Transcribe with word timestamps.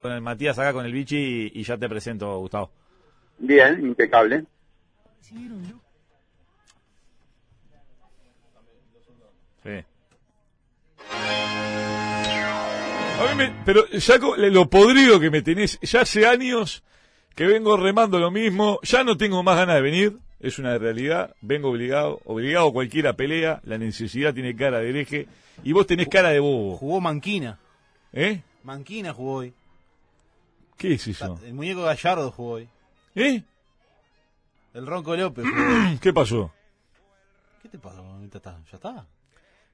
con 0.00 0.12
el 0.12 0.20
Matías 0.22 0.58
acá 0.58 0.72
con 0.72 0.86
el 0.86 0.92
bichi 0.92 1.50
y, 1.54 1.60
y 1.60 1.62
ya 1.62 1.76
te 1.76 1.88
presento, 1.88 2.38
Gustavo. 2.38 2.70
Bien, 3.38 3.80
impecable. 3.84 4.44
Sí. 9.62 9.84
A 13.18 13.26
mí 13.30 13.34
me- 13.36 13.52
pero 13.66 13.86
ya 13.88 14.18
con 14.18 14.52
lo 14.52 14.70
podrido 14.70 15.20
que 15.20 15.30
me 15.30 15.42
tenés, 15.42 15.78
ya 15.82 16.00
hace 16.02 16.26
años 16.26 16.82
que 17.34 17.46
vengo 17.46 17.76
remando 17.76 18.18
lo 18.18 18.30
mismo, 18.30 18.80
ya 18.82 19.04
no 19.04 19.16
tengo 19.16 19.42
más 19.42 19.56
ganas 19.56 19.76
de 19.76 19.82
venir, 19.82 20.16
es 20.40 20.58
una 20.58 20.78
realidad, 20.78 21.34
vengo 21.42 21.68
obligado, 21.70 22.20
obligado 22.24 22.72
cualquiera 22.72 23.12
pelea, 23.14 23.60
la 23.64 23.76
necesidad 23.76 24.32
tiene 24.32 24.56
cara 24.56 24.78
del 24.78 24.96
eje 24.96 25.28
y 25.62 25.72
vos 25.72 25.86
tenés 25.86 26.08
cara 26.08 26.30
de 26.30 26.40
bobo, 26.40 26.76
Jugó 26.78 27.00
Manquina. 27.00 27.58
¿eh? 28.14 28.40
Manquina 28.64 29.12
jugó 29.12 29.34
hoy. 29.34 29.52
¿Qué 30.80 30.94
es 30.94 31.06
eso? 31.06 31.38
El 31.44 31.52
muñeco 31.52 31.82
Gallardo 31.82 32.30
jugó 32.32 32.52
hoy. 32.52 32.68
¿Eh? 33.14 33.42
El 34.72 34.86
Ronco 34.86 35.14
López 35.14 35.44
jugó 35.44 35.62
hoy. 35.90 35.98
¿Qué 36.00 36.10
pasó? 36.14 36.50
¿Qué 37.62 37.68
te 37.68 37.78
pasó? 37.78 38.02
¿Ya 38.18 38.36
está? 38.38 38.58
¿Ya 38.70 38.76
está? 38.76 39.06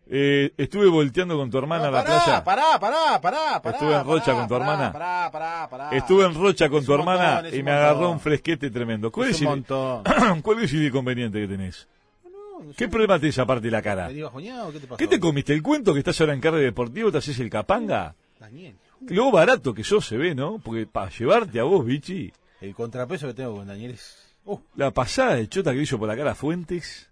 Eh, 0.08 0.52
estuve 0.56 0.88
volteando 0.88 1.36
con 1.36 1.48
tu 1.48 1.58
hermana 1.58 1.86
a 1.86 1.90
la 1.92 2.02
pará, 2.04 2.24
playa. 2.24 2.44
Pará, 2.44 2.78
pará, 2.80 3.20
pará, 3.20 3.62
pará. 3.62 3.76
Estuve 3.76 3.94
en 3.94 4.04
Rocha 4.04 4.32
con 4.34 4.48
tu 4.48 4.54
pará, 4.54 4.64
hermana. 4.64 4.92
Pará, 4.92 5.30
pará, 5.30 5.68
pará. 5.70 5.90
Estuve 5.96 6.24
en 6.26 6.34
Rocha 6.34 6.68
con 6.68 6.80
Es 6.80 6.86
tu 6.86 6.92
un 6.94 7.00
hermana 7.00 7.24
montón, 7.34 7.46
es 7.46 7.54
y 7.54 7.58
un 7.60 7.64
me 7.64 7.70
agarró 7.70 7.94
montón. 7.98 8.12
un 8.14 8.20
fresquete 8.20 8.70
tremendo. 8.72 9.12
¿Cuál 9.12 9.28
Es 9.30 9.36
es, 9.36 9.40
un 9.42 9.46
el, 9.46 9.50
montón. 9.50 10.02
¿Cuál 10.42 10.62
es 10.64 10.72
el 10.72 10.86
inconveniente 10.86 11.40
que 11.40 11.46
tenés? 11.46 11.86
No, 12.24 12.64
no 12.64 12.70
¿Qué 12.72 12.84
sé. 12.84 12.88
problema 12.88 13.18
tenés 13.20 13.38
aparte 13.38 13.64
de 13.64 13.70
la 13.70 13.82
cara? 13.82 14.08
¿Me 14.08 14.14
digo 14.14 14.26
bajoneado? 14.26 14.72
¿Qué 14.72 14.80
te 14.80 14.86
pasó? 14.88 14.96
¿Qué 14.96 15.06
te 15.06 15.20
comiste? 15.20 15.52
¿El 15.52 15.62
cuento 15.62 15.92
que 15.92 16.00
estás 16.00 16.20
ahora 16.20 16.34
en 16.34 16.40
carne 16.40 16.58
deportivo? 16.60 17.12
¿Te 17.12 17.18
haces 17.18 17.38
el 17.40 17.50
capanga? 17.50 18.14
Daniel. 18.40 18.76
Lo 19.00 19.30
barato 19.30 19.74
que 19.74 19.84
sos 19.84 20.06
se 20.06 20.16
ve, 20.16 20.34
¿no? 20.34 20.58
Porque 20.58 20.86
para 20.86 21.10
llevarte 21.10 21.60
a 21.60 21.64
vos, 21.64 21.84
bichi, 21.84 22.32
El 22.60 22.74
contrapeso 22.74 23.26
que 23.28 23.34
tengo 23.34 23.56
con 23.56 23.66
Daniel 23.66 23.92
es... 23.92 24.34
Uh, 24.44 24.58
la 24.76 24.90
pasada 24.92 25.34
de 25.34 25.48
chota 25.48 25.72
que 25.72 25.82
hizo 25.82 25.98
por 25.98 26.08
la 26.08 26.16
cara 26.16 26.34
Fuentes 26.34 27.10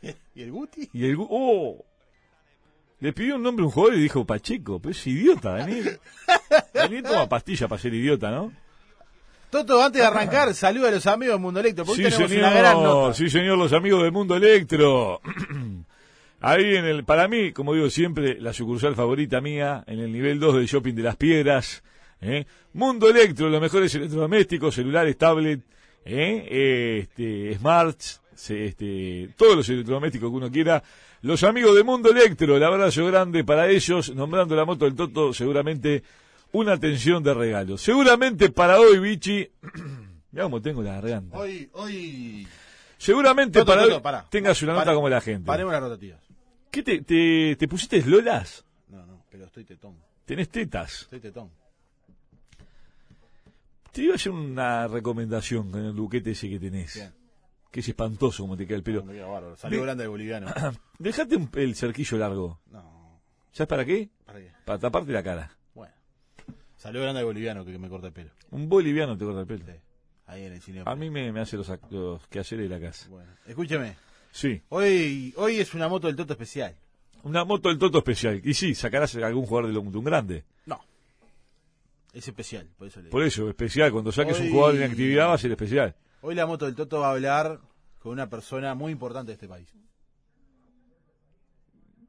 ¿Y 0.34 0.42
el 0.42 0.52
Guti? 0.52 0.88
y 0.92 1.04
el... 1.04 1.16
¡Oh! 1.18 1.84
Le 3.00 3.12
pidió 3.12 3.36
un 3.36 3.42
nombre 3.42 3.62
a 3.62 3.66
un 3.66 3.72
jugador 3.72 3.98
y 3.98 4.02
dijo 4.02 4.24
Pacheco, 4.24 4.78
pero 4.80 4.92
es 4.92 5.06
idiota, 5.06 5.50
Daniel. 5.52 6.00
Daniel 6.74 7.02
toma 7.02 7.28
pastilla 7.28 7.68
para 7.68 7.80
ser 7.80 7.92
idiota, 7.92 8.30
¿no? 8.30 8.52
Toto, 9.50 9.82
antes 9.82 10.00
de 10.00 10.06
arrancar, 10.06 10.54
saluda 10.54 10.88
a 10.88 10.92
los 10.92 11.06
amigos 11.06 11.34
del 11.34 11.42
Mundo 11.42 11.60
Electro. 11.60 11.84
Porque 11.84 12.10
Sí 12.10 12.10
tenemos 12.10 12.32
una 12.32 12.50
gran 12.50 12.76
señor, 12.76 12.94
nota. 12.94 13.14
sí 13.14 13.30
señor, 13.30 13.58
los 13.58 13.72
amigos 13.74 14.02
del 14.02 14.12
Mundo 14.12 14.36
Electro. 14.36 15.20
Ahí 16.40 16.76
en 16.76 16.84
el, 16.84 17.04
para 17.04 17.28
mí, 17.28 17.52
como 17.52 17.74
digo 17.74 17.88
siempre, 17.90 18.40
la 18.40 18.52
sucursal 18.52 18.94
favorita 18.94 19.40
mía, 19.40 19.84
en 19.86 20.00
el 20.00 20.12
nivel 20.12 20.38
2 20.38 20.56
del 20.56 20.66
Shopping 20.66 20.94
de 20.94 21.02
las 21.02 21.16
Piedras. 21.16 21.82
¿eh? 22.20 22.46
Mundo 22.74 23.08
Electro, 23.08 23.48
los 23.48 23.60
mejores 23.60 23.94
electrodomésticos, 23.94 24.74
celulares, 24.74 25.16
tablet, 25.16 25.60
¿eh? 26.04 27.00
este, 27.02 27.54
smarts, 27.58 28.20
este, 28.48 29.30
todos 29.36 29.56
los 29.56 29.68
electrodomésticos 29.68 30.30
que 30.30 30.36
uno 30.36 30.50
quiera. 30.50 30.82
Los 31.22 31.42
amigos 31.42 31.74
de 31.74 31.82
Mundo 31.82 32.10
Electro, 32.10 32.56
el 32.56 32.62
abrazo 32.62 33.06
grande 33.06 33.42
para 33.42 33.68
ellos, 33.68 34.14
nombrando 34.14 34.54
la 34.54 34.64
moto 34.64 34.84
del 34.84 34.94
Toto, 34.94 35.32
seguramente 35.32 36.02
una 36.52 36.74
atención 36.74 37.22
de 37.22 37.34
regalo. 37.34 37.78
Seguramente 37.78 38.50
para 38.50 38.78
hoy, 38.78 38.98
Bichi, 38.98 39.48
ya 40.32 40.42
como 40.42 40.60
tengo 40.60 40.82
la 40.82 40.92
garganta. 40.92 41.38
Hoy, 41.38 41.68
hoy... 41.72 42.46
Seguramente 42.98 43.58
Toto, 43.60 43.72
para 43.72 43.82
Toto, 43.82 44.08
hoy 44.08 44.22
tengas 44.30 44.62
una 44.62 44.74
nota 44.74 44.94
como 44.94 45.08
la 45.08 45.20
gente. 45.20 45.46
Paremos 45.46 45.72
las 45.72 45.82
rotativas. 45.82 46.25
¿Qué 46.70 46.82
te, 46.82 47.00
te, 47.02 47.56
te 47.56 47.68
pusiste 47.68 48.02
lolas? 48.04 48.64
No, 48.88 49.04
no, 49.06 49.24
pero 49.30 49.44
estoy 49.46 49.64
tetón. 49.64 49.96
Tenés 50.24 50.48
tetas. 50.48 51.02
Estoy 51.02 51.20
tetón. 51.20 51.50
Te 53.92 54.02
iba 54.02 54.12
a 54.12 54.16
hacer 54.16 54.32
una 54.32 54.86
recomendación 54.88 55.70
con 55.70 55.84
el 55.84 55.92
buquete 55.92 56.32
ese 56.32 56.50
que 56.50 56.58
tenés. 56.58 56.94
Bien. 56.96 57.12
Que 57.70 57.80
es 57.80 57.88
espantoso 57.88 58.42
como 58.42 58.56
te 58.56 58.66
queda 58.66 58.76
el 58.78 58.82
pelo. 58.82 59.04
Me 59.04 59.14
queda 59.14 59.26
bárbaro. 59.26 59.56
Salió 59.56 59.82
grande 59.82 60.04
el 60.04 60.10
boliviano. 60.10 60.46
Dejate 60.98 61.36
un- 61.36 61.50
el 61.54 61.74
cerquillo 61.74 62.18
largo. 62.18 62.60
No, 62.70 63.20
¿Sabes 63.52 63.68
para 63.68 63.84
qué? 63.84 64.10
¿para 64.26 64.38
qué? 64.40 64.52
Para 64.64 64.78
taparte 64.78 65.12
la 65.12 65.22
cara. 65.22 65.50
Bueno. 65.74 65.92
Salió 66.76 67.00
grande 67.02 67.20
el 67.20 67.26
boliviano 67.26 67.64
que 67.64 67.78
me 67.78 67.88
corta 67.88 68.08
el 68.08 68.12
pelo. 68.12 68.30
Un 68.50 68.68
boliviano 68.68 69.16
te 69.16 69.24
corta 69.24 69.40
el 69.40 69.46
pelo. 69.46 69.64
Sí. 69.64 69.72
Ahí 70.26 70.44
en 70.44 70.52
el 70.54 70.60
cine. 70.60 70.82
A 70.84 70.94
mí 70.94 71.08
me, 71.08 71.32
me 71.32 71.40
hace 71.40 71.56
los, 71.56 71.70
ac- 71.70 71.88
los 71.90 72.26
quehaceres 72.28 72.68
de 72.68 72.74
la 72.78 72.84
casa. 72.84 73.08
Bueno, 73.08 73.30
escúcheme. 73.46 73.96
Sí. 74.36 74.60
Hoy, 74.68 75.32
hoy 75.38 75.60
es 75.60 75.72
una 75.72 75.88
moto 75.88 76.08
del 76.08 76.14
Toto 76.16 76.34
especial. 76.34 76.76
Una 77.22 77.42
moto 77.46 77.70
del 77.70 77.78
Toto 77.78 77.96
especial. 77.96 78.38
Y 78.44 78.52
sí, 78.52 78.74
sacarás 78.74 79.16
a 79.16 79.26
algún 79.26 79.46
jugador 79.46 79.68
de, 79.68 79.72
lo- 79.72 79.80
de 79.90 79.96
un 79.96 80.04
grande. 80.04 80.44
No. 80.66 80.78
Es 82.12 82.28
especial, 82.28 82.68
por 82.76 82.86
eso 82.86 82.98
le 83.00 83.04
digo. 83.04 83.12
Por 83.12 83.22
eso, 83.22 83.48
especial. 83.48 83.90
Cuando 83.92 84.12
saques 84.12 84.38
un 84.38 84.50
jugador 84.50 84.76
en 84.76 84.90
actividad 84.90 85.28
va 85.28 85.32
a 85.32 85.38
ser 85.38 85.52
especial. 85.52 85.96
Hoy 86.20 86.34
la 86.34 86.44
moto 86.44 86.66
del 86.66 86.74
Toto 86.74 87.00
va 87.00 87.08
a 87.08 87.10
hablar 87.12 87.60
con 87.98 88.12
una 88.12 88.28
persona 88.28 88.74
muy 88.74 88.92
importante 88.92 89.28
de 89.28 89.34
este 89.36 89.48
país. 89.48 89.72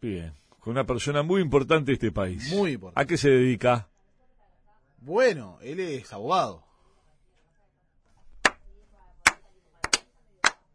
Bien. 0.01 0.33
Con 0.59 0.71
una 0.71 0.85
persona 0.85 1.23
muy 1.23 1.41
importante 1.41 1.91
de 1.91 1.93
este 1.93 2.11
país. 2.11 2.51
Muy 2.51 2.73
importante. 2.73 3.01
¿A 3.01 3.05
qué 3.07 3.15
se 3.15 3.29
dedica? 3.29 3.87
Bueno, 4.99 5.59
él 5.61 5.79
es 5.79 6.11
abogado. 6.11 6.65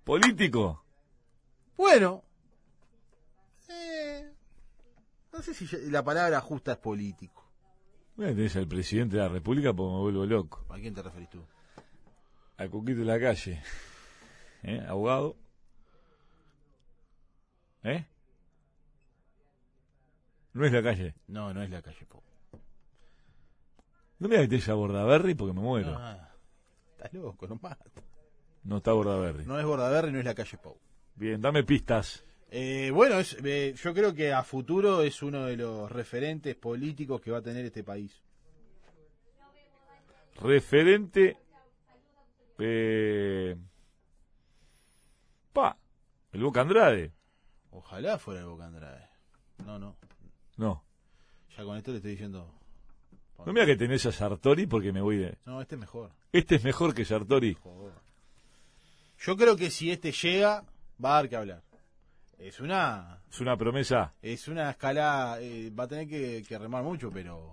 ¿Político? 0.05 0.82
Bueno. 1.77 2.23
Eh, 3.69 4.33
no 5.33 5.43
sé 5.43 5.55
si 5.55 5.67
la 5.91 6.05
palabra 6.05 6.41
justa 6.41 6.73
es 6.73 6.79
político. 6.79 7.43
Bueno, 8.17 8.35
tenés 8.35 8.55
al 8.57 8.69
presidente 8.69 9.17
de 9.17 9.23
la 9.23 9.29
República 9.29 9.73
porque 9.73 9.95
me 9.95 10.01
vuelvo 10.01 10.27
loco. 10.27 10.67
¿A 10.69 10.77
quién 10.77 10.95
te 10.95 11.03
referís 11.03 11.31
tú? 11.31 11.43
Al 12.59 12.71
Cuquito 12.71 13.01
de 13.01 13.07
la 13.07 13.19
calle. 13.19 13.63
¿Eh? 14.63 14.85
Abogado. 14.87 15.37
¿Eh? 17.83 18.07
No 20.53 20.65
es 20.67 20.73
la 20.73 20.83
calle. 20.83 21.15
No, 21.29 21.53
no 21.55 21.63
es 21.63 21.71
la 21.71 21.83
calle 21.83 22.07
Pau. 22.07 22.23
No 24.19 24.29
me 24.29 24.39
metes 24.39 24.69
a 24.69 24.75
Bordaberry 24.75 25.35
porque 25.35 25.55
me 25.55 25.63
muero. 25.63 25.97
Ah, 25.99 26.31
estás 26.93 27.13
loco, 27.13 27.49
no 27.49 27.59
mata. 27.61 27.85
No 28.63 28.77
está 28.77 28.93
Bordaberry. 28.93 29.47
No 29.47 29.59
es 29.59 29.65
Bordaberry, 29.65 30.13
no 30.13 30.19
es 30.19 30.25
la 30.25 30.35
calle 30.35 30.59
Pau. 30.59 30.79
Bien, 31.15 31.41
dame 31.41 31.63
pistas. 31.65 32.25
Eh, 32.51 32.91
bueno, 32.93 33.19
es, 33.19 33.37
eh, 33.43 33.75
yo 33.83 33.95
creo 33.95 34.15
que 34.15 34.33
a 34.33 34.43
futuro 34.43 35.03
es 35.03 35.23
uno 35.23 35.47
de 35.47 35.57
los 35.57 35.91
referentes 35.91 36.55
políticos 36.55 37.21
que 37.21 37.31
va 37.31 37.39
a 37.39 37.43
tener 37.43 37.65
este 37.65 37.83
país. 37.83 38.23
Referente. 40.41 41.37
Eh, 42.59 43.57
pa. 45.53 45.79
El 46.33 46.43
Boca 46.43 46.61
Andrade. 46.61 47.13
Ojalá 47.71 48.19
fuera 48.19 48.41
el 48.41 48.47
Boca 48.47 48.67
Andrade. 48.67 49.09
No, 49.65 49.79
no. 49.79 49.97
No. 50.57 50.85
Ya 51.57 51.65
con 51.65 51.77
esto 51.77 51.91
le 51.91 51.99
estoy 51.99 52.13
diciendo. 52.13 52.53
No 53.45 53.53
mira 53.53 53.67
que 53.67 53.77
tenés 53.77 54.07
a 54.07 54.13
Sartori 54.13 54.67
porque 54.67 54.93
me 54.93 55.01
voy 55.01 55.17
de. 55.17 55.39
No, 55.47 55.61
este 55.61 55.75
es 55.75 55.81
mejor. 55.81 56.13
Este 56.33 56.57
es 56.57 56.65
mejor 56.65 56.95
que 56.95 57.05
Sartori. 57.05 57.57
Yo 59.19 59.37
creo 59.37 59.57
que 59.57 59.71
si 59.71 59.91
este 59.91 60.13
llega, 60.13 60.65
va 61.05 61.11
a 61.13 61.15
dar 61.23 61.29
que 61.29 61.37
hablar. 61.37 61.63
Es 62.39 62.61
una 62.61 63.21
Es 63.31 63.41
una 63.41 63.57
promesa. 63.57 64.13
es 64.21 64.49
una 64.49 64.71
escala, 64.71 65.39
eh, 65.41 65.71
va 65.71 65.85
a 65.85 65.89
tener 65.89 66.09
que, 66.09 66.43
que 66.47 66.59
remar 66.59 66.83
mucho, 66.83 67.11
pero 67.11 67.53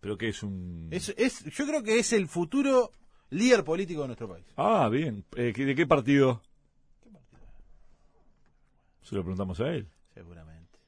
Pero 0.00 0.16
que 0.16 0.28
es 0.28 0.42
un. 0.42 0.88
es, 0.90 1.10
es, 1.18 1.44
yo 1.44 1.66
creo 1.66 1.82
que 1.82 1.98
es 1.98 2.12
el 2.12 2.26
futuro 2.26 2.90
líder 3.30 3.62
político 3.64 4.00
de 4.02 4.06
nuestro 4.08 4.28
país. 4.28 4.46
Ah, 4.56 4.88
bien. 4.90 5.24
Eh, 5.36 5.52
¿qué- 5.54 5.64
¿De 5.66 5.74
qué 5.74 5.86
partido? 5.86 6.40
Se 9.02 9.14
lo 9.14 9.22
preguntamos 9.22 9.58
a 9.60 9.68
él. 9.68 9.88
Seguramente. 10.14 10.78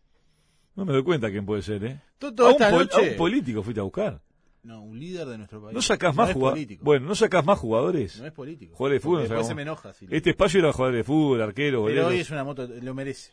No 0.74 0.84
me 0.84 0.92
doy 0.92 1.02
cuenta 1.02 1.30
quién 1.30 1.44
puede 1.44 1.62
ser, 1.62 1.84
¿eh? 1.84 2.00
A, 2.20 2.26
un 2.46 2.52
esta 2.52 2.68
a 2.68 3.00
un 3.00 3.16
político 3.16 3.62
fuiste 3.62 3.80
a 3.80 3.84
buscar. 3.84 4.20
No, 4.62 4.80
un 4.82 4.98
líder 4.98 5.26
de 5.26 5.38
nuestro 5.38 5.60
país. 5.60 5.74
¿No 5.74 5.82
sacás 5.82 6.14
No 6.14 6.22
más 6.22 6.28
es 6.30 6.34
jugadores? 6.34 6.80
Bueno, 6.80 7.06
¿no 7.06 7.14
sacás 7.16 7.44
más 7.44 7.58
jugadores? 7.58 8.20
No 8.20 8.26
es 8.26 8.32
político. 8.32 8.76
Jugadores 8.76 9.00
de 9.00 9.02
fútbol, 9.02 9.16
no 9.18 9.22
Después 9.22 9.46
se 9.48 9.54
me 9.54 9.62
enoja. 9.62 9.92
si 9.92 10.06
Este 10.08 10.30
espacio 10.30 10.60
era 10.60 10.72
jugador 10.72 10.94
de 10.96 11.04
fútbol, 11.04 11.42
arquero, 11.42 11.78
Pero 11.78 11.82
golero. 11.82 12.06
hoy 12.08 12.20
es 12.20 12.30
una 12.30 12.44
moto, 12.44 12.66
lo 12.66 12.94
merece. 12.94 13.32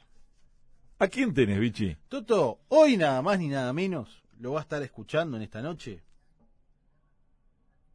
¿A 0.97 1.07
quién 1.07 1.33
tenés, 1.33 1.59
bichi? 1.59 1.95
Toto, 2.07 2.61
hoy 2.69 2.97
nada 2.97 3.21
más 3.21 3.37
ni 3.37 3.47
nada 3.47 3.71
menos 3.73 4.23
lo 4.39 4.53
va 4.53 4.59
a 4.59 4.63
estar 4.63 4.81
escuchando 4.81 5.37
en 5.37 5.43
esta 5.43 5.61
noche. 5.61 6.01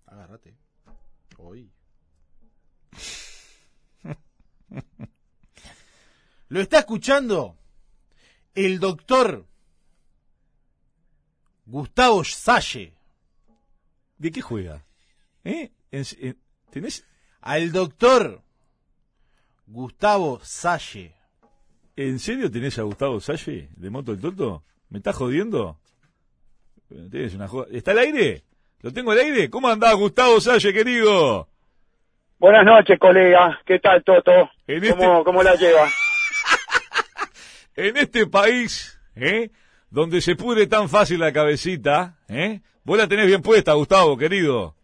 Agárrate. 0.07 0.55
Hoy. 1.39 1.73
lo 6.49 6.61
está 6.61 6.79
escuchando 6.79 7.57
el 8.55 8.79
doctor 8.79 9.45
Gustavo 11.67 12.23
Salle. 12.23 12.95
¿De 14.19 14.31
qué 14.31 14.41
juega? 14.41 14.85
¿Eh? 15.45 15.71
En- 15.91 16.05
en- 16.21 16.39
¿Tenés 16.71 17.05
Al 17.41 17.73
doctor 17.73 18.43
Gustavo 19.67 20.41
Salle. 20.43 21.15
¿En 21.97 22.19
serio 22.19 22.51
tenés 22.51 22.79
a 22.79 22.83
Gustavo 22.83 23.21
Salle 23.21 23.69
de 23.77 23.91
Moto 23.91 24.13
el 24.13 24.21
Toto? 24.21 24.65
¿Me 24.89 24.99
estás 24.99 25.15
jodiendo? 25.17 25.79
Tenés 27.11 27.35
una 27.35 27.49
joda. 27.49 27.67
¿Está 27.71 27.93
al 27.93 27.99
aire? 27.99 28.43
¿Lo 28.81 28.93
tengo 28.93 29.13
al 29.13 29.19
aire? 29.19 29.49
¿Cómo 29.51 29.69
andás, 29.69 29.95
Gustavo 29.95 30.41
Salle, 30.41 30.73
querido? 30.73 31.49
Buenas 32.39 32.65
noches, 32.65 32.99
colega. 32.99 33.61
¿Qué 33.65 33.79
tal, 33.79 34.03
Toto? 34.05 34.51
En 34.67 34.81
¿Cómo, 34.91 35.03
este- 35.15 35.25
¿Cómo 35.25 35.43
la 35.43 35.55
lleva? 35.55 35.89
En 37.77 37.97
este 37.97 38.27
país, 38.27 39.01
¿eh? 39.17 39.51
Donde 39.95 40.21
se 40.21 40.35
pudre 40.35 40.67
tan 40.67 40.89
fácil 40.89 41.21
la 41.21 41.33
cabecita, 41.33 42.17
¿eh? 42.29 42.61
Vos 42.83 42.99
la 42.99 43.07
tenés 43.07 43.29
bien 43.29 43.43
puesta, 43.43 43.75
Gustavo, 43.75 44.17
querido. 44.19 44.75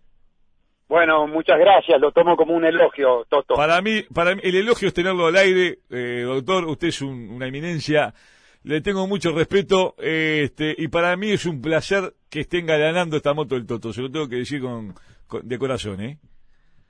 Bueno, 0.89 1.27
muchas 1.27 1.59
gracias. 1.59 2.01
Lo 2.01 2.13
tomo 2.13 2.37
como 2.37 2.55
un 2.55 2.65
elogio, 2.65 3.27
Toto. 3.29 3.55
Para 3.55 3.83
mí, 3.83 4.03
para 4.15 4.37
mí, 4.37 4.41
el 4.45 4.55
elogio 4.55 4.87
es 4.87 4.95
tenerlo 4.95 5.27
al 5.27 5.35
aire, 5.35 5.81
eh, 5.91 6.23
doctor. 6.25 6.65
Usted 6.67 6.89
es 6.89 7.03
un- 7.03 7.29
una 7.31 7.49
eminencia. 7.49 8.15
Le 8.63 8.81
tengo 8.83 9.09
mucho 9.09 9.33
respeto, 9.33 9.97
eh, 9.99 10.43
este, 10.45 10.77
y 10.79 10.87
para 10.87 11.17
mí 11.17 11.33
es 11.33 11.45
un 11.45 11.61
placer 11.61 12.15
que 12.31 12.41
esté 12.41 12.59
engalanando 12.61 13.17
esta 13.17 13.35
moto 13.35 13.57
del 13.57 13.67
Toto. 13.67 13.93
Se 13.93 14.03
lo 14.03 14.11
tengo 14.13 14.29
que 14.29 14.37
decir 14.37 14.61
con, 14.61 14.95
con- 15.27 15.47
de 15.49 15.59
corazón, 15.59 16.01
¿eh? 16.03 16.19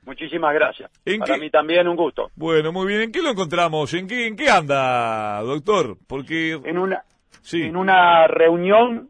Muchísimas 0.04 0.52
gracias. 0.52 0.90
¿En 1.06 1.20
Para 1.20 1.34
qué- 1.36 1.40
mí 1.40 1.48
también 1.50 1.88
un 1.88 1.96
gusto. 1.96 2.30
Bueno, 2.34 2.70
muy 2.70 2.86
bien. 2.86 3.00
¿En 3.00 3.12
qué 3.12 3.22
lo 3.22 3.30
encontramos? 3.30 3.94
¿En 3.94 4.06
qué, 4.06 4.26
en 4.26 4.36
qué 4.36 4.50
anda, 4.50 5.40
doctor? 5.42 5.96
Porque, 6.06 6.52
En 6.64 6.76
una, 6.78 7.02
sí. 7.42 7.62
en 7.62 7.76
una 7.76 8.26
reunión 8.26 9.08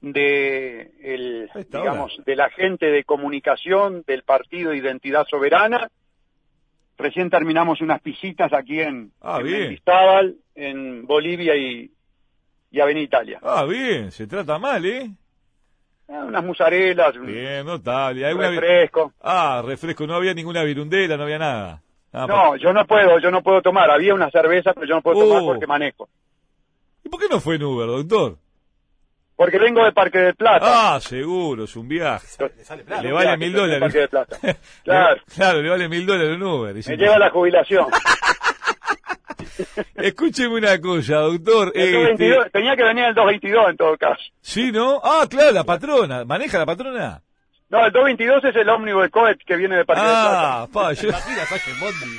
de 0.00 0.90
el, 1.02 1.50
digamos, 1.70 2.20
de 2.24 2.36
la 2.36 2.50
gente 2.50 2.86
de 2.86 3.04
comunicación 3.04 4.04
del 4.06 4.22
Partido 4.22 4.74
Identidad 4.74 5.26
Soberana. 5.28 5.88
Recién 6.98 7.28
terminamos 7.28 7.80
unas 7.80 8.02
visitas 8.02 8.52
aquí 8.52 8.80
en, 8.80 9.12
Ah, 9.20 9.38
en 9.40 9.46
bien. 9.46 9.60
Mendizábal, 9.60 10.36
en 10.54 11.06
Bolivia 11.06 11.54
y, 11.56 11.90
y 12.70 12.80
Avenida 12.80 13.04
Italia. 13.04 13.38
Ah, 13.42 13.64
bien. 13.64 14.10
Se 14.12 14.26
trata 14.26 14.58
mal, 14.58 14.84
¿eh? 14.86 15.10
Ah, 16.08 16.24
Unas 16.26 16.44
musarelas, 16.44 17.14
un 17.16 17.26
Bien, 17.26 17.66
notable. 17.66 18.24
¿Hay 18.24 18.32
una- 18.32 18.48
refresco. 18.50 19.12
Ah, 19.20 19.62
refresco. 19.66 20.06
No 20.06 20.14
había 20.14 20.32
ninguna 20.34 20.62
virundela, 20.62 21.16
no 21.16 21.24
había 21.24 21.38
nada. 21.38 21.82
Ah, 22.12 22.26
No, 22.26 22.56
yo 22.56 22.72
no 22.72 22.86
puedo, 22.86 23.18
yo 23.18 23.30
no 23.30 23.42
puedo 23.42 23.60
tomar. 23.60 23.90
Había 23.90 24.14
una 24.14 24.30
cerveza, 24.30 24.72
pero 24.72 24.86
yo 24.86 24.94
no 24.94 25.02
puedo 25.02 25.20
tomar 25.20 25.42
Oh. 25.42 25.46
porque 25.46 25.66
manejo. 25.66 26.08
¿Y 27.06 27.08
por 27.08 27.20
qué 27.20 27.28
no 27.30 27.38
fue 27.38 27.54
en 27.54 27.62
Uber, 27.62 27.86
doctor? 27.86 28.36
Porque 29.36 29.60
vengo 29.60 29.84
de 29.84 29.92
Parque 29.92 30.18
del 30.18 30.34
Plata. 30.34 30.96
Ah, 30.96 31.00
seguro, 31.00 31.62
es 31.62 31.76
un 31.76 31.86
viaje. 31.86 32.26
Le 32.56 32.64
sale 32.64 32.82
plata. 32.82 33.00
Le 33.00 33.12
vale 33.12 33.36
mil 33.36 33.52
de 33.52 33.58
dólares. 33.60 33.80
Parque 33.80 33.98
del 33.98 34.08
Plata. 34.08 34.38
Claro, 34.82 35.14
Le- 35.14 35.22
claro, 35.32 35.62
le 35.62 35.70
vale 35.70 35.88
mil 35.88 36.04
dólares 36.04 36.34
un 36.36 36.42
Uber. 36.42 36.74
me 36.74 36.96
lleva 36.96 37.16
la 37.16 37.30
jubilación. 37.30 37.86
Escúcheme 39.94 40.56
una 40.56 40.80
cosa, 40.80 41.18
doctor. 41.18 41.70
El 41.76 41.84
este, 41.84 41.94
222, 42.30 42.52
tenía 42.52 42.74
que 42.76 42.82
venir 42.82 43.04
el 43.04 43.14
222 43.14 43.70
en 43.70 43.76
todo 43.76 43.96
caso. 43.96 44.22
¿Sí, 44.40 44.72
no? 44.72 45.00
Ah, 45.04 45.26
claro, 45.30 45.52
la 45.52 45.62
patrona. 45.62 46.24
¿Maneja 46.24 46.58
la 46.58 46.66
patrona? 46.66 47.22
No, 47.68 47.84
el 47.84 47.90
222 47.92 48.44
es 48.44 48.56
el 48.56 48.68
ómnibus 48.68 49.02
de 49.02 49.10
Coet 49.10 49.38
que 49.44 49.56
viene 49.56 49.76
de 49.76 49.84
Parque 49.84 50.02
Ah, 50.04 50.68
pa, 50.72 50.92
yo- 50.92 51.08
Imagina, 51.08 51.44
Salle 51.46 51.72
en 51.72 51.80
Bondi. 51.80 52.18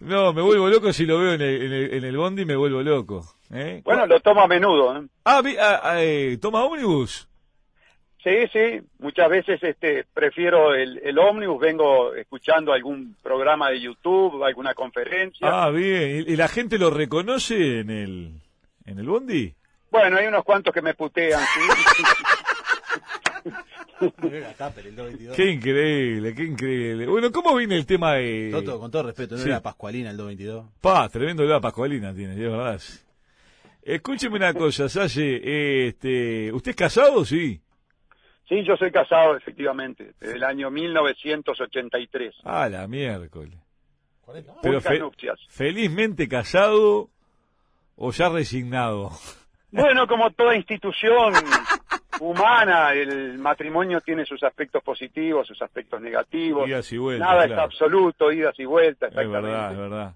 no, 0.00 0.32
me 0.34 0.42
vuelvo 0.42 0.68
loco 0.68 0.92
si 0.92 1.06
lo 1.06 1.18
veo 1.18 1.32
en 1.34 1.40
el, 1.40 1.62
en 1.62 1.72
el, 1.72 1.94
en 1.94 2.04
el 2.04 2.16
bondi, 2.16 2.44
me 2.44 2.54
vuelvo 2.56 2.82
loco. 2.82 3.24
¿eh? 3.50 3.80
Plata. 3.82 4.00
Bueno, 4.00 4.06
lo 4.06 4.20
tomo 4.20 4.42
a 4.42 4.46
menudo. 4.46 4.96
¿eh? 4.98 5.06
Ah, 5.24 5.40
vi- 5.40 5.56
ah, 5.56 5.80
ah, 5.82 6.02
eh, 6.02 6.36
¿toma 6.40 6.62
ómnibus? 6.64 7.28
Sí, 8.22 8.46
sí, 8.52 8.80
muchas 8.98 9.28
veces 9.30 9.60
este 9.62 10.04
prefiero 10.14 10.74
el, 10.74 11.00
el 11.02 11.18
ómnibus, 11.18 11.58
vengo 11.60 12.14
escuchando 12.14 12.72
algún 12.72 13.16
programa 13.22 13.70
de 13.70 13.80
YouTube, 13.80 14.44
alguna 14.44 14.74
conferencia. 14.74 15.48
Ah, 15.50 15.70
bien. 15.70 16.24
¿Y, 16.28 16.32
y 16.32 16.36
la 16.36 16.46
gente 16.48 16.78
lo 16.78 16.90
reconoce 16.90 17.80
en 17.80 17.90
el, 17.90 18.32
en 18.84 18.98
el 18.98 19.06
bondi? 19.06 19.54
Bueno, 19.90 20.18
hay 20.18 20.26
unos 20.26 20.44
cuantos 20.44 20.72
que 20.74 20.82
me 20.82 20.94
putean, 20.94 21.40
sí. 21.40 21.60
El 24.02 24.56
222. 24.96 25.36
Qué 25.36 25.50
increíble, 25.50 26.34
qué 26.34 26.42
increíble. 26.44 27.06
Bueno, 27.06 27.30
¿cómo 27.32 27.54
viene 27.56 27.76
el 27.76 27.86
tema 27.86 28.14
de... 28.14 28.50
Toto, 28.52 28.78
con 28.80 28.90
todo 28.90 29.04
respeto, 29.04 29.36
¿no 29.36 29.40
Sí. 29.42 29.48
era 29.48 29.60
Pascualina 29.62 30.10
el 30.10 30.16
222? 30.16 30.66
Pa, 30.80 31.08
tremendo 31.08 31.44
la 31.44 31.60
Pascualina 31.60 32.14
tiene, 32.14 32.32
es 32.34 32.38
verdad. 32.40 32.80
Escúcheme 33.82 34.36
una 34.36 34.54
cosa, 34.54 34.88
Salle, 34.88 35.86
este, 35.88 36.52
¿usted 36.52 36.70
es 36.70 36.76
casado? 36.76 37.24
Sí. 37.24 37.60
Sí, 38.48 38.62
yo 38.64 38.76
soy 38.76 38.90
casado, 38.92 39.36
efectivamente, 39.36 40.12
desde 40.20 40.36
el 40.36 40.44
año 40.44 40.70
1983. 40.70 42.34
Ah, 42.44 42.68
la 42.68 42.86
miércoles. 42.86 43.58
40 44.22 44.52
Pero 44.62 44.80
fe- 44.80 44.98
nupcias. 44.98 45.38
felizmente 45.48 46.28
casado 46.28 47.08
o 47.96 48.12
ya 48.12 48.28
resignado. 48.28 49.10
Bueno, 49.70 50.06
como 50.06 50.30
toda 50.32 50.54
institución 50.54 51.32
humana, 52.30 52.92
el 52.92 53.38
matrimonio 53.38 54.00
tiene 54.00 54.24
sus 54.24 54.42
aspectos 54.42 54.82
positivos, 54.82 55.46
sus 55.46 55.60
aspectos 55.60 56.00
negativos. 56.00 56.68
Idas 56.68 56.92
y 56.92 56.98
vueltas, 56.98 57.28
Nada 57.28 57.46
claro. 57.46 57.52
es 57.54 57.58
absoluto, 57.66 58.32
idas 58.32 58.58
y 58.58 58.64
vueltas, 58.64 59.10
Es 59.10 59.16
verdad, 59.16 59.40
es 59.40 59.46
exactamente. 59.46 59.82
verdad. 59.82 60.14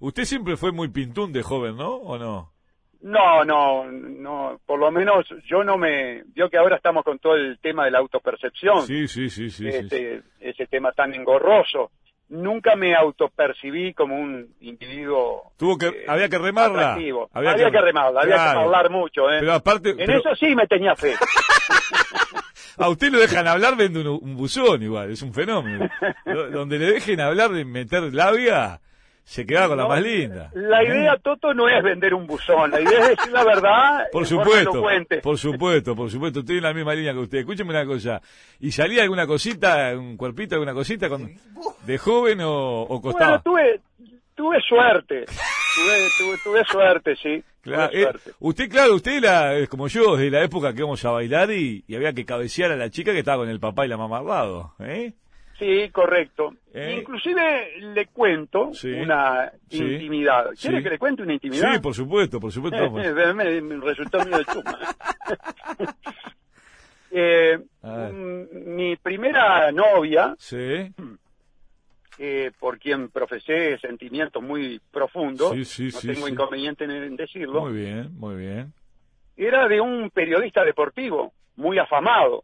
Usted 0.00 0.24
siempre 0.24 0.56
fue 0.56 0.72
muy 0.72 0.88
pintún 0.88 1.32
de 1.32 1.42
joven, 1.42 1.76
¿no? 1.76 1.94
¿O 1.94 2.18
no? 2.18 2.50
No, 3.02 3.44
no, 3.44 3.84
no, 3.92 4.58
por 4.64 4.78
lo 4.78 4.90
menos 4.90 5.26
yo 5.46 5.62
no 5.62 5.76
me... 5.76 6.22
Vio 6.34 6.48
que 6.48 6.56
ahora 6.56 6.76
estamos 6.76 7.04
con 7.04 7.18
todo 7.18 7.34
el 7.36 7.58
tema 7.58 7.84
de 7.84 7.90
la 7.90 7.98
autopercepción, 7.98 8.82
Sí, 8.86 9.06
sí, 9.08 9.28
sí, 9.28 9.50
sí. 9.50 9.70
sí, 9.70 9.70
sí. 9.70 9.76
este, 9.76 10.22
ese 10.40 10.66
tema 10.66 10.92
tan 10.92 11.12
engorroso. 11.14 11.90
Nunca 12.28 12.74
me 12.74 12.94
autopercibí 12.94 13.92
como 13.94 14.18
un 14.18 14.54
individuo 14.60 15.52
Tuvo 15.58 15.76
que, 15.76 15.86
eh, 15.88 16.04
había 16.08 16.28
que 16.28 16.38
remarla. 16.38 16.92
atractivo. 16.92 17.28
Había, 17.32 17.54
que, 17.54 17.80
remarla, 17.80 18.22
había 18.22 18.34
Claro. 18.36 18.58
que 18.60 18.64
hablar 18.64 18.90
mucho, 18.90 19.30
¿eh? 19.30 19.36
Pero 19.40 19.52
aparte, 19.52 19.90
en 19.90 19.96
pero 19.98 20.18
eso 20.18 20.34
sí 20.34 20.54
me 20.56 20.66
tenía 20.66 20.96
fe. 20.96 21.14
a 22.78 22.88
usted 22.88 23.12
lo 23.12 23.18
dejan 23.20 23.46
hablar 23.46 23.76
vende 23.76 24.00
un, 24.00 24.06
un 24.08 24.36
buzón 24.36 24.82
igual, 24.82 25.10
es 25.10 25.22
un 25.22 25.32
fenómeno. 25.32 25.88
Do- 26.26 26.50
Donde 26.50 26.78
le 26.78 26.86
dejen 26.92 27.20
hablar 27.20 27.50
de 27.50 27.64
meter 27.64 28.02
labia, 28.14 28.80
se 29.24 29.46
queda 29.46 29.68
con 29.68 29.78
la 29.78 29.88
más 29.88 30.02
linda. 30.02 30.50
La 30.54 30.82
¿Eh? 30.82 30.88
idea, 30.88 31.16
Toto, 31.16 31.54
no 31.54 31.68
es 31.68 31.82
vender 31.82 32.12
un 32.14 32.26
buzón. 32.26 32.70
La 32.70 32.80
idea 32.80 33.00
es 33.00 33.08
decir 33.16 33.32
la 33.32 33.42
verdad. 33.44 34.04
Por 34.12 34.26
supuesto, 34.26 34.82
por 35.22 35.38
supuesto, 35.38 35.96
por 35.96 36.10
supuesto, 36.10 36.40
estoy 36.40 36.58
en 36.58 36.62
la 36.62 36.74
misma 36.74 36.94
línea 36.94 37.12
que 37.12 37.18
usted. 37.20 37.38
Escúcheme 37.38 37.70
una 37.70 37.86
cosa, 37.86 38.20
¿y 38.60 38.70
salía 38.70 39.02
alguna 39.02 39.26
cosita, 39.26 39.92
un 39.96 40.16
cuerpito, 40.16 40.54
alguna 40.54 40.74
cosita 40.74 41.08
con, 41.08 41.32
de 41.86 41.98
joven 41.98 42.40
o, 42.42 42.82
o 42.82 43.00
costaba? 43.00 43.42
Bueno, 43.42 43.42
tuve, 43.42 43.80
tuve 44.34 44.60
suerte. 44.60 45.24
Tuve, 45.24 46.08
tuve, 46.18 46.38
tuve 46.44 46.64
suerte, 46.64 47.16
sí. 47.16 47.42
Claro, 47.62 47.90
tuve 47.90 48.00
eh, 48.00 48.04
suerte. 48.04 48.30
usted, 48.38 48.70
claro, 48.70 48.94
usted 48.94 49.12
era, 49.16 49.54
es 49.54 49.68
como 49.68 49.88
yo, 49.88 50.16
de 50.16 50.30
la 50.30 50.42
época 50.42 50.72
que 50.72 50.80
íbamos 50.80 51.04
a 51.04 51.10
bailar 51.10 51.50
y, 51.50 51.82
y 51.88 51.96
había 51.96 52.12
que 52.12 52.24
cabecear 52.24 52.70
a 52.72 52.76
la 52.76 52.90
chica 52.90 53.12
que 53.12 53.20
estaba 53.20 53.38
con 53.38 53.48
el 53.48 53.58
papá 53.58 53.84
y 53.84 53.88
la 53.88 53.96
mamá 53.96 54.18
al 54.18 54.26
lado, 54.26 54.74
¿eh? 54.80 55.14
Sí, 55.58 55.88
correcto. 55.90 56.54
Eh. 56.72 56.96
Inclusive 56.98 57.80
le 57.80 58.06
cuento 58.06 58.72
Sí, 58.72 58.90
una 58.92 59.52
sí, 59.68 59.78
intimidad. 59.82 60.50
¿Quiere 60.60 60.78
sí. 60.78 60.82
que 60.82 60.90
le 60.90 60.98
cuente 60.98 61.22
una 61.22 61.34
intimidad? 61.34 61.74
Sí, 61.74 61.78
por 61.78 61.94
supuesto, 61.94 62.40
por 62.40 62.50
supuesto. 62.50 62.76
vamos. 62.78 63.34
me, 63.34 63.60
me 63.60 63.76
resultó 63.84 64.18
medio 64.18 64.38
de 64.38 64.44
chuma. 64.46 64.78
eh, 67.10 67.58
mm, 67.82 68.74
mi 68.74 68.96
primera 68.96 69.70
novia, 69.70 70.34
Sí, 70.38 70.92
eh, 72.18 72.52
por 72.58 72.78
quien 72.78 73.08
profesé 73.10 73.78
sentimientos 73.78 74.42
muy 74.42 74.80
profundos, 74.90 75.52
Sí, 75.52 75.64
sí, 75.90 76.06
no 76.06 76.12
tengo 76.14 76.28
inconveniente 76.28 76.84
en, 76.84 77.16
decirlo, 77.16 77.62
muy 77.62 77.72
bien, 77.72 78.10
muy 78.18 78.36
bien. 78.36 78.72
era 79.36 79.66
de 79.68 79.80
un 79.80 80.10
periodista 80.10 80.64
deportivo 80.64 81.32
muy 81.56 81.78
afamado. 81.78 82.42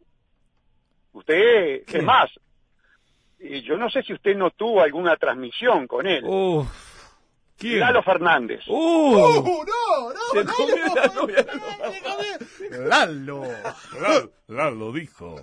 Usted, 1.13 1.83
¿Quién? 1.85 2.01
es 2.01 2.03
más, 2.03 2.29
eh, 3.41 3.61
yo 3.61 3.77
no 3.77 3.89
sé 3.89 4.03
si 4.03 4.13
usted 4.13 4.35
no 4.35 4.51
tuvo 4.51 4.81
alguna 4.81 5.15
transmisión 5.17 5.87
con 5.87 6.05
él. 6.07 6.23
Oh, 6.25 6.65
¿quién? 7.57 7.79
Lalo 7.79 8.01
Fernández. 8.03 8.61
¡Oh! 8.67 9.63
no, 9.67 10.13
no! 10.13 10.19
Se 10.33 10.45
comió 10.45 10.95
la 10.95 11.07
novia 11.07 11.43
de 11.43 12.87
¡Lalo! 12.87 13.43
Lalo, 14.01 14.31
Lalo 14.47 14.91
dijo. 14.93 15.35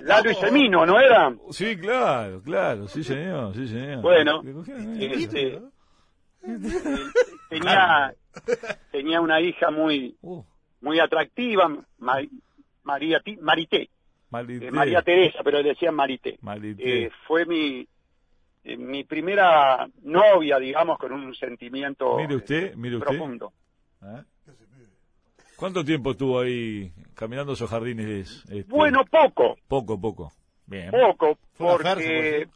Lalo 0.00 0.30
y 0.30 0.34
Semino, 0.36 0.86
¿no 0.86 0.98
era? 1.00 1.34
Sí, 1.50 1.76
claro, 1.76 2.40
claro, 2.42 2.88
sí 2.88 3.02
señor, 3.04 3.54
sí 3.54 3.66
señor. 3.68 4.00
Bueno, 4.02 4.42
este, 4.98 5.60
tenía, 7.48 8.14
tenía 8.92 9.20
una 9.20 9.40
hija 9.40 9.70
muy, 9.70 10.16
Uh, 10.22 10.42
muy 10.80 11.00
atractiva, 11.00 11.68
Ma- 11.98 12.20
María, 12.84 13.20
Ti- 13.20 13.38
Marité, 14.30 14.66
eh, 14.66 14.70
María 14.70 15.02
Teresa, 15.02 15.38
pero 15.44 15.62
le 15.62 15.70
decían 15.70 15.94
Marité. 15.94 16.38
Eh, 16.78 17.10
fue 17.26 17.44
mi, 17.46 17.86
eh, 18.64 18.76
mi 18.76 19.04
primera 19.04 19.86
novia, 20.02 20.58
digamos, 20.58 20.98
con 20.98 21.12
un 21.12 21.34
sentimiento 21.34 22.16
Mire 22.16 22.36
usted, 22.36 22.74
mire 22.74 22.96
usted. 22.96 23.08
profundo. 23.08 23.52
¿Cuánto 25.56 25.84
tiempo 25.84 26.10
estuvo 26.10 26.40
ahí 26.40 26.92
caminando 27.14 27.52
esos 27.54 27.70
jardines? 27.70 28.44
este? 28.50 28.64
Bueno, 28.68 29.04
poco, 29.10 29.56
Poco, 29.68 29.98
poco. 30.00 30.32
Bien. 30.66 30.90
poco, 30.90 31.38
porque 31.56 32.48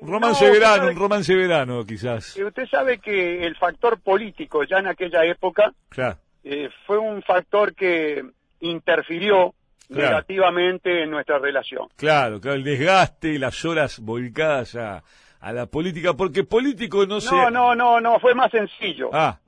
Un 0.00 0.08
romance 0.08 0.46
No, 0.46 0.52
verano, 0.52 0.88
un 0.88 0.96
romance 0.96 1.34
verano, 1.34 1.84
quizás. 1.84 2.36
usted 2.36 2.66
sabe 2.70 2.98
que 2.98 3.44
el 3.44 3.56
factor 3.56 4.00
político 4.00 4.62
ya 4.64 4.78
en 4.78 4.86
aquella 4.86 5.24
época 5.24 5.72
Claro. 5.88 6.18
eh, 6.44 6.68
fue 6.86 6.98
un 6.98 7.22
factor 7.22 7.74
que 7.74 8.24
interfirió 8.60 9.52
Claro. 9.88 10.10
negativamente 10.10 11.02
en 11.02 11.10
nuestra 11.10 11.38
relación. 11.38 11.88
Claro, 11.96 12.40
claro, 12.40 12.56
el 12.56 12.64
desgaste 12.64 13.34
y 13.34 13.38
las 13.38 13.64
horas 13.64 14.00
volcadas 14.00 14.74
a, 14.74 15.02
a 15.40 15.52
la 15.52 15.66
política, 15.66 16.14
porque 16.14 16.44
político 16.44 17.06
no 17.06 17.20
sé. 17.20 17.34
No, 17.34 17.50
no, 17.50 17.74
no, 17.74 18.00
no, 18.00 18.18
fue 18.18 18.34
más 18.34 18.50
sencillo. 18.50 19.10
Ah, 19.12 19.38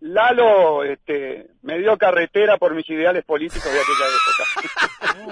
Lalo 0.00 0.84
este, 0.84 1.46
me 1.62 1.78
dio 1.78 1.96
carretera 1.96 2.58
por 2.58 2.74
mis 2.74 2.88
ideales 2.90 3.24
políticos 3.24 3.64
de 3.72 3.78
aquella 3.80 4.06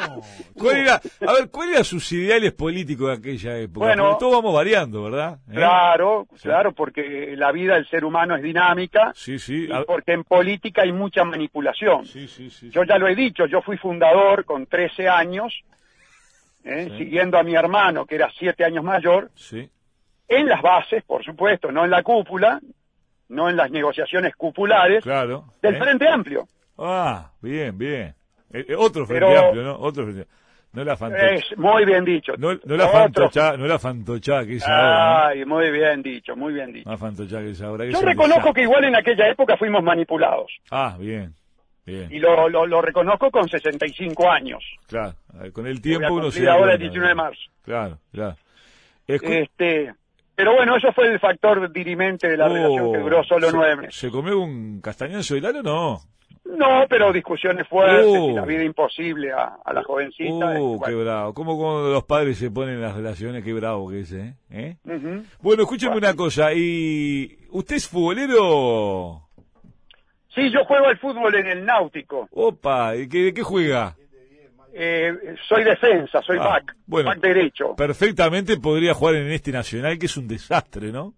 época. 0.09 0.21
¿cuál 0.59 0.77
era, 0.79 0.95
a 1.29 1.33
ver, 1.35 1.51
¿cuáles 1.51 1.75
eran 1.75 1.85
sus 1.85 2.11
ideales 2.13 2.53
políticos 2.53 3.09
de 3.09 3.15
aquella 3.15 3.59
época? 3.59 3.87
Bueno. 3.87 4.17
Todos 4.19 4.33
vamos 4.33 4.55
variando, 4.55 5.03
¿verdad? 5.05 5.39
¿Eh? 5.51 5.55
Claro, 5.55 6.27
Sí. 6.35 6.43
claro, 6.45 6.73
porque 6.73 7.35
la 7.37 7.53
vida 7.53 7.75
del 7.75 7.87
ser 7.89 8.05
humano 8.07 8.37
es 8.37 8.43
dinámica 8.43 9.13
Sí, 9.15 9.39
sí. 9.39 9.67
y 9.69 9.85
porque 9.87 10.13
en 10.13 10.25
política 10.25 10.83
hay 10.83 10.93
mucha 10.93 11.25
manipulación. 11.25 12.07
sí, 12.07 12.27
sí, 12.27 12.49
sí. 12.51 12.71
Yo 12.71 12.85
ya 12.85 12.97
lo 12.97 13.07
he 13.07 13.15
dicho, 13.15 13.45
yo 13.47 13.61
fui 13.61 13.77
fundador 13.77 14.47
con 14.47 14.67
13 14.67 15.09
años, 15.09 15.53
¿eh? 16.65 16.89
Siguiendo 16.97 17.37
a 17.39 17.43
mi 17.43 17.55
hermano, 17.55 18.07
que 18.07 18.15
era 18.15 18.31
7 18.39 18.65
años 18.65 18.83
mayor, 18.83 19.31
Sí, 19.35 19.69
en 20.27 20.49
las 20.49 20.63
bases, 20.63 21.05
por 21.05 21.23
supuesto, 21.23 21.71
no 21.71 21.85
en 21.85 21.91
la 21.91 22.03
cúpula, 22.03 22.59
no 23.29 23.49
en 23.49 23.57
las 23.57 23.71
negociaciones 23.71 24.35
cupulares, 24.37 25.03
claro. 25.03 25.45
del 25.63 25.75
¿eh? 25.75 25.79
Frente 25.79 26.09
Amplio. 26.09 26.47
Ah, 26.79 27.31
bien, 27.41 27.77
bien. 27.79 28.15
Eh, 28.53 28.65
eh, 28.69 28.75
otro 28.77 29.07
frente 29.07 29.27
Pero- 29.27 29.47
amplio, 29.47 29.63
¿no? 29.65 29.79
Otro 29.79 30.05
frente 30.05 30.27
No 30.73 30.85
la 30.85 30.97
fantocha. 30.97 31.27
Es 31.35 31.57
muy 31.59 31.85
bien 31.85 32.05
dicho. 32.05 32.33
No, 32.37 32.53
no 32.65 32.77
la 32.77 32.89
fantocha, 32.89 33.57
no 33.57 33.67
la 33.67 33.79
fantocha 33.79 34.45
que 34.45 34.57
es 34.57 34.67
ahora, 34.67 35.29
Ay, 35.29 35.45
muy 35.45 35.71
bien 35.71 36.03
dicho, 36.03 36.35
muy 36.37 36.53
bien 36.53 36.73
dicho. 36.73 36.91
La 36.91 36.97
fantocha 36.97 37.39
que 37.41 37.51
es 37.51 37.63
ahora. 37.63 37.85
Yo 37.87 38.01
reconozco 38.01 38.53
que 38.53 38.63
igual 38.63 38.85
en 38.85 38.97
aquella 38.97 39.29
época 39.29 39.57
fuimos 39.57 39.83
manipulados. 39.85 40.51
Ah, 40.73 40.97
bien, 40.99 41.33
bien. 41.87 42.09
Y 42.13 42.19
lo, 42.19 42.49
lo, 42.49 42.67
lo 42.67 42.83
reconozco 42.83 43.31
con 43.31 43.49
65 43.49 44.29
años. 44.31 44.65
Claro, 44.89 45.15
eh, 45.43 45.53
con 45.53 45.67
el 45.69 45.81
tiempo 45.81 46.13
uno 46.15 46.31
se 46.33 46.41
ahora 46.49 46.73
el 46.73 46.79
cuenta, 46.79 46.83
19 46.83 47.09
de 47.09 47.15
marzo. 47.15 47.43
Claro, 47.63 47.99
claro. 48.13 48.37
Escu- 49.07 49.43
Este, 49.45 49.95
pero 50.35 50.55
bueno, 50.55 50.77
eso 50.77 50.93
fue 50.93 51.13
el 51.13 51.19
factor 51.21 51.71
dirimente 51.73 52.29
de 52.29 52.37
la 52.37 52.47
Oh, 52.47 52.53
relación 52.55 52.93
que 52.93 52.99
duró 52.99 53.25
solo 53.25 53.51
se- 53.51 53.57
nueve 53.57 53.77
meses. 53.77 53.95
¿Se 53.97 54.11
comió 54.11 54.41
un 54.41 54.81
castañazo 54.81 55.35
de 55.35 55.41
lano? 55.41 55.63
No. 55.63 56.01
No, 56.47 56.85
pero 56.91 57.11
discusiones 57.11 57.67
fuertes 57.67 58.05
Oh. 58.07 58.29
y 58.31 58.35
la 58.35 58.45
vida 58.45 58.63
imposible 58.63 59.33
a, 59.33 59.57
a 59.65 59.73
la 59.73 59.83
jovencita. 59.83 60.61
Uh, 60.61 60.75
este, 60.75 60.91
qué 60.91 60.95
bravo. 60.95 61.33
¿Cómo, 61.33 61.57
cómo 61.57 61.81
los 61.89 62.05
padres 62.05 62.37
se 62.37 62.51
ponen 62.51 62.75
en 62.75 62.83
las 62.83 62.95
relaciones? 62.95 63.43
Qué 63.43 63.53
bravo 63.55 63.89
que 63.89 64.01
es, 64.01 64.13
¿eh? 64.13 64.35
¿Eh? 64.51 64.77
Ujú. 64.85 65.25
Bueno, 65.41 65.63
escúcheme 65.63 65.97
una 65.97 66.15
cosa. 66.15 66.53
¿Y 66.53 67.39
usted 67.51 67.77
es 67.77 67.89
futbolero? 67.89 69.23
Sí, 70.35 70.51
yo 70.51 70.65
juego 70.67 70.87
al 70.87 70.99
fútbol 70.99 71.35
en 71.37 71.47
el 71.47 71.65
náutico. 71.65 72.29
Opa, 72.33 72.95
¿y 72.97 73.09
qué, 73.09 73.19
¿de 73.27 73.35
qué 73.35 73.43
juega? 73.43 73.97
Eh, 74.77 75.37
soy 75.49 75.63
defensa, 75.63 76.21
soy 76.23 76.37
Ah, 76.41 76.45
back, 76.49 76.75
bueno. 76.87 77.09
back 77.11 77.21
derecho. 77.21 77.77
Perfectamente 77.77 78.57
podría 78.59 78.93
jugar 78.95 79.15
en 79.17 79.31
este 79.31 79.53
Nacional, 79.53 79.99
que 79.99 80.07
es 80.07 80.17
un 80.17 80.27
desastre, 80.27 80.91
¿no? 80.91 81.15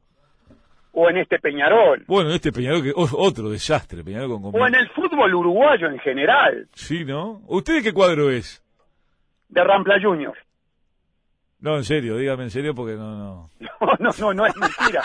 O 0.93 1.09
en 1.11 1.19
este 1.19 1.39
Peñarol. 1.39 2.05
Bueno, 2.07 2.31
en 2.31 2.37
este 2.37 2.53
Peñarol, 2.53 2.83
que 2.83 2.91
es 2.91 2.95
otro 3.15 3.51
desastre, 3.51 4.03
Peñarol 4.05 4.41
con... 4.41 4.55
O 4.55 4.67
en 4.67 4.75
el 4.75 4.89
fútbol 4.91 5.35
uruguayo 5.35 5.89
en 5.89 5.99
general. 5.99 6.69
Sí, 6.75 7.05
¿no? 7.05 7.43
¿Usted 7.47 7.75
de 7.77 7.83
qué 7.83 7.93
cuadro 7.93 8.31
es? 8.31 8.63
De 9.49 9.63
Rampla 9.65 9.97
Junior. 10.03 10.35
No, 11.61 11.77
en 11.77 11.85
serio, 11.85 12.17
dígame 12.19 12.45
en 12.45 12.51
serio 12.51 12.75
porque 12.75 12.95
no, 12.95 13.17
no. 13.17 13.51
No, 13.81 13.93
no, 13.99 14.11
no, 14.19 14.35
no 14.35 14.47
es 14.47 14.57
mentira. 14.57 15.03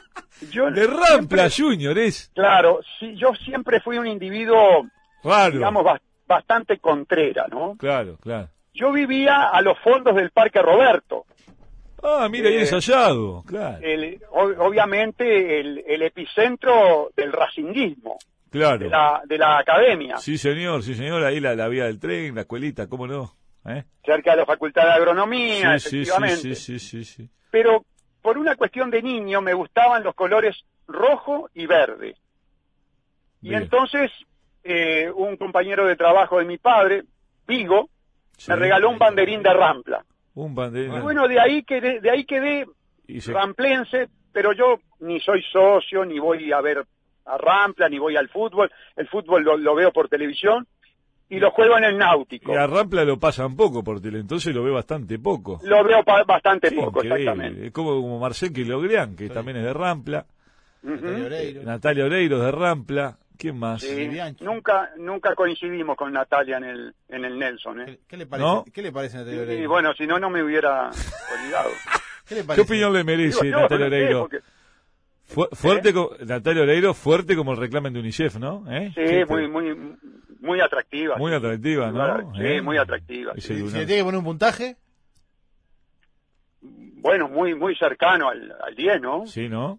Yo 0.50 0.70
De 0.70 0.86
Rampla 0.86 1.48
siempre- 1.48 1.50
Junior 1.50 1.98
es. 1.98 2.30
Claro, 2.34 2.80
sí, 2.98 3.14
yo 3.16 3.32
siempre 3.34 3.80
fui 3.80 3.96
un 3.96 4.06
individuo, 4.06 4.86
Claro. 5.22 5.54
digamos, 5.56 5.84
bas- 5.84 6.00
bastante 6.34 6.78
contrera, 6.78 7.46
¿no? 7.50 7.76
Claro, 7.78 8.16
claro. 8.20 8.48
Yo 8.72 8.92
vivía 8.92 9.48
a 9.50 9.60
los 9.62 9.78
fondos 9.80 10.14
del 10.16 10.30
Parque 10.30 10.60
Roberto. 10.60 11.24
Ah, 12.02 12.28
mira, 12.30 12.48
ahí 12.48 12.56
Eh, 12.56 12.60
ensayado, 12.60 13.42
claro. 13.46 13.78
El, 13.82 14.20
obviamente 14.32 15.60
el, 15.60 15.82
el 15.86 16.02
epicentro 16.02 17.10
del 17.16 17.32
racinguismo, 17.32 18.18
Claro. 18.50 18.78
de 18.78 18.88
la, 18.90 19.22
de 19.24 19.38
la 19.38 19.58
academia, 19.58 20.16
Sí, 20.18 20.36
señor, 20.38 20.82
sí, 20.82 20.94
señor, 20.94 21.24
ahí 21.24 21.40
la, 21.40 21.54
la 21.56 21.66
vía 21.68 21.84
del 21.86 21.98
tren, 21.98 22.34
la 22.34 22.42
escuelita, 22.42 22.86
¿cómo 22.88 23.06
no? 23.06 23.34
¿Eh? 23.66 23.82
cerca 24.04 24.32
de 24.32 24.36
la 24.38 24.46
Facultad 24.46 24.84
de 24.84 24.92
Agronomía, 24.92 25.78
Sí, 25.78 26.00
efectivamente. 26.00 26.36
sí, 26.36 26.54
sí, 26.54 26.78
sí, 26.78 27.04
sí. 27.04 27.30
Pero 27.50 27.84
por 28.20 28.36
una 28.38 28.54
cuestión 28.56 28.90
de 28.90 29.00
niño 29.02 29.40
me 29.40 29.54
gustaban 29.54 30.02
los 30.04 30.14
colores 30.14 30.56
rojo 30.86 31.48
y 31.54 31.66
verde. 31.66 32.14
Y 33.40 33.48
Bien. 33.50 33.62
entonces 33.62 34.10
eh, 34.64 35.10
un 35.14 35.36
compañero 35.36 35.86
de 35.86 35.96
trabajo 35.96 36.38
de 36.38 36.44
mi 36.46 36.58
padre, 36.58 37.04
Vigo, 37.46 37.90
Sí. 38.36 38.50
me 38.50 38.56
regaló 38.56 38.90
un 38.90 38.98
banderín 38.98 39.42
de 39.42 39.52
Rampla. 39.52 40.04
Un 40.34 40.54
banderín. 40.54 40.94
Y 40.94 41.00
bueno, 41.00 41.28
de 41.28 41.38
ahí 41.38 41.62
quedé, 41.62 42.00
de 42.00 42.10
ahí 42.10 42.24
quedé 42.24 42.66
Y 43.06 43.20
se- 43.20 43.32
ramplense, 43.32 44.08
pero 44.32 44.52
yo 44.52 44.78
ni 45.00 45.20
soy 45.20 45.42
socio, 45.52 46.04
ni 46.04 46.18
voy 46.18 46.50
a 46.52 46.60
ver 46.60 46.84
a 47.26 47.38
Rampla, 47.38 47.88
ni 47.88 47.98
voy 47.98 48.16
al 48.16 48.28
fútbol. 48.30 48.70
El 48.96 49.06
fútbol 49.08 49.44
lo, 49.44 49.56
lo 49.56 49.74
veo 49.74 49.92
por 49.92 50.08
televisión 50.08 50.66
y 51.28 51.38
lo 51.38 51.50
juego 51.52 51.76
en 51.78 51.84
el 51.84 51.96
náutico. 51.98 52.52
y 52.52 52.56
a 52.56 52.66
Rampla 52.66 53.04
lo 53.04 53.18
pasan 53.20 53.54
poco 53.56 53.84
por 53.84 54.00
tele, 54.00 54.18
entonces 54.18 54.54
lo 54.54 54.62
ve 54.64 54.70
bastante 54.70 55.18
poco. 55.18 55.60
Lo 55.62 55.84
veo 55.84 56.02
pa- 56.02 56.24
bastante 56.24 56.70
Sí, 56.70 56.76
poco, 56.76 57.04
increíble. 57.04 57.20
exactamente. 57.20 57.66
Es 57.66 57.72
como, 57.72 57.90
como 58.00 58.18
Marcel 58.18 58.52
Quilogrean, 58.52 59.14
que 59.16 59.28
también 59.28 59.58
es 59.58 59.64
de 59.64 59.72
Rampla. 59.74 60.26
Natalia 60.82 61.24
Oreiro. 61.26 61.62
Natalia 61.62 62.04
Oreiro 62.04 62.38
de 62.40 62.50
Rampla. 62.50 63.16
¿Quién 63.36 63.58
más? 63.58 63.80
Sí, 63.82 64.08
nunca, 64.40 64.90
nunca 64.96 65.34
coincidimos 65.34 65.96
con 65.96 66.12
Natalia 66.12 66.58
en 66.58 66.64
el, 66.64 66.94
en 67.08 67.24
el 67.24 67.38
Nelson. 67.38 67.80
¿eh? 67.80 67.84
¿Qué, 67.86 67.98
qué 68.08 68.16
le 68.16 68.26
parece? 68.26 68.46
¿No? 68.48 68.64
¿Qué 68.72 68.82
le 68.82 68.92
parece 68.92 69.16
Natalia 69.18 69.40
Y, 69.40 69.42
Oreiro? 69.44 69.68
bueno, 69.70 69.92
si 69.94 70.06
no, 70.06 70.18
no 70.18 70.30
me 70.30 70.42
hubiera 70.42 70.90
olvidado. 70.90 71.70
¿Qué 72.28 72.36
le 72.36 72.46
¿Qué 72.46 72.60
opinión 72.60 72.92
le 72.92 73.04
merece 73.04 73.44
Digo, 73.44 73.60
Natalia 73.60 73.86
Oreiro? 73.86 74.20
porque- 74.20 74.40
Fu- 75.26 75.48
fuerte 75.52 75.92
co- 75.92 76.16
Natalia 76.24 76.62
Oreiro, 76.62 76.94
fuerte 76.94 77.34
como 77.34 77.52
el 77.52 77.58
reclamen 77.58 77.92
de 77.92 78.00
UNICEF, 78.00 78.36
¿no? 78.36 78.64
¿Eh? 78.70 78.88
sí, 78.94 79.02
¿Qué- 79.02 79.26
muy, 79.26 79.48
muy, 79.48 79.96
muy 80.40 80.60
atractiva. 80.60 81.16
muy 81.16 81.32
atractiva, 81.34 81.90
¿no? 81.90 82.32
Sí, 82.34 82.40
¿Eh? 82.42 82.62
muy 82.62 82.76
atractiva. 82.78 83.32
Ese 83.34 83.56
Si 83.56 83.62
le 83.62 83.70
tiene 83.84 83.96
que 83.96 84.04
poner 84.04 84.18
un 84.18 84.24
puntaje, 84.24 84.76
Bueno, 86.60 87.28
muy, 87.28 87.54
muy 87.54 87.74
cercano 87.76 88.28
al, 88.28 88.54
al 88.64 88.74
10, 88.74 89.00
¿no? 89.00 89.26
Sí, 89.26 89.48
¿no? 89.48 89.78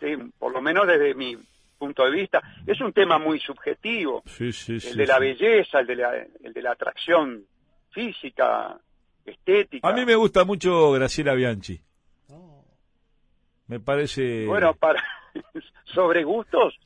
Sí, 0.00 0.16
por 0.38 0.52
lo 0.52 0.60
menos 0.60 0.86
desde 0.86 1.14
mi 1.14 1.36
punto 1.76 2.04
de 2.04 2.10
vista. 2.10 2.42
Es 2.66 2.80
un 2.80 2.92
tema 2.92 3.18
muy 3.18 3.38
subjetivo, 3.40 4.22
Sí, 4.26 4.52
sí, 4.52 4.72
el 4.74 4.80
sí. 4.80 4.96
de 4.96 5.06
la 5.06 5.18
belleza, 5.18 5.80
el 5.80 5.86
de 5.86 5.96
la, 5.96 6.14
el 6.42 6.52
de 6.52 6.62
la 6.62 6.72
atracción 6.72 7.44
física, 7.90 8.76
estética. 9.24 9.88
A 9.88 9.92
mí 9.92 10.04
me 10.04 10.14
gusta 10.14 10.44
mucho 10.44 10.92
Graciela 10.92 11.34
Bianchi. 11.34 11.80
Me 13.68 13.80
parece... 13.80 14.46
Bueno, 14.46 14.74
para 14.74 15.02
sobre 15.94 16.22
gustos 16.24 16.78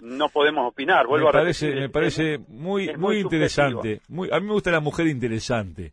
no 0.00 0.28
podemos 0.28 0.66
opinar, 0.68 1.06
vuelvo 1.06 1.26
me 1.26 1.30
a 1.30 1.32
parece, 1.32 1.66
repetir, 1.66 1.82
me 1.82 1.88
parece 1.90 2.34
es- 2.34 2.48
muy, 2.48 2.88
es 2.88 2.98
muy 2.98 3.16
muy 3.16 3.20
interesante. 3.20 4.00
Muy, 4.08 4.30
a 4.30 4.40
mí 4.40 4.46
me 4.46 4.52
gusta 4.52 4.70
la 4.70 4.80
mujer 4.80 5.06
interesante. 5.06 5.92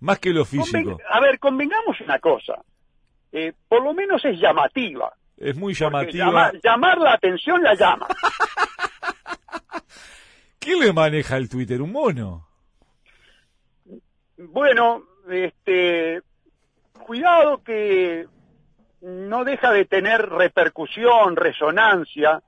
Más 0.00 0.18
que 0.18 0.30
lo 0.30 0.44
físico. 0.44 0.78
Conven- 0.98 1.02
a 1.10 1.20
ver, 1.20 1.38
convengamos 1.38 2.00
una 2.00 2.18
cosa. 2.18 2.62
Eh, 3.32 3.52
por 3.68 3.82
lo 3.82 3.92
menos 3.94 4.24
es 4.24 4.38
llamativa. 4.40 5.12
Es 5.36 5.54
muy 5.56 5.74
llamativa. 5.74 6.26
llama- 6.26 6.52
llamar 6.62 6.98
la 6.98 7.12
atención 7.14 7.62
la 7.62 7.74
llama. 7.74 8.06
¿Quién 10.58 10.80
le 10.80 10.92
maneja 10.92 11.36
el 11.36 11.48
Twitter? 11.48 11.80
¿Un 11.80 11.92
mono? 11.92 12.48
Bueno, 14.38 15.02
este, 15.30 16.20
cuidado 17.04 17.62
que 17.62 18.26
no 19.00 19.44
deja 19.44 19.72
de 19.72 19.84
tener 19.84 20.22
repercusión, 20.28 21.36
resonancia, 21.36 22.42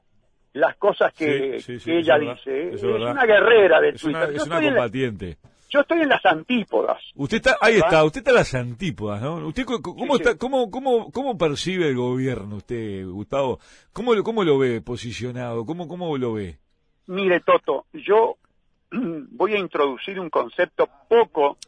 las 0.54 0.76
cosas 0.76 1.12
que, 1.12 1.61
Sí, 1.61 1.78
sí, 1.78 1.78
sí, 1.78 1.85
que 1.85 1.99
eso 2.00 2.14
ella 2.16 2.33
es 2.33 2.38
dice. 2.45 2.68
Es, 2.75 2.83
una 2.83 3.25
guerrera 3.25 3.80
del 3.80 3.95
Es 3.95 4.00
Twitter. 4.00 4.23
una, 4.23 4.30
yo, 4.30 4.37
es 4.37 4.47
una 4.47 4.61
combatiente. 4.61 5.38
Yo 5.69 5.81
estoy 5.81 6.01
en 6.01 6.09
las 6.09 6.25
antípodas. 6.25 6.99
Usted 7.15 7.37
está, 7.39 7.57
ahí 7.61 7.75
¿Verdad? 7.75 7.89
está, 7.89 8.05
usted 8.05 8.19
está 8.21 8.31
a 8.31 8.35
las 8.35 8.55
antípodas, 8.55 9.21
¿no? 9.23 9.47
¿Usted 9.49 9.65
cómo, 9.65 10.17
Sí, 10.17 10.23
está, 10.23 10.33
sí. 10.33 10.39
cómo, 10.39 10.71
cómo, 10.71 11.11
cómo 11.13 11.37
percibe 11.37 11.89
el 11.89 11.97
gobierno 11.97 12.57
usted, 12.57 13.05
Gustavo? 13.07 13.59
¿Cómo, 13.93 14.15
lo- 14.15 14.25
cómo 14.25 14.45
lo 14.45 14.59
ve 14.59 14.81
posicionado? 14.81 15.65
¿Cómo, 15.67 15.87
cómo 15.89 16.17
lo 16.17 16.33
ve? 16.35 16.59
Mire, 17.07 17.41
Toto, 17.41 17.87
yo 17.93 18.37
voy 18.91 19.55
a 19.55 19.59
introducir 19.59 20.19
un 20.21 20.31
concepto 20.31 20.89
poco 21.09 21.59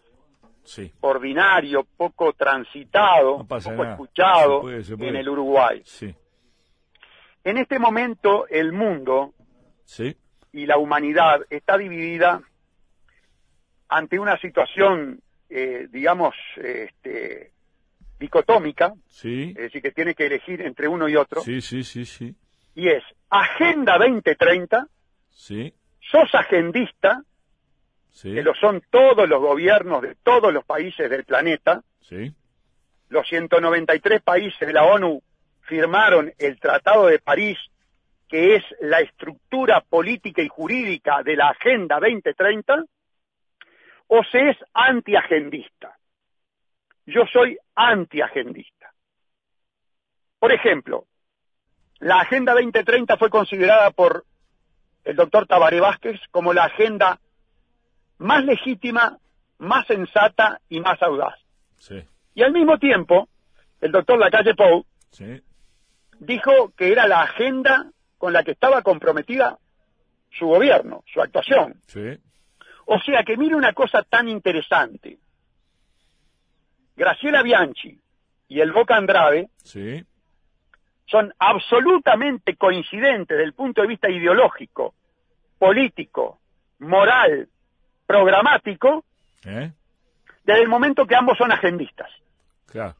Sí, 0.63 0.93
ordinario, 1.01 1.87
poco 1.97 2.33
transitado, 2.35 3.39
No 3.39 3.47
poco 3.47 3.71
nada. 3.83 3.91
escuchado 3.93 4.57
Se 4.57 4.61
puede, 4.61 4.85
se 4.85 4.97
puede. 4.97 5.11
en 5.11 5.17
el 5.17 5.29
Uruguay. 5.29 5.83
En 7.43 7.57
este 7.57 7.79
momento 7.79 8.47
el 8.49 8.73
mundo 8.73 9.33
y 10.53 10.67
la 10.67 10.79
humanidad 10.79 11.41
está 11.49 11.79
dividida 11.79 12.43
ante 13.91 14.19
una 14.19 14.39
situación, 14.39 15.21
eh, 15.49 15.89
digamos, 15.91 16.35
este, 16.57 17.53
dicotómica, 18.19 18.93
sí, 19.09 19.51
es 19.57 19.63
decir, 19.65 19.83
que 19.83 19.91
tiene 19.93 20.15
que 20.15 20.27
elegir 20.27 20.63
entre 20.63 20.89
uno 20.89 21.09
y 21.09 21.17
otro, 21.17 21.41
sí, 21.41 21.61
sí, 21.61 21.83
sí, 21.85 22.05
sí, 22.05 22.35
y 22.75 22.89
es 22.89 23.03
Agenda 23.29 23.99
2030, 23.99 24.87
sí, 25.29 25.73
sos 26.01 26.35
agendista 26.35 27.23
Sí. 28.13 28.35
que 28.35 28.43
lo 28.43 28.55
son 28.57 28.83
todos 28.91 29.29
los 29.29 29.41
gobiernos 29.41 30.03
de 30.03 30.17
todos 30.17 30.53
los 30.53 30.65
países 30.65 31.09
del 31.09 31.25
planeta, 31.25 31.83
Sí. 32.01 32.33
los 33.09 33.27
193 33.29 34.21
países 34.21 34.59
de 34.67 34.73
la 34.73 34.83
ONU 34.85 35.23
firmaron 35.63 36.33
el 36.39 36.59
Tratado 36.59 37.07
de 37.07 37.21
París, 37.21 37.57
que 38.29 38.57
es 38.57 38.65
la 38.81 39.01
estructura 39.01 39.81
política 39.81 40.43
y 40.43 40.49
jurídica 40.49 41.23
de 41.23 41.37
la 41.37 41.51
Agenda 41.51 42.01
2030, 42.01 42.85
o 44.13 44.25
se 44.25 44.51
es 44.51 44.57
antiagendista. 44.75 45.97
Yo 47.07 47.23
soy 47.33 47.57
antiagendista. 47.77 48.93
Por 50.41 50.53
ejemplo, 50.53 51.07
la 52.01 52.21
Agenda 52.21 52.53
2030 52.55 53.17
fue 53.17 53.31
considerada 53.31 53.93
por 53.93 54.25
el 55.05 55.15
doctor 55.15 55.47
Tabaré 55.47 55.81
Vázquez 55.81 56.21
como 56.33 56.53
la 56.53 56.65
agenda 56.65 57.21
más 58.19 58.45
legítima, 58.45 59.17
más 59.59 59.87
sensata 59.87 60.61
y 60.69 60.81
más 60.81 61.01
audaz. 61.03 61.35
Sí. 61.79 62.03
Y 62.35 62.43
al 62.43 62.53
mismo 62.53 62.79
tiempo, 62.79 63.29
el 63.81 63.93
doctor 63.93 64.19
Lacalle 64.19 64.55
Pou 64.55 64.85
Sí. 65.11 65.41
dijo 66.19 66.73
que 66.77 66.91
era 66.91 67.07
la 67.07 67.23
agenda 67.23 67.91
con 68.19 68.33
la 68.33 68.43
que 68.43 68.53
estaba 68.53 68.83
comprometida 68.83 69.57
su 70.31 70.47
gobierno, 70.47 71.05
su 71.13 71.21
actuación. 71.21 71.81
Sí. 71.87 72.19
O 72.93 72.99
sea 72.99 73.23
que 73.23 73.37
mire 73.37 73.55
una 73.55 73.73
cosa 73.73 74.03
tan 74.03 74.29
interesante. 74.29 75.17
Graciela 76.97 77.41
Bianchi 77.43 77.97
y 78.49 78.61
el 78.61 78.73
Boca 78.73 78.97
Andrade 78.97 79.49
Sí. 79.63 80.05
son 81.07 81.33
absolutamente 81.39 82.57
coincidentes 82.57 83.29
desde 83.29 83.45
el 83.45 83.53
punto 83.53 83.83
de 83.83 83.87
vista 83.87 84.11
ideológico, 84.11 84.95
político, 85.57 86.41
moral, 86.81 87.49
programático, 88.07 89.05
¿Eh? 89.45 89.71
desde 90.43 90.63
el 90.63 90.69
momento 90.69 91.07
que 91.07 91.15
ambos 91.15 91.39
son 91.39 91.53
agendistas. 91.53 92.11
Claro. 92.67 92.97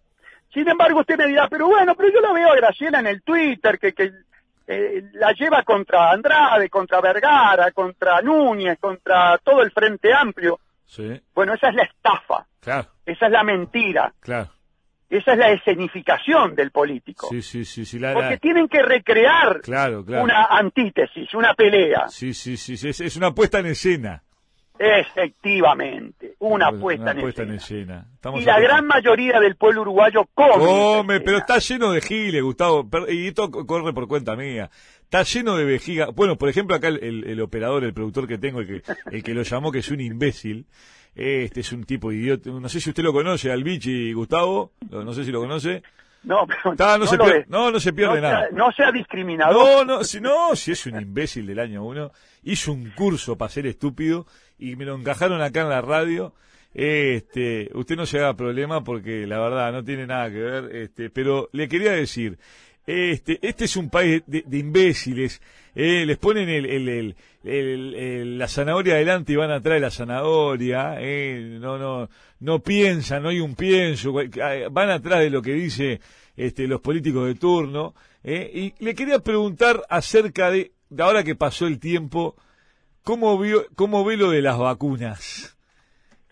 Sin 0.55 0.69
embargo, 0.69 1.01
usted 1.01 1.19
me 1.19 1.27
dirá, 1.27 1.49
pero 1.49 1.67
bueno, 1.67 1.97
pero 1.97 2.13
yo 2.13 2.21
la 2.21 2.33
veo 2.33 2.53
a 2.53 2.57
Graciela 2.57 3.01
en 3.01 3.09
el 3.09 3.23
Twitter, 3.23 3.77
que, 3.81 3.93
que 3.93 4.13
eh, 4.73 5.03
la 5.15 5.33
lleva 5.33 5.63
contra 5.65 6.11
Andrade, 6.13 6.69
contra 6.69 7.01
Vergara, 7.01 7.71
contra 7.73 8.21
Núñez, 8.23 8.79
contra 8.79 9.39
todo 9.39 9.63
el 9.63 9.71
Frente 9.73 10.13
Amplio. 10.13 10.61
Sí. 10.87 11.21
Bueno, 11.35 11.55
esa 11.55 11.69
es 11.71 11.75
la 11.75 11.83
estafa, 11.85 12.47
Claro. 12.61 12.89
esa 13.07 13.27
es 13.27 13.33
la 13.33 13.43
mentira, 13.45 14.13
Claro. 14.21 14.51
esa 15.09 15.33
es 15.33 15.39
la 15.39 15.51
escenificación 15.51 16.55
del 16.55 16.71
político. 16.71 17.29
Sí, 17.31 17.43
sí, 17.43 17.65
sí, 17.65 17.85
sí. 17.85 17.99
La, 17.99 18.13
Porque 18.13 18.31
la- 18.31 18.37
tienen 18.39 18.69
que 18.69 18.83
recrear 18.83 19.61
Claro, 19.61 20.05
claro. 20.05 20.25
una 20.25 20.45
antítesis, 20.47 21.33
una 21.35 21.55
pelea. 21.55 22.09
Sí, 22.09 22.35
sí, 22.35 22.57
sí, 22.57 22.77
sí, 22.77 22.89
Es, 22.89 23.01
es 23.01 23.17
una 23.17 23.33
puesta 23.35 23.59
en 23.61 23.67
escena. 23.67 24.23
Efectivamente, 24.81 26.35
una 26.39 26.73
puesta, 26.73 27.13
Una 27.13 27.21
en, 27.43 27.53
escena. 27.53 28.07
Estamos 28.15 28.41
Y 28.41 28.45
la 28.45 28.59
gran 28.61 28.87
mayoría 28.87 29.39
del 29.41 29.57
pueblo 29.57 29.83
uruguayo 29.83 30.25
come. 30.35 30.65
Come, 30.65 31.21
pero 31.21 31.39
está 31.39 31.59
lleno 31.59 31.93
de 31.93 32.01
giles, 32.01 32.43
Gustavo. 32.43 32.89
Y 33.09 33.29
esto 33.29 33.51
co- 33.51 33.67
corre 33.67 33.93
por 33.93 34.09
cuenta 34.09 34.37
mía. 34.37 34.71
Está 35.03 35.23
lleno 35.23 35.57
de 35.57 35.65
vejiga. 35.65 36.07
Bueno, 36.07 36.37
por 36.37 36.49
ejemplo, 36.49 36.75
acá 36.77 36.89
el, 36.89 37.03
el- 37.03 37.25
el 37.25 37.41
operador, 37.41 37.85
el 37.85 37.93
productor 37.95 38.27
que 38.27 38.39
tengo, 38.39 38.61
el 38.61 38.67
que, 38.67 38.83
el 39.11 39.23
que 39.23 39.35
lo 39.35 39.43
llamó, 39.43 39.71
que 39.71 39.81
es 39.81 39.91
un 39.91 40.01
imbécil. 40.01 40.67
Este 41.15 41.61
es 41.61 41.73
un 41.73 41.85
tipo 41.85 42.13
idiota. 42.13 42.51
No 42.51 42.69
sé 42.69 42.81
si 42.81 42.91
usted 42.91 43.03
lo 43.03 43.13
conoce, 43.13 43.51
al 43.51 43.65
Bichi 43.65 44.13
Gustavo. 44.13 44.73
No 44.91 45.13
sé 45.13 45.25
si 45.25 45.33
lo 45.33 45.41
conoce. 45.41 45.83
No, 46.23 46.47
pero 46.47 46.73
Está, 46.73 46.99
no, 46.99 47.07
se 47.07 47.17
pierde, 47.17 47.47
no, 47.49 47.71
no 47.71 47.81
se 47.81 47.93
pierde 47.93 48.17
no 48.17 48.21
nada. 48.21 48.41
Sea, 48.41 48.49
no 48.53 48.73
sea 48.73 48.93
discriminador. 48.93 49.57
No, 49.57 49.85
no, 49.85 50.05
si 50.05 50.21
no, 50.21 50.55
si 50.55 50.73
es 50.73 50.87
un 50.87 51.01
imbécil 51.01 51.47
del 51.47 51.59
año 51.59 51.85
uno, 51.85 52.13
hizo 52.43 52.73
un 52.73 52.91
curso 52.91 53.39
para 53.39 53.49
ser 53.51 53.67
estúpido 53.67 54.27
y 54.59 54.77
me 54.77 54.85
lo 54.85 54.95
encajaron 54.95 55.41
acá 55.41 55.63
en 55.63 55.71
la 55.71 55.81
radio. 55.81 56.35
Este, 56.73 57.71
usted 57.75 57.97
no 57.97 58.07
se 58.07 58.19
haga 58.19 58.35
problema 58.37 58.85
porque 58.85 59.27
la 59.27 59.41
verdad 59.41 59.73
no 59.73 59.83
tiene 59.83 60.07
nada 60.07 60.31
que 60.31 60.39
ver, 60.39 60.77
este, 60.77 61.11
pero 61.11 61.49
le 61.53 61.69
quería 61.69 61.93
decir, 61.93 62.39
este, 62.91 63.39
este 63.43 63.65
es 63.67 63.77
un 63.77 63.91
país 63.91 64.23
de, 64.27 64.43
de 64.47 64.59
imbéciles, 64.59 65.41
eh, 65.75 66.05
les 66.07 66.19
ponen 66.19 66.49
el, 66.49 66.67
el, 66.67 67.17
el- 67.45 68.39
la 68.39 68.49
zanahoria 68.49 68.95
adelante 68.95 69.33
y 69.33 69.37
van 69.37 69.51
atrás 69.51 69.75
de 69.75 69.81
la 69.81 69.91
zanahoria, 69.91 70.97
eh, 71.01 71.59
no, 71.61 71.79
no, 71.79 72.09
no 72.41 72.59
piensan, 72.61 73.23
no 73.23 73.29
hay 73.29 73.41
un 73.41 73.55
pienso, 73.55 74.15
ah, 74.43 74.55
van 74.71 74.91
atrás 74.91 75.21
de 75.21 75.31
lo 75.31 75.41
que 75.43 75.53
dice 75.53 76.01
este, 76.37 76.67
los 76.67 76.81
políticos 76.81 77.27
de 77.27 77.35
turno, 77.35 77.95
eh, 78.25 78.51
y 78.79 78.85
le 78.85 78.95
quería 78.95 79.19
preguntar 79.21 79.83
acerca 79.89 80.51
de, 80.51 80.73
de 80.89 81.03
ahora 81.03 81.23
que 81.23 81.35
pasó 81.37 81.67
el 81.67 81.79
tiempo, 81.79 82.35
¿cómo 83.05 83.39
vio, 83.39 83.65
cómo 83.77 84.05
ve 84.05 84.17
lo 84.17 84.31
de 84.31 84.43
las 84.43 84.59
vacunas? 84.59 85.57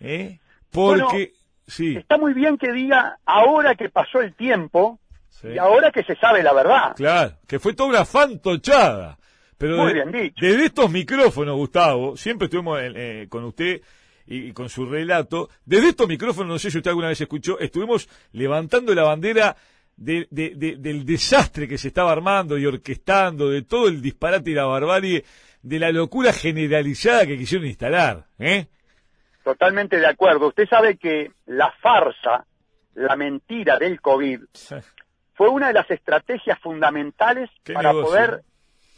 ¿Eh? 0.00 0.38
Porque, 0.70 1.02
Bueno, 1.02 1.28
sí, 1.66 1.96
Está 1.96 2.18
muy 2.18 2.34
bien 2.34 2.56
que 2.58 2.72
diga 2.72 3.18
ahora 3.24 3.74
que 3.74 3.88
pasó 3.88 4.20
el 4.20 4.34
tiempo 4.34 4.98
sí. 5.40 5.48
y 5.48 5.58
ahora 5.58 5.90
que 5.90 6.02
se 6.04 6.14
sabe 6.16 6.42
la 6.42 6.52
verdad. 6.52 6.94
Claro, 6.96 7.34
que 7.46 7.58
fue 7.58 7.74
toda 7.74 7.88
una 7.90 8.04
fantochada. 8.04 9.18
Pero 9.56 9.76
Muy 9.76 9.88
de- 9.88 9.94
bien 9.94 10.12
dicho. 10.12 10.36
desde 10.40 10.66
estos 10.66 10.90
micrófonos, 10.90 11.56
Gustavo, 11.56 12.16
siempre 12.16 12.44
estuvimos 12.46 12.78
eh, 12.80 13.26
con 13.28 13.44
usted 13.44 13.80
y, 14.26 14.48
y 14.48 14.52
con 14.52 14.68
su 14.68 14.86
relato, 14.86 15.48
desde 15.64 15.88
estos 15.88 16.06
micrófonos, 16.06 16.48
no 16.52 16.58
sé 16.58 16.70
si 16.70 16.78
usted 16.78 16.90
alguna 16.90 17.08
vez 17.08 17.20
escuchó, 17.20 17.58
estuvimos 17.58 18.08
levantando 18.32 18.94
la 18.94 19.02
bandera 19.02 19.56
de- 19.96 20.28
de- 20.30 20.52
de- 20.54 20.76
del 20.76 21.04
desastre 21.04 21.66
que 21.66 21.76
se 21.76 21.88
estaba 21.88 22.12
armando 22.12 22.56
y 22.56 22.66
orquestando, 22.66 23.48
de 23.50 23.62
todo 23.62 23.88
el 23.88 24.00
disparate 24.00 24.50
y 24.50 24.54
la 24.54 24.66
barbarie, 24.66 25.24
de 25.60 25.78
la 25.80 25.90
locura 25.90 26.32
generalizada 26.32 27.26
que 27.26 27.36
quisieron 27.36 27.66
instalar. 27.66 28.26
¿eh? 28.38 28.66
Totalmente 29.42 29.96
de 29.98 30.06
acuerdo. 30.06 30.48
Usted 30.48 30.68
sabe 30.68 30.96
que 30.98 31.32
la 31.46 31.72
farsa, 31.82 32.46
la 32.94 33.16
mentira 33.16 33.76
del 33.78 34.00
COVID, 34.00 34.40
fue 35.38 35.48
una 35.48 35.68
de 35.68 35.74
las 35.74 35.88
estrategias 35.88 36.58
fundamentales 36.58 37.48
para 37.72 37.92
negocio. 37.92 38.10
poder 38.10 38.42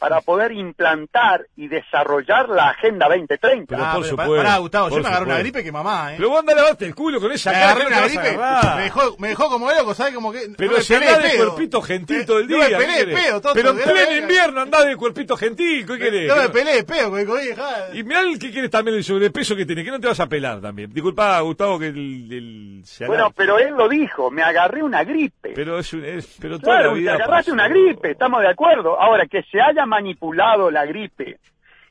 para 0.00 0.20
poder 0.22 0.50
implantar 0.52 1.46
y 1.56 1.68
desarrollar 1.68 2.48
la 2.48 2.70
Agenda 2.70 3.06
2030. 3.06 3.66
Pero 3.68 3.84
ah, 3.84 3.92
por 3.92 4.00
pero 4.02 4.10
supuesto, 4.10 4.36
pará, 4.36 4.56
Gustavo, 4.56 4.88
por 4.88 4.98
yo 4.98 5.02
me 5.02 5.08
agarré 5.10 5.26
una 5.26 5.38
gripe 5.38 5.62
que 5.62 5.70
mamá, 5.70 6.12
¿eh? 6.12 6.14
Pero 6.16 6.30
vos 6.30 6.40
andá 6.40 6.52
a 6.54 6.56
lavarte 6.56 6.86
el 6.86 6.94
culo 6.94 7.20
con 7.20 7.30
esa 7.30 7.52
me 7.52 7.58
cara. 7.58 7.86
una 7.86 8.00
te 8.00 8.08
gripe, 8.08 8.38
me 8.76 8.82
dejó, 8.82 9.16
me 9.18 9.28
dejó 9.28 9.48
como 9.50 9.70
loco, 9.70 9.94
¿sabes? 9.94 10.14
Como 10.14 10.32
que. 10.32 10.40
Pero 10.56 10.70
no 10.72 10.76
me 10.78 10.82
si 10.82 10.94
pelé 10.94 11.06
andás 11.08 11.22
de 11.22 11.28
pedo. 11.30 11.46
cuerpito 11.50 11.82
gentil 11.82 12.16
Eh, 12.20 12.24
todo 12.24 12.38
el 12.38 12.48
día. 12.48 12.68
No 12.70 12.78
me 12.78 13.52
Pero 13.54 13.70
en 13.70 13.76
pleno 13.78 14.16
invierno 14.16 14.60
andás 14.62 14.86
de 14.86 14.96
cuerpito 14.96 15.36
gentil. 15.36 15.86
¿Qué 15.86 15.98
querés? 15.98 16.28
No 16.28 16.36
me 16.36 16.42
¿Qué 16.42 16.48
pelé 16.48 16.74
de 16.76 16.84
pedo 16.84 17.10
con 17.10 17.20
el 17.20 17.26
COVID, 17.26 17.54
ja. 17.56 17.76
Y 17.94 18.02
mirá 18.02 18.20
el 18.22 18.38
que 18.38 18.50
quieres 18.50 18.70
también 18.70 18.96
el 18.96 19.04
sobrepeso 19.04 19.54
que 19.54 19.66
tiene, 19.66 19.84
que 19.84 19.90
no 19.90 20.00
te 20.00 20.06
vas 20.08 20.20
a 20.20 20.26
pelar 20.26 20.60
también. 20.60 20.92
Disculpa, 20.92 21.38
Gustavo, 21.40 21.78
que 21.78 21.88
el, 21.88 22.32
el- 22.32 22.80
se 22.84 23.06
Bueno, 23.06 23.30
pero 23.36 23.58
él 23.58 23.74
lo 23.76 23.88
dijo, 23.88 24.30
me 24.30 24.42
agarré 24.42 24.82
una 24.82 25.04
gripe. 25.04 25.52
pero 25.54 25.78
es, 25.78 25.92
un- 25.92 26.04
es- 26.04 26.36
pero 26.40 26.58
toda 26.58 26.76
Claro, 26.76 26.88
la 26.90 26.94
te 26.94 27.00
vida 27.00 27.14
agarraste 27.14 27.50
pasó. 27.50 27.52
una 27.52 27.68
gripe, 27.68 28.10
estamos 28.12 28.40
de 28.40 28.48
acuerdo. 28.48 28.98
Ahora, 29.00 29.26
que 29.26 29.42
se 29.50 29.60
haya 29.60 29.84
manipulado 29.90 30.70
la 30.70 30.86
gripe, 30.86 31.38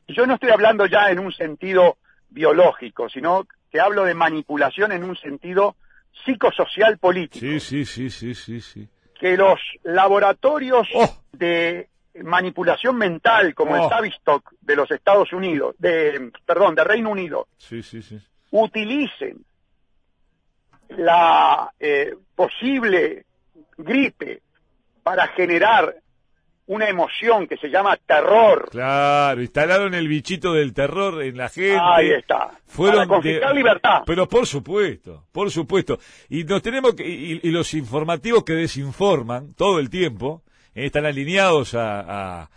y 0.08 0.14
yo 0.16 0.26
no 0.26 0.34
estoy 0.36 0.50
hablando 0.50 0.88
ya 0.88 1.12
en 1.12 1.20
un 1.20 1.32
sentido 1.32 1.98
biológico, 2.30 3.08
sino 3.10 3.46
que 3.72 3.80
hablo 3.80 4.04
de 4.06 4.16
manipulación 4.16 4.92
en 4.92 5.04
un 5.04 5.16
sentido 5.16 5.76
psicosocial 6.26 6.98
político. 6.98 7.46
Sí, 7.46 7.60
sí, 7.60 7.86
sí, 7.86 8.10
sí, 8.10 8.34
sí, 8.34 8.60
sí. 8.62 8.90
Que 9.20 9.38
los 9.38 9.60
laboratorios 9.84 10.88
Oh. 10.96 11.08
de 11.34 11.88
manipulación 12.24 12.98
mental, 12.98 13.54
como 13.54 13.74
Oh. 13.76 13.84
el 13.84 13.90
Tavistock 13.90 14.52
de 14.62 14.76
los 14.76 14.90
Estados 14.90 15.32
Unidos, 15.34 15.76
de, 15.78 16.32
perdón, 16.46 16.74
de 16.76 16.84
Reino 16.84 17.12
Unido, 17.12 17.48
Sí, 17.58 17.84
sí, 17.84 18.02
sí. 18.02 18.20
utilicen 18.52 19.46
la 20.90 21.72
eh, 21.80 22.16
posible 22.36 23.26
gripe 23.78 24.42
para 25.04 25.28
generar 25.30 25.96
una 26.70 26.88
emoción 26.88 27.48
que 27.48 27.58
se 27.58 27.68
llama 27.70 27.98
terror. 27.98 28.70
Claro, 28.72 29.42
instalaron 29.42 29.96
el 29.96 30.08
bichito 30.08 30.54
del 30.54 30.72
terror 30.74 31.24
en 31.24 31.36
la 31.36 31.50
gente. 31.50 31.80
Ahí 31.82 32.12
está. 32.12 32.52
Fueron 32.68 33.08
para 33.08 33.22
de- 33.22 33.54
libertad. 33.56 34.04
Pero 34.06 34.28
por 34.30 34.46
supuesto, 34.46 35.26
por 35.32 35.50
supuesto. 35.50 35.98
Y 36.30 36.44
nos 36.44 36.62
tenemos 36.62 36.94
que, 36.94 37.08
y, 37.10 37.40
y 37.42 37.50
los 37.50 37.74
informativos 37.74 38.44
que 38.44 38.54
desinforman 38.54 39.56
todo 39.56 39.80
el 39.80 39.90
tiempo, 39.90 40.44
eh, 40.76 40.86
están 40.86 41.08
alineados 41.08 41.74
a, 41.74 42.02
a, 42.02 42.50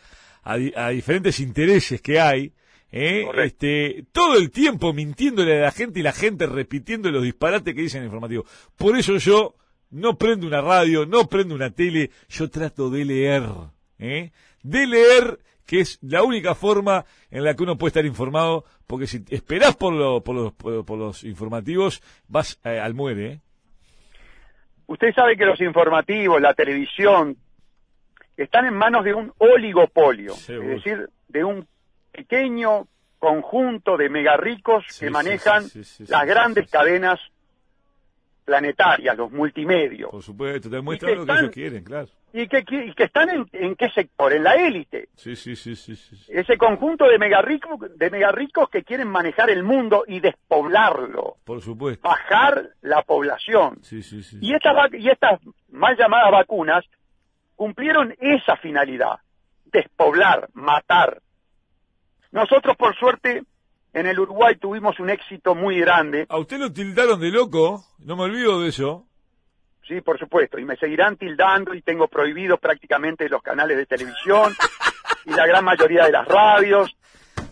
a 0.44 0.54
a 0.76 0.88
diferentes 0.90 1.40
intereses 1.40 2.02
que 2.02 2.20
hay, 2.20 2.52
eh, 2.90 3.24
este, 3.38 4.04
todo 4.12 4.36
el 4.36 4.50
tiempo 4.50 4.92
mintiéndole 4.92 5.56
a 5.58 5.62
la 5.62 5.72
gente 5.72 6.00
y 6.00 6.02
la 6.02 6.12
gente 6.12 6.46
repitiendo 6.46 7.10
los 7.10 7.22
disparates 7.22 7.74
que 7.74 7.80
dicen 7.80 8.00
en 8.00 8.02
el 8.02 8.06
informativo. 8.08 8.44
Por 8.76 8.94
eso 8.98 9.16
yo 9.16 9.54
no 9.90 10.18
prendo 10.18 10.46
una 10.46 10.60
radio, 10.60 11.06
no 11.06 11.26
prendo 11.28 11.54
una 11.54 11.70
tele, 11.70 12.10
yo 12.28 12.50
trato 12.50 12.90
de 12.90 13.04
leer, 13.06 13.44
¿eh? 14.02 14.32
de 14.62 14.86
leer 14.86 15.38
que 15.66 15.80
es 15.80 15.98
la 16.02 16.22
única 16.22 16.54
forma 16.54 17.04
en 17.30 17.44
la 17.44 17.54
que 17.54 17.62
uno 17.62 17.78
puede 17.78 17.88
estar 17.90 18.04
informado, 18.04 18.64
porque 18.86 19.06
si 19.06 19.24
esperás 19.30 19.74
por, 19.76 19.92
lo- 19.94 20.22
por, 20.22 20.34
los, 20.34 20.52
por, 20.52 20.84
por 20.84 20.98
los 20.98 21.24
informativos, 21.24 22.02
vas 22.28 22.58
eh, 22.64 22.78
al 22.80 22.94
muere. 22.94 23.26
¿eh? 23.32 23.40
Usted 24.86 25.14
sabe 25.14 25.36
que 25.36 25.44
los 25.46 25.60
informativos, 25.60 26.40
la 26.40 26.52
televisión, 26.54 27.36
están 28.36 28.66
en 28.66 28.74
manos 28.74 29.04
de 29.04 29.14
un 29.14 29.32
oligopolio, 29.38 30.34
Seguro. 30.34 30.68
es 30.74 30.84
decir, 30.84 31.08
de 31.28 31.44
un 31.44 31.66
pequeño 32.10 32.86
conjunto 33.18 33.96
de 33.96 34.08
mega 34.08 34.36
ricos 34.36 34.84
Sí, 34.88 35.04
que 35.06 35.10
manejan 35.10 35.62
sí, 35.64 35.84
sí, 35.84 36.04
sí, 36.06 36.12
las 36.12 36.26
grandes 36.26 36.68
cadenas 36.70 37.20
planetarias, 38.44 39.16
los 39.16 39.30
multimedios, 39.30 40.10
Por 40.10 40.22
supuesto, 40.22 40.68
te 40.68 40.80
muestran 40.80 41.12
que 41.12 41.16
lo 41.16 41.24
que 41.24 41.30
están- 41.32 41.44
ellos 41.44 41.54
quieren, 41.54 41.84
claro. 41.84 42.08
y 42.32 42.48
que, 42.48 42.64
qui- 42.64 42.90
y 42.90 42.94
que 42.94 43.04
están 43.04 43.28
en, 43.30 43.46
en 43.52 43.74
qué 43.76 43.88
sector, 43.90 44.32
en 44.32 44.42
la 44.44 44.54
élite. 44.54 45.08
Sí, 45.16 45.36
sí, 45.36 45.54
sí, 45.54 45.76
sí, 45.76 45.94
sí. 45.96 46.16
sí. 46.16 46.32
Ese 46.32 46.56
conjunto 46.58 47.06
de 47.06 47.18
mega 47.18 47.40
ricos, 47.42 47.78
de 47.96 48.10
mega 48.10 48.32
ricos 48.32 48.68
que 48.70 48.82
quieren 48.82 49.08
manejar 49.08 49.50
el 49.50 49.62
mundo 49.62 50.04
y 50.08 50.20
despoblarlo, 50.20 51.36
Por 51.44 51.60
supuesto. 51.60 52.08
bajar 52.08 52.70
la 52.80 53.02
población. 53.02 53.78
Sí, 53.82 54.02
sí, 54.02 54.22
sí. 54.22 54.38
Y 54.40 54.54
estas, 54.54 54.92
y 54.94 55.08
estas 55.08 55.40
mal 55.70 55.96
llamadas 55.96 56.32
vacunas 56.32 56.84
cumplieron 57.54 58.14
esa 58.18 58.56
finalidad, 58.56 59.18
despoblar, 59.66 60.48
matar. 60.54 61.20
Nosotros, 62.32 62.76
por 62.76 62.96
suerte, 62.96 63.42
en 63.94 64.06
el 64.06 64.18
Uruguay 64.18 64.56
tuvimos 64.56 64.98
un 65.00 65.10
éxito 65.10 65.54
muy 65.54 65.78
grande, 65.80 66.26
A 66.28 66.38
usted 66.38 66.58
lo 66.58 66.72
tildaron 66.72 67.20
de 67.20 67.30
loco, 67.30 67.84
no 68.00 68.16
me 68.16 68.22
olvido 68.24 68.60
de 68.60 68.68
eso. 68.70 69.06
sí, 69.86 70.00
por 70.00 70.18
supuesto, 70.18 70.58
y 70.58 70.64
me 70.64 70.76
seguirán 70.76 71.16
tildando 71.16 71.74
y 71.74 71.82
tengo 71.82 72.08
prohibidos 72.08 72.58
prácticamente 72.60 73.28
los 73.28 73.42
canales 73.42 73.76
de 73.76 73.86
televisión 73.86 74.52
y 75.26 75.30
la 75.30 75.46
gran 75.46 75.64
mayoría 75.64 76.04
de 76.06 76.12
las 76.12 76.26
radios. 76.26 76.96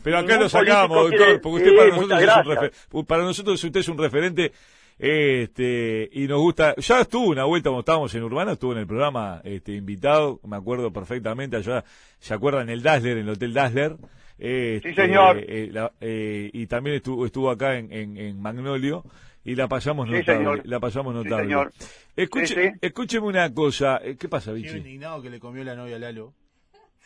Pero 0.02 0.16
acá 0.18 0.28
Ningún 0.28 0.42
lo 0.44 0.48
sacamos, 0.48 0.96
doctor, 0.96 1.16
quiere- 1.18 1.38
porque 1.40 1.56
usted 1.58 1.70
Sí, 1.70 1.76
para 1.76 1.88
nosotros, 1.90 2.10
es 2.22 2.28
un 2.28 2.42
gracias. 2.44 2.72
refer- 2.90 3.06
para 3.06 3.22
nosotros 3.22 3.64
usted 3.64 3.80
es 3.80 3.88
un 3.88 3.98
referente 3.98 4.52
este 4.98 6.08
y 6.12 6.26
nos 6.28 6.38
gusta. 6.38 6.74
Ya 6.76 7.00
estuvo 7.00 7.26
una 7.28 7.44
vuelta 7.44 7.68
cuando 7.70 7.80
estábamos 7.80 8.14
en 8.14 8.22
Urbana, 8.22 8.52
estuvo 8.52 8.72
en 8.72 8.78
el 8.78 8.86
programa 8.86 9.40
este 9.44 9.72
invitado, 9.72 10.40
me 10.46 10.56
acuerdo 10.56 10.92
perfectamente, 10.92 11.56
allá, 11.56 11.84
¿se 12.18 12.32
acuerdan? 12.34 12.70
El 12.70 12.82
Dazzler, 12.82 13.18
en 13.18 13.24
el 13.24 13.30
Hotel 13.30 13.52
Dazzler. 13.52 13.96
Este, 14.40 14.88
Sí, 14.88 14.94
señor. 14.94 15.36
eh, 15.38 15.68
la- 15.70 15.92
eh, 16.00 16.48
y 16.52 16.66
también 16.66 16.96
estuvo, 16.96 17.26
estuvo 17.26 17.50
acá 17.50 17.76
en, 17.76 17.92
en, 17.92 18.16
en 18.16 18.40
Magnolio 18.40 19.04
y 19.44 19.54
la 19.54 19.68
pasamos 19.68 20.06
Sí, 20.08 20.14
notable. 20.14 20.38
señor. 20.38 20.62
La 20.64 20.80
pasamos 20.80 21.12
Sí, 21.12 21.18
notable. 21.24 21.44
señor. 21.44 21.72
Escuche, 22.16 22.46
Sí, 22.46 22.54
sí. 22.54 22.70
Escúcheme 22.80 23.26
una 23.26 23.52
cosa. 23.52 24.00
eh, 24.02 24.16
¿Qué 24.18 24.28
pasa, 24.28 24.50
Estoy 24.52 24.62
Vichy? 24.62 24.76
indignado 24.78 25.20
que 25.22 25.28
le 25.30 25.38
comió 25.38 25.62
la 25.62 25.74
novia 25.74 25.96
a 25.96 25.98
Lalo. 25.98 26.32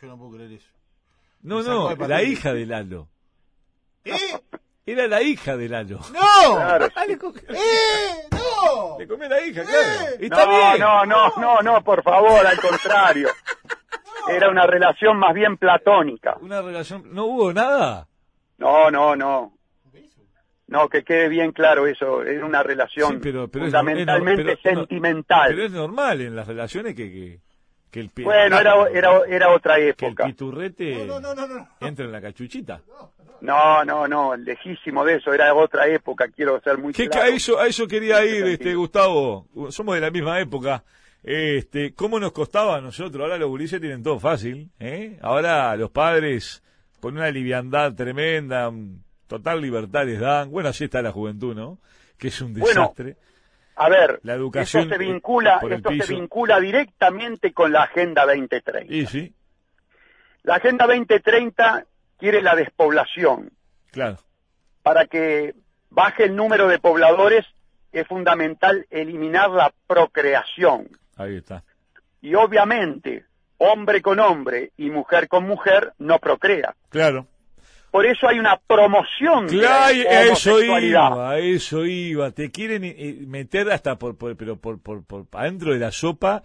Yo 0.00 0.06
no 0.08 0.16
puedo 0.16 0.32
creer 0.36 0.52
eso. 0.52 0.68
No, 1.42 1.62
no, 1.62 1.94
la 2.06 2.22
hija 2.22 2.54
de 2.54 2.66
Lalo. 2.66 3.08
¿Eh? 4.04 4.14
Era 4.86 5.06
la 5.08 5.22
hija 5.22 5.56
de 5.56 5.68
Lalo. 5.68 5.98
¡No! 6.12 6.54
Claro. 6.56 6.86
¡Eh! 7.48 8.28
¡No! 8.30 8.96
Le 8.98 9.06
comió 9.08 9.28
la 9.28 9.44
hija, 9.46 9.62
claro. 9.62 9.78
¡Eh! 10.12 10.18
Y 10.20 10.24
está 10.24 10.44
no, 10.46 10.50
bien. 10.56 10.80
no, 10.80 11.06
no, 11.06 11.32
no, 11.36 11.62
no, 11.62 11.82
por 11.84 12.02
favor, 12.02 12.46
al 12.46 12.58
contrario. 12.60 13.28
Era 14.28 14.48
una 14.50 14.66
relación 14.66 15.18
más 15.18 15.34
bien 15.34 15.56
platónica. 15.56 16.36
Una 16.40 16.62
relación. 16.62 17.02
¿No 17.12 17.24
hubo 17.26 17.52
nada? 17.52 18.08
No, 18.58 18.90
no, 18.90 19.14
no. 19.16 19.52
No, 20.66 20.88
que 20.88 21.04
quede 21.04 21.28
bien 21.28 21.52
claro 21.52 21.86
eso. 21.86 22.22
Era 22.22 22.44
una 22.44 22.62
relación 22.62 23.12
Sí, 23.14 23.18
pero- 23.22 23.48
pero 23.48 23.66
es- 23.66 23.70
fundamentalmente 23.70 24.52
es- 24.52 24.58
pero- 24.62 24.80
sentimental. 24.80 25.48
Pero 25.48 25.64
es 25.64 25.72
normal 25.72 26.20
en 26.22 26.34
las 26.34 26.46
relaciones 26.48 26.94
que, 26.94 27.10
que, 27.12 27.40
que 27.90 28.00
el 28.00 28.10
Bueno, 28.24 28.58
era, 28.58 28.74
era, 28.90 29.20
era 29.28 29.50
otra 29.52 29.76
que 29.76 29.82
el 29.82 29.88
época. 29.90 30.24
piturrete 30.24 31.04
No, 31.04 31.20
no, 31.20 31.34
no, 31.34 31.46
no. 31.46 31.54
no. 31.58 31.68
entre 31.80 32.06
en 32.06 32.12
la 32.12 32.20
cachuchita. 32.22 32.80
No, 33.42 33.84
no, 33.84 34.08
no, 34.08 34.34
lejísimo 34.36 35.04
de 35.04 35.16
eso. 35.16 35.34
Era 35.34 35.52
otra 35.54 35.86
época, 35.86 36.28
quiero 36.34 36.58
ser 36.62 36.78
muy 36.78 36.94
que 36.94 37.08
claro. 37.10 37.26
a 37.26 37.28
eso, 37.28 37.60
a 37.60 37.66
eso 37.66 37.86
quería 37.86 38.24
ir, 38.24 38.46
este. 38.46 38.74
Gustavo. 38.74 39.46
Somos 39.68 39.96
de 39.96 40.00
la 40.00 40.10
misma 40.10 40.40
época. 40.40 40.82
Este, 41.24 41.94
¿cómo 41.94 42.20
nos 42.20 42.32
costaba 42.32 42.76
a 42.76 42.80
nosotros? 42.82 43.22
Ahora 43.22 43.38
los 43.38 43.48
gurises 43.48 43.80
tienen 43.80 44.02
todo 44.02 44.20
fácil, 44.20 44.70
¿eh? 44.78 45.18
Ahora 45.22 45.74
los 45.76 45.90
padres 45.90 46.62
con 47.00 47.16
una 47.16 47.30
liviandad 47.30 47.94
tremenda, 47.94 48.70
total 49.26 49.60
libertad 49.62 50.04
les 50.04 50.20
dan. 50.20 50.50
Bueno, 50.50 50.68
así 50.68 50.84
está 50.84 51.00
la 51.00 51.12
juventud, 51.12 51.54
¿no? 51.54 51.78
Que 52.18 52.28
es 52.28 52.40
un 52.42 52.52
Bueno, 52.52 52.66
desastre. 52.82 53.16
A 53.76 53.88
ver, 53.88 54.20
La 54.22 54.34
educación, 54.34 54.84
esto 54.84 54.96
se 54.96 55.02
eh, 55.02 55.06
vincula, 55.12 55.60
esto 55.68 55.90
se 56.00 56.14
vincula 56.14 56.60
directamente 56.60 57.52
con 57.52 57.72
la 57.72 57.84
Agenda 57.84 58.24
2030. 58.26 58.94
y 58.94 59.06
sí, 59.06 59.34
La 60.44 60.56
Agenda 60.56 60.86
2030 60.86 61.84
quiere 62.18 62.42
la 62.42 62.54
despoblación. 62.54 63.50
claro. 63.90 64.18
Para 64.82 65.06
que 65.06 65.54
baje 65.88 66.24
el 66.24 66.36
número 66.36 66.68
de 66.68 66.78
pobladores 66.78 67.46
es 67.92 68.06
fundamental 68.06 68.86
eliminar 68.90 69.48
la 69.50 69.72
procreación. 69.86 70.88
Ahí 71.16 71.36
está. 71.36 71.64
Y 72.20 72.34
obviamente, 72.34 73.24
hombre 73.58 74.00
con 74.02 74.18
hombre 74.20 74.72
y 74.76 74.90
mujer 74.90 75.28
con 75.28 75.46
mujer 75.46 75.92
no 75.98 76.18
procrea. 76.18 76.74
Claro. 76.88 77.26
Por 77.90 78.06
eso 78.06 78.26
hay 78.26 78.40
una 78.40 78.56
promoción 78.56 79.46
de 79.46 79.56
la 79.56 79.88
Claro, 79.88 80.32
eso 80.32 80.60
iba, 80.60 81.38
eso 81.38 81.86
iba. 81.86 82.30
Te 82.32 82.50
quieren 82.50 82.82
eh, 82.82 83.18
meter 83.26 83.70
hasta 83.70 83.96
por, 83.96 84.16
por 84.18 84.36
pero 84.36 84.56
por, 84.56 84.80
por, 84.80 85.04
por 85.04 85.26
adentro 85.32 85.72
de 85.72 85.78
la 85.78 85.92
sopa. 85.92 86.42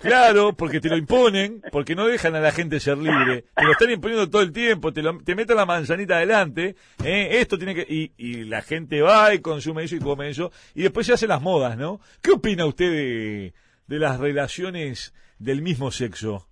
Claro, 0.00 0.54
porque 0.54 0.80
te 0.80 0.88
lo 0.88 0.96
imponen, 0.96 1.62
porque 1.72 1.94
no 1.94 2.06
dejan 2.06 2.34
a 2.34 2.40
la 2.40 2.52
gente 2.52 2.80
ser 2.80 2.98
libre. 2.98 3.44
Te 3.54 3.64
lo 3.64 3.72
están 3.72 3.90
imponiendo 3.90 4.28
todo 4.28 4.42
el 4.42 4.52
tiempo, 4.52 4.92
te, 4.92 5.02
lo, 5.02 5.18
te 5.18 5.34
meten 5.34 5.56
la 5.56 5.66
manzanita 5.66 6.16
adelante. 6.16 6.76
eh, 7.04 7.28
esto 7.40 7.56
tiene 7.58 7.74
que 7.74 7.86
y, 7.88 8.12
y 8.16 8.44
la 8.44 8.62
gente 8.62 9.00
va 9.02 9.34
y 9.34 9.40
consume 9.40 9.84
eso 9.84 9.96
y 9.96 10.00
come 10.00 10.28
eso 10.30 10.50
y 10.74 10.82
después 10.82 11.06
se 11.06 11.12
hacen 11.14 11.28
las 11.28 11.42
modas, 11.42 11.76
¿no? 11.76 12.00
¿Qué 12.22 12.32
opina 12.32 12.66
usted 12.66 12.90
de, 12.90 13.54
de 13.86 13.98
las 13.98 14.18
relaciones 14.18 15.14
del 15.38 15.62
mismo 15.62 15.90
sexo? 15.90 16.48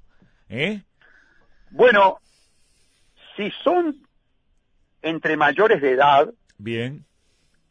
¿Eh? 0.49 0.83
Bueno, 1.71 2.18
si 3.37 3.51
son 3.64 3.97
entre 5.01 5.37
mayores 5.37 5.81
de 5.81 5.92
edad, 5.92 6.33
Bien, 6.59 7.05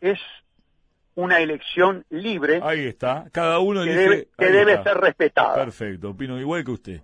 es 0.01 0.19
una 1.15 1.39
elección 1.39 2.05
libre 2.09 2.59
ahí 2.63 2.85
está. 2.87 3.25
Cada 3.31 3.59
uno 3.59 3.83
que 3.83 3.91
elige- 3.91 4.01
debe, 4.09 4.27
que 4.37 4.45
ahí 4.45 4.51
debe 4.51 4.73
está. 4.73 4.83
ser 4.93 4.97
respetada. 5.01 5.55
Perfecto, 5.55 6.09
opino 6.11 6.39
igual 6.39 6.63
que 6.63 6.71
usted. 6.71 7.01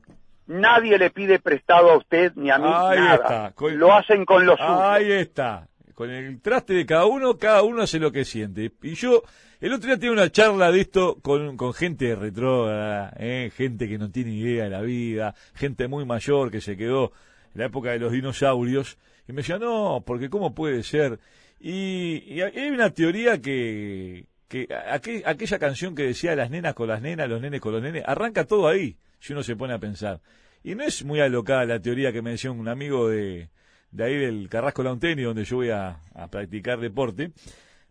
Nadie 0.48 0.98
le 0.98 1.10
pide 1.10 1.40
prestado 1.40 1.92
a 1.92 1.98
usted 1.98 2.32
ni 2.36 2.50
a 2.50 2.58
mí 2.58 2.66
Ahí 2.68 3.00
nada. 3.00 3.16
está. 3.16 3.52
Con- 3.54 3.78
Lo 3.78 3.94
hacen 3.94 4.24
con 4.24 4.46
los 4.46 4.58
suyos. 4.58 4.80
Ahí 4.82 5.12
está. 5.12 5.68
Con 5.94 6.10
el 6.10 6.40
traste 6.42 6.74
de 6.74 6.86
cada 6.86 7.06
uno, 7.06 7.38
cada 7.38 7.64
uno 7.64 7.82
hace 7.82 8.00
lo 8.00 8.12
que 8.12 8.24
siente. 8.24 8.72
Y 8.84 8.94
yo, 8.94 9.24
el 9.60 9.74
otro 9.74 9.88
día 9.88 10.00
tuve 10.00 10.12
una 10.12 10.32
charla 10.32 10.72
de 10.72 10.82
esto 10.82 11.18
con, 11.22 11.58
con 11.58 11.74
gente 11.74 12.16
retrógrada, 12.16 13.14
¿eh? 13.20 13.52
gente 13.56 13.90
que 13.90 13.98
no 13.98 14.10
tiene 14.12 14.32
idea 14.32 14.66
de 14.66 14.70
la 14.70 14.82
vida, 14.82 15.34
gente 15.56 15.88
muy 15.88 16.06
mayor 16.06 16.50
que 16.52 16.62
se 16.62 16.78
quedó 16.78 17.12
en 17.54 17.62
la 17.62 17.66
época 17.66 17.90
de 17.92 18.00
los 18.00 18.12
dinosaurios. 18.14 18.98
Y 19.28 19.34
me 19.34 19.38
decía, 19.42 19.58
no, 19.58 20.02
porque 20.06 20.30
¿cómo 20.30 20.54
puede 20.56 20.84
ser? 20.84 21.20
Y, 21.60 22.24
y 22.28 22.42
hay 22.42 22.70
una 22.70 22.92
teoría 22.92 23.42
que, 23.42 24.26
que 24.48 24.68
aqu- 24.68 25.24
aquella 25.26 25.60
canción 25.60 25.96
que 25.96 26.04
decía 26.04 26.36
las 26.36 26.50
nenas 26.52 26.74
con 26.76 26.88
las 26.88 27.02
nenas, 27.02 27.28
los 27.28 27.42
nenes 27.42 27.62
con 27.62 27.74
los 27.74 27.82
nenes, 27.82 28.04
arranca 28.06 28.46
todo 28.46 28.68
ahí, 28.68 28.98
si 29.20 29.34
uno 29.34 29.44
se 29.44 29.56
pone 29.56 29.74
a 29.74 29.80
pensar. 29.80 30.20
Y 30.64 30.76
no 30.76 30.84
es 30.84 31.04
muy 31.04 31.20
alocada 31.20 31.66
la 31.66 31.80
teoría 31.80 32.12
que 32.12 32.22
me 32.22 32.32
decía 32.32 32.52
un 32.52 32.68
amigo 32.68 33.10
de, 33.10 33.50
de 33.92 34.04
ahí 34.04 34.16
del 34.18 34.50
Carrasco 34.50 34.84
Launteni, 34.84 35.24
donde 35.24 35.46
yo 35.46 35.58
voy 35.58 35.70
a, 35.70 36.00
practicar 36.30 36.80
deporte. 36.80 37.32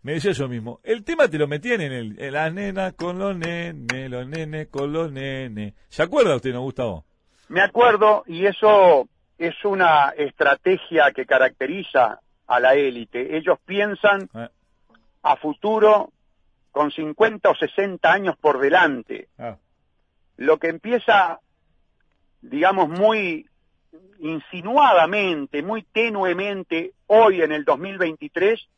Me 0.03 0.13
decía 0.13 0.31
eso 0.31 0.47
mismo. 0.47 0.81
El 0.85 1.03
tema 1.03 1.27
te 1.27 1.39
lo 1.39 1.49
metían 1.49 1.81
en 1.81 1.93
el, 1.93 2.33
las 2.33 2.53
nenas 2.53 2.93
con 2.93 3.19
los 3.19 3.37
nenes, 3.37 4.09
los 4.11 4.29
nenes 4.29 4.69
con 4.69 4.93
los 4.93 5.11
nenes. 5.11 5.75
¿Se 5.89 6.03
acuerda 6.03 6.37
usted, 6.37 6.53
no, 6.53 6.61
Gustavo? 6.63 7.05
Me 7.49 7.61
acuerdo, 7.63 8.23
y 8.27 8.47
eso 8.47 9.09
es 9.39 9.55
una 9.65 10.11
estrategia 10.17 11.11
que 11.15 11.27
caracteriza 11.27 12.21
a 12.47 12.61
la 12.61 12.75
élite. 12.75 13.37
Ellos 13.37 13.59
piensan 13.65 14.29
Ah, 14.35 14.51
a 15.23 15.37
futuro 15.37 16.13
con 16.71 16.91
50 16.91 17.51
o 17.51 17.55
60 17.57 18.13
años 18.13 18.37
por 18.37 18.61
delante. 18.61 19.29
ah, 19.39 19.57
Lo 20.37 20.59
que 20.59 20.69
empieza, 20.69 21.41
digamos, 22.43 22.89
muy 22.89 23.49
insinuadamente, 24.21 25.63
muy 25.63 25.83
tenuemente 25.83 26.93
hoy 27.07 27.43
en 27.43 27.53
el 27.53 27.65
2023, 27.65 28.69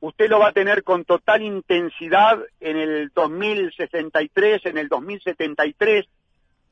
usted 0.00 0.28
lo 0.28 0.38
va 0.38 0.48
a 0.48 0.52
tener 0.52 0.84
con 0.84 1.04
total 1.04 1.42
intensidad 1.42 2.38
en 2.60 2.76
el 2.76 3.10
2063, 3.14 4.66
en 4.66 4.78
el 4.78 4.88
2073, 4.88 6.06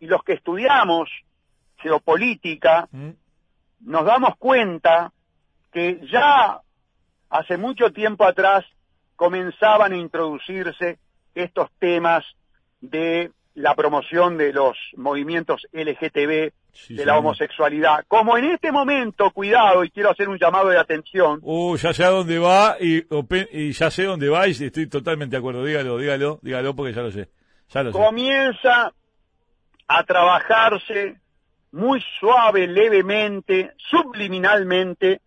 y 0.00 0.06
los 0.06 0.22
que 0.22 0.34
estudiamos 0.34 1.10
geopolítica 1.78 2.88
mm, 2.92 3.10
nos 3.80 4.04
damos 4.04 4.36
cuenta 4.36 5.12
que 5.76 6.00
ya 6.10 6.62
hace 7.28 7.58
mucho 7.58 7.92
tiempo 7.92 8.24
atrás 8.24 8.64
comenzaban 9.14 9.92
a 9.92 9.96
introducirse 9.98 10.98
estos 11.34 11.68
temas 11.78 12.24
de 12.80 13.30
la 13.54 13.74
promoción 13.74 14.38
de 14.38 14.54
los 14.54 14.74
movimientos 14.96 15.66
LGTB, 15.74 16.50
sí, 16.72 16.94
de 16.94 17.04
la 17.04 17.18
homosexualidad. 17.18 18.06
Como 18.08 18.38
en 18.38 18.46
este 18.46 18.72
momento, 18.72 19.30
cuidado, 19.32 19.84
y 19.84 19.90
quiero 19.90 20.12
hacer 20.12 20.30
un 20.30 20.38
llamado 20.38 20.70
de 20.70 20.78
atención, 20.78 21.40
Uh, 21.42 21.76
ya 21.76 21.92
sé 21.92 22.04
a 22.04 22.08
dónde 22.08 22.38
va 22.38 22.78
y, 22.80 23.72
ya 23.72 23.90
sé 23.90 24.04
dónde 24.04 24.30
va 24.30 24.48
y 24.48 24.52
estoy 24.52 24.86
totalmente 24.86 25.36
de 25.36 25.40
acuerdo. 25.40 25.62
Dígalo, 25.62 25.98
dígalo, 25.98 26.38
dígalo 26.40 26.74
porque 26.74 26.94
ya 26.94 27.02
lo 27.02 27.10
sé. 27.10 27.28
Ya 27.68 27.82
lo 27.82 27.92
sé. 27.92 27.98
comienza 27.98 28.94
a 29.88 30.04
trabajarse 30.04 31.16
muy 31.72 32.02
suave, 32.18 32.66
levemente, 32.66 33.74
subliminalmente, 33.76 35.20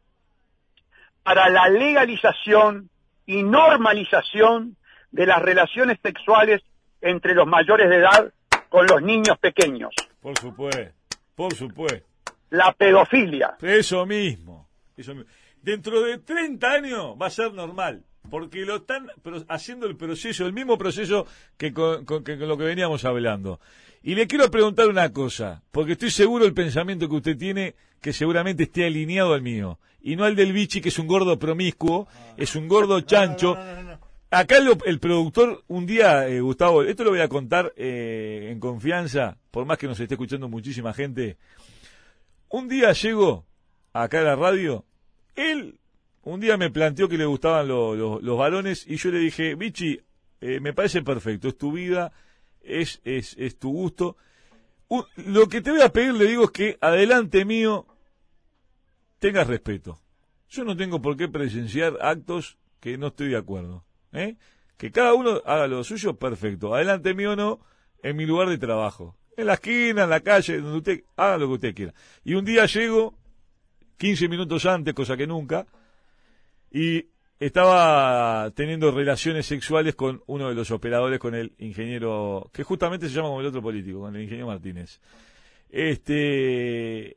para 1.30 1.48
la 1.48 1.70
legalización 1.70 2.90
y 3.28 3.44
normalización 3.44 4.76
de 5.12 5.28
las 5.28 5.40
relaciones 5.44 6.00
sexuales 6.02 6.64
entre 7.02 7.36
los 7.36 7.46
mayores 7.46 7.88
de 7.88 7.98
edad 7.98 8.34
con 8.70 8.88
los 8.88 9.00
niños 9.04 9.38
pequeños. 9.38 9.92
Por 10.22 10.36
supuesto, 10.40 10.92
por 11.36 11.54
supuesto. 11.54 12.08
La 12.50 12.72
pedofilia. 12.74 13.58
Eso 13.62 14.08
mismo, 14.08 14.68
eso 14.98 15.14
mismo. 15.14 15.30
Dentro 15.62 16.02
de 16.02 16.18
30 16.18 16.72
años 16.72 17.16
va 17.22 17.28
a 17.28 17.30
ser 17.30 17.54
normal, 17.54 18.02
porque 18.32 18.66
lo 18.66 18.78
están 18.78 19.06
haciendo 19.50 19.86
el 19.86 19.98
proceso, 19.98 20.48
el 20.48 20.54
mismo 20.54 20.80
proceso 20.80 21.28
que 21.60 21.72
con, 21.74 22.06
con- 22.06 22.24
que 22.24 22.40
con 22.40 22.48
lo 22.48 22.58
que 22.58 22.64
veníamos 22.64 23.06
hablando. 23.06 23.60
Y 24.02 24.16
le 24.16 24.26
quiero 24.26 24.50
preguntar 24.50 24.88
una 24.88 25.14
cosa, 25.14 25.62
porque 25.72 25.92
estoy 25.92 26.10
seguro 26.10 26.46
el 26.46 26.56
pensamiento 26.56 27.08
que 27.08 27.16
usted 27.18 27.38
tiene, 27.38 27.76
que 28.02 28.14
seguramente 28.14 28.64
esté 28.64 28.88
alineado 28.88 29.36
al 29.36 29.44
mío, 29.44 29.78
y 30.02 30.16
no 30.16 30.24
al 30.26 30.36
del 30.36 30.54
bichi, 30.54 30.82
que 30.82 30.90
es 30.90 31.00
un 31.00 31.08
gordo 31.08 31.38
promiscuo, 31.40 32.08
es 32.38 32.56
un 32.56 32.68
gordo 32.68 33.02
chancho. 33.02 33.58
Acá 34.32 34.60
lo- 34.60 34.78
el 34.86 35.00
productor, 35.00 35.64
un 35.68 35.86
día, 35.86 36.28
eh, 36.28 36.40
Gustavo, 36.42 36.84
esto 36.84 37.04
lo 37.04 37.10
voy 37.10 37.20
a 37.22 37.28
contar 37.28 37.74
eh, 37.76 38.50
en 38.52 38.60
confianza, 38.60 39.38
por 39.52 39.66
más 39.66 39.78
que 39.78 39.88
nos 39.88 40.00
esté 40.00 40.14
escuchando 40.14 40.48
muchísima 40.48 40.94
gente. 40.94 41.38
Un 42.50 42.68
día 42.68 42.92
llego 42.94 43.46
acá 43.94 44.20
a 44.22 44.24
la 44.24 44.36
radio, 44.36 44.86
él 45.36 45.76
un 46.24 46.40
día 46.40 46.58
me 46.58 46.70
planteó 46.70 47.08
que 47.10 47.18
le 47.18 47.26
gustaban 47.26 47.68
lo- 47.68 47.96
lo- 47.96 48.20
los 48.20 48.38
varones 48.38 48.86
y 48.88 48.98
yo 48.98 49.10
le 49.10 49.20
dije, 49.20 49.56
Bichi, 49.56 50.00
eh, 50.42 50.60
me 50.60 50.74
parece 50.74 51.02
perfecto, 51.02 51.48
es 51.48 51.58
tu 51.58 51.72
vida, 51.72 52.12
es, 52.62 53.02
es, 53.04 53.36
es 53.38 53.58
tu 53.58 53.72
gusto. 53.72 54.16
Un- 54.90 55.06
lo 55.26 55.48
que 55.48 55.62
te 55.62 55.72
voy 55.72 55.82
a 55.82 55.90
pedir, 55.90 56.14
le 56.14 56.26
digo, 56.28 56.44
es 56.46 56.52
que 56.52 56.78
adelante 56.82 57.46
mío 57.46 57.86
tengas 59.20 59.48
respeto. 59.48 60.00
Yo 60.50 60.64
no 60.64 60.76
tengo 60.76 61.02
por 61.02 61.16
qué 61.16 61.28
presenciar 61.28 61.98
actos 62.02 62.58
que 62.80 62.98
no 62.98 63.08
estoy 63.08 63.30
de 63.30 63.38
acuerdo. 63.38 63.86
¿eh? 64.12 64.38
Que 64.78 64.92
cada 64.92 65.14
uno 65.14 65.42
haga 65.46 65.68
lo 65.68 65.84
suyo, 65.84 66.18
perfecto. 66.18 66.74
Adelante 66.74 67.14
mío 67.14 67.36
no, 67.36 67.60
en 68.02 68.16
mi 68.16 68.26
lugar 68.26 68.50
de 68.50 68.58
trabajo. 68.58 69.16
En 69.38 69.46
la 69.46 69.54
esquina, 69.54 70.04
en 70.04 70.10
la 70.10 70.22
calle, 70.22 70.60
donde 70.60 70.78
usted 70.78 71.04
haga 71.16 71.38
lo 71.38 71.48
que 71.48 71.54
usted 71.54 71.76
quiera. 71.76 71.94
Y 72.24 72.34
un 72.34 72.46
día 72.46 72.66
llego, 72.66 73.18
15 73.98 74.28
minutos 74.28 74.66
antes, 74.66 74.94
cosa 74.94 75.16
que 75.16 75.28
nunca, 75.28 75.68
y 76.72 77.06
estaba 77.40 78.52
teniendo 78.52 78.92
relaciones 78.92 79.46
sexuales 79.46 79.96
con 79.96 80.24
uno 80.28 80.50
de 80.50 80.56
los 80.56 80.72
operadores, 80.72 81.20
con 81.20 81.36
el 81.36 81.54
ingeniero, 81.58 82.50
que 82.54 82.64
justamente 82.64 83.08
se 83.08 83.16
llama 83.16 83.30
como 83.30 83.42
el 83.42 83.48
otro 83.48 83.62
político, 83.62 84.02
con 84.02 84.16
el 84.16 84.24
ingeniero 84.24 84.48
Martínez. 84.48 85.00
Este, 85.70 87.16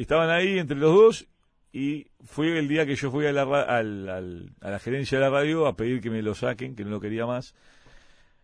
estaban 0.00 0.30
ahí 0.30 0.58
entre 0.58 0.76
los 0.76 0.94
dos 0.94 1.28
y 1.72 2.06
fue 2.24 2.58
el 2.58 2.68
día 2.68 2.86
que 2.86 2.94
yo 2.94 3.10
fui 3.10 3.26
a 3.26 3.32
la, 3.32 3.42
al- 3.42 4.52
a 4.60 4.70
la 4.70 4.78
gerencia 4.78 5.18
de 5.18 5.24
la 5.24 5.30
radio 5.30 5.66
a 5.66 5.76
pedir 5.76 6.00
que 6.00 6.10
me 6.10 6.22
lo 6.22 6.34
saquen, 6.34 6.76
que 6.76 6.84
no 6.84 6.90
lo 6.90 7.00
quería 7.00 7.26
más. 7.26 7.54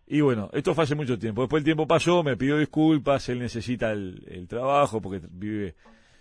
Y 0.07 0.22
bueno, 0.22 0.48
esto 0.55 0.74
fue 0.74 0.85
hace 0.85 0.94
mucho 0.94 1.18
tiempo. 1.18 1.42
Después 1.42 1.61
el 1.61 1.64
tiempo 1.64 1.87
pasó, 1.87 2.22
me 2.22 2.37
pidió 2.37 2.57
disculpas, 2.59 3.29
él 3.29 3.40
necesita 3.40 3.92
el, 3.92 4.24
el 4.27 4.48
trabajo 4.48 5.03
porque 5.03 5.20
vive 5.31 5.74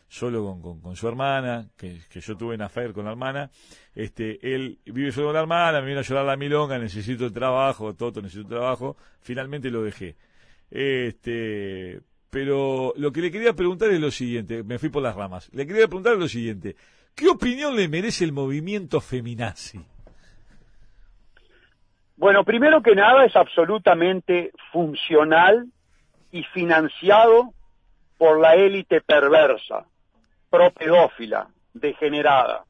solo 0.10 0.60
con, 0.62 0.82
con, 0.82 0.95
su 0.95 1.08
hermana, 1.08 1.69
que, 1.77 1.99
yo 2.12 2.38
tuve 2.38 2.56
en 2.56 2.62
affair 2.62 2.91
con 2.91 3.06
la 3.06 3.12
hermana. 3.12 3.49
Este, 3.95 4.39
él 4.53 4.80
vive 4.86 5.12
solo 5.12 5.27
con 5.27 5.36
la 5.36 5.41
hermana, 5.41 5.80
me 5.82 5.88
vino 5.88 5.99
a 5.99 6.03
llorar 6.03 6.25
la 6.25 6.36
milonga, 6.36 6.77
necesito 6.77 7.25
el 7.25 7.34
trabajo, 7.34 7.93
Toto, 7.93 8.21
necesito 8.21 8.49
trabajo. 8.49 8.97
Finalmente 9.21 9.69
lo 9.69 9.84
dejé. 9.84 10.17
Este, 10.69 12.01
pero 12.30 12.94
lo 12.98 13.12
que 13.12 13.22
le 13.22 13.32
quería 13.32 13.54
preguntar 13.54 13.90
es 13.90 14.00
lo 14.00 14.12
siguiente, 14.12 14.63
me 14.63 14.80
fui 14.80 14.90
por 14.90 15.02
las 15.02 15.16
ramas. 15.16 15.50
Le 15.54 15.66
quería 15.66 15.88
preguntar 15.88 16.18
lo 16.18 16.28
siguiente. 16.28 16.76
¿Qué 17.16 17.28
opinión 17.30 17.76
le 17.76 17.88
merece 17.88 18.26
el 18.26 18.32
movimiento 18.32 19.02
feminazi? 19.02 19.80
Bueno, 22.16 22.44
primero 22.44 22.82
que 22.82 22.96
nada 22.96 23.26
es 23.26 23.36
absolutamente 23.36 24.52
funcional 24.72 25.68
y 26.32 26.44
financiado 26.44 27.54
por 28.18 28.40
la 28.40 28.56
élite 28.56 29.02
perversa, 29.02 29.86
propedófila, 30.50 31.48
degenerada. 31.74 32.66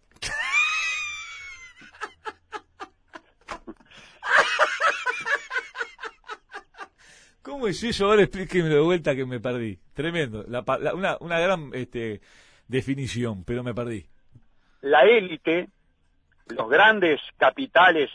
¿Cómo 7.57 7.69
es 7.69 7.83
eso? 7.83 8.05
Ahora 8.05 8.21
explíqueme 8.21 8.69
de 8.69 8.79
vuelta 8.79 9.15
que 9.15 9.25
me 9.25 9.39
perdí. 9.39 9.79
Tremendo. 9.95 10.45
La 10.47 10.63
la- 10.79 10.93
una, 10.93 11.17
una 11.21 11.39
gran 11.39 11.71
este, 11.73 12.21
definición, 12.67 13.43
pero 13.45 13.63
me 13.63 13.73
perdí. 13.73 14.05
La 14.81 15.01
élite, 15.01 15.67
los 16.49 16.69
grandes 16.69 17.19
capitales 17.37 18.11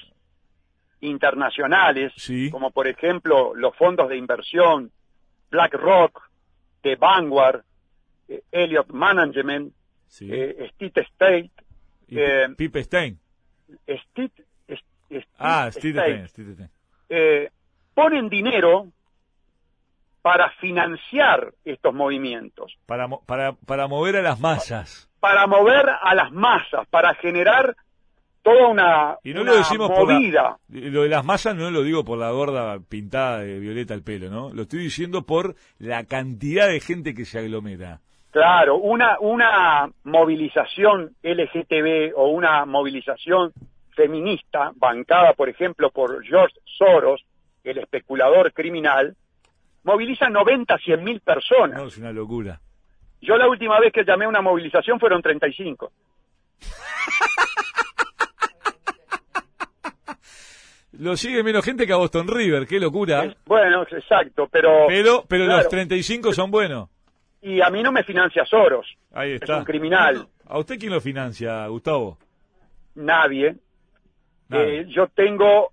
internacionales, 1.01 2.13
Sí. 2.15 2.51
como 2.51 2.71
por 2.71 2.87
ejemplo 2.87 3.53
los 3.57 3.75
fondos 3.77 4.09
de 4.11 4.17
inversión, 4.17 4.93
BlackRock, 5.51 6.23
The 6.83 6.95
Vanguard, 6.95 7.65
eh, 8.29 8.43
Elliott 8.53 8.91
Management, 8.93 9.75
Sí. 10.07 10.29
eh, 10.33 10.71
State 10.79 11.01
State, 11.01 11.51
eh, 12.11 12.47
Pipe 12.57 12.85
Stein. 12.85 13.19
State 13.89 14.45
Ah, 15.37 15.69
Steve 15.73 15.99
State, 15.99 16.13
Stein. 16.13 16.29
Steve 16.29 16.53
Stein. 16.55 16.71
eh, 17.09 17.51
ponen 17.93 18.29
dinero 18.29 18.87
para 20.23 20.51
financiar 20.61 21.53
estos 21.65 21.93
movimientos, 21.93 22.73
Para, 22.87 23.09
para, 23.27 23.53
para 23.53 23.89
mover 23.89 24.17
a 24.17 24.23
las 24.23 24.39
masas. 24.41 25.11
para 25.21 25.47
mover 25.47 25.85
a 26.01 26.15
las 26.15 26.31
masas, 26.33 26.87
para 26.91 27.13
generar 27.15 27.75
toda 28.43 28.69
una, 28.69 29.17
Y 29.25 29.35
no 29.35 29.43
una 29.43 29.53
lo 29.53 29.59
decimos 29.59 29.91
por 29.91 30.09
la- 30.09 30.15
movida. 30.15 30.57
Lo 30.69 31.03
de 31.03 31.09
las 31.09 31.25
masas 31.25 31.55
no 31.57 31.71
lo 31.71 31.83
digo 31.83 32.05
por 32.05 32.19
la 32.19 32.31
gorda 32.31 32.79
pintada 32.89 33.39
de 33.41 33.59
violeta 33.61 33.95
el 33.95 34.03
pelo, 34.03 34.31
¿no? 34.31 34.51
Lo 34.53 34.63
estoy 34.63 34.81
diciendo 34.81 35.23
por 35.27 35.55
la 35.79 36.05
cantidad 36.05 36.69
de 36.69 36.81
gente 36.81 37.15
que 37.15 37.25
se 37.25 37.39
aglomera. 37.41 38.01
Claro, 38.31 38.77
una, 38.79 39.19
una 39.21 39.91
movilización 40.05 41.15
LGTB 41.23 42.13
o 42.17 42.29
una 42.29 42.65
movilización 42.65 43.53
feminista 43.95 44.73
bancada, 44.77 45.35
por 45.35 45.49
ejemplo, 45.49 45.91
por 45.91 46.25
George 46.25 46.57
Soros, 46.65 47.25
el 47.63 47.79
especulador 47.79 48.53
criminal, 48.53 49.15
moviliza 49.85 50.29
90 50.29 50.75
a 50.75 50.79
100 50.79 51.05
mil 51.05 51.21
personas. 51.21 51.81
No, 51.81 51.87
es 51.89 51.99
una 51.99 52.13
locura. 52.13 52.61
Yo 53.21 53.37
la 53.37 53.49
última 53.49 53.79
vez 53.81 53.93
que 53.93 54.05
llamé 54.05 54.25
a 54.25 54.29
una 54.29 54.41
movilización 54.43 54.99
fueron 54.99 55.23
35. 55.23 55.93
Lo 60.99 61.17
sigue 61.17 61.43
menos 61.43 61.65
gente 61.65 61.87
que 61.87 61.93
a 61.93 61.97
Boston 61.97 62.29
River, 62.29 62.67
qué 62.67 62.79
locura. 62.79 63.25
Es- 63.25 63.37
Bueno, 63.47 63.83
exacto, 63.83 64.47
pero... 64.51 64.87
Pero, 64.89 65.25
pero 65.27 65.45
Claro. 65.47 65.63
los 65.63 65.69
35 65.69 66.33
son 66.35 66.51
buenos. 66.51 66.91
Y 67.41 67.61
a 67.61 67.71
mí 67.71 67.83
no 67.83 67.91
me 67.91 68.05
financia 68.05 68.45
Soros, 68.45 68.87
Ahí 69.13 69.33
es 69.33 69.43
está. 69.43 69.59
un 69.59 69.65
criminal, 69.65 70.29
¿A 70.47 70.59
usted 70.59 70.79
quién 70.79 70.93
lo 70.93 71.01
financia, 71.01 71.67
Gustavo? 71.69 72.19
nadie. 72.95 73.57
Nada. 74.49 74.65
Eh, 74.65 74.85
yo 74.89 75.07
tengo 75.09 75.73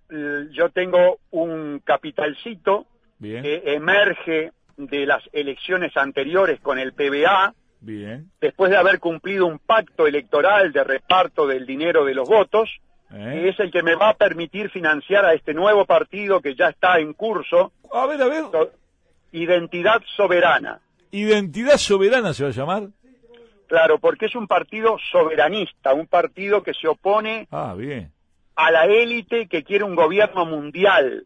yo 0.52 0.70
tengo 0.70 1.20
un 1.32 1.82
capitalcito 1.84 2.86
Bien, 3.20 3.44
que 3.44 3.62
emerge 3.74 4.52
de 4.78 5.06
las 5.06 5.22
elecciones 5.34 5.96
anteriores 5.98 6.60
con 6.62 6.80
el 6.80 6.94
PBA, 6.94 7.54
bien. 7.82 8.32
después 8.42 8.72
de 8.72 8.78
haber 8.78 9.00
cumplido 9.00 9.46
un 9.46 9.60
pacto 9.60 10.08
electoral 10.08 10.72
de 10.72 10.84
reparto 10.84 11.46
del 11.46 11.66
dinero 11.66 12.06
de 12.06 12.14
los 12.16 12.28
votos, 12.28 12.70
¿eh? 13.12 13.40
que 13.44 13.50
es 13.50 13.60
el 13.60 13.72
que 13.72 13.84
me 13.84 13.96
va 13.96 14.10
a 14.10 14.14
permitir 14.18 14.70
financiar 14.70 15.26
a 15.26 15.34
este 15.34 15.54
nuevo 15.54 15.86
partido 15.86 16.40
que 16.42 16.56
ya 16.56 16.70
está 16.70 16.98
en 17.00 17.14
curso, 17.14 17.72
A 17.94 18.06
ver, 18.08 18.22
a 18.22 18.28
ver. 18.28 18.44
Identidad 19.32 20.02
Soberana. 20.16 20.80
Identidad 21.12 21.78
soberana 21.78 22.34
se 22.34 22.44
va 22.44 22.50
a 22.50 22.54
llamar. 22.54 22.84
Claro, 23.68 24.00
porque 24.00 24.26
es 24.28 24.36
un 24.36 24.48
partido 24.48 24.98
soberanista, 25.12 25.94
un 25.94 26.08
partido 26.08 26.64
que 26.64 26.74
se 26.74 26.88
opone 26.88 27.48
Ah, 27.52 27.76
bien. 27.78 28.12
a 28.56 28.72
la 28.72 28.86
élite 28.86 29.48
que 29.48 29.64
quiere 29.64 29.84
un 29.84 29.96
gobierno 29.96 30.46
mundial, 30.46 31.26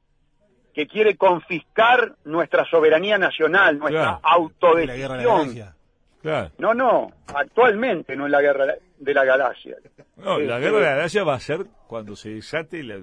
que 0.73 0.87
quiere 0.87 1.15
confiscar 1.17 2.15
nuestra 2.25 2.65
soberanía 2.65 3.17
nacional, 3.17 3.77
nuestra 3.79 4.19
Claro. 4.19 4.51
La 4.85 4.95
guerra 4.95 5.17
de 5.17 5.23
la 5.23 5.31
autodecisión. 5.31 5.37
galaxia. 5.37 5.75
Claro. 6.21 6.51
No, 6.57 6.73
no, 6.73 7.11
actualmente 7.35 8.15
no 8.15 8.25
es 8.25 8.31
la 8.31 8.41
guerra 8.41 8.65
de 8.97 9.13
la 9.13 9.23
galaxia. 9.25 9.75
No, 10.17 10.39
la 10.39 10.55
Este, 10.55 10.59
guerra 10.65 10.77
de 10.79 10.85
la 10.85 10.95
gracia 10.95 11.23
va 11.23 11.35
a 11.35 11.39
ser 11.39 11.65
cuando 11.87 12.15
se 12.15 12.29
desate 12.29 12.81
la... 12.83 12.95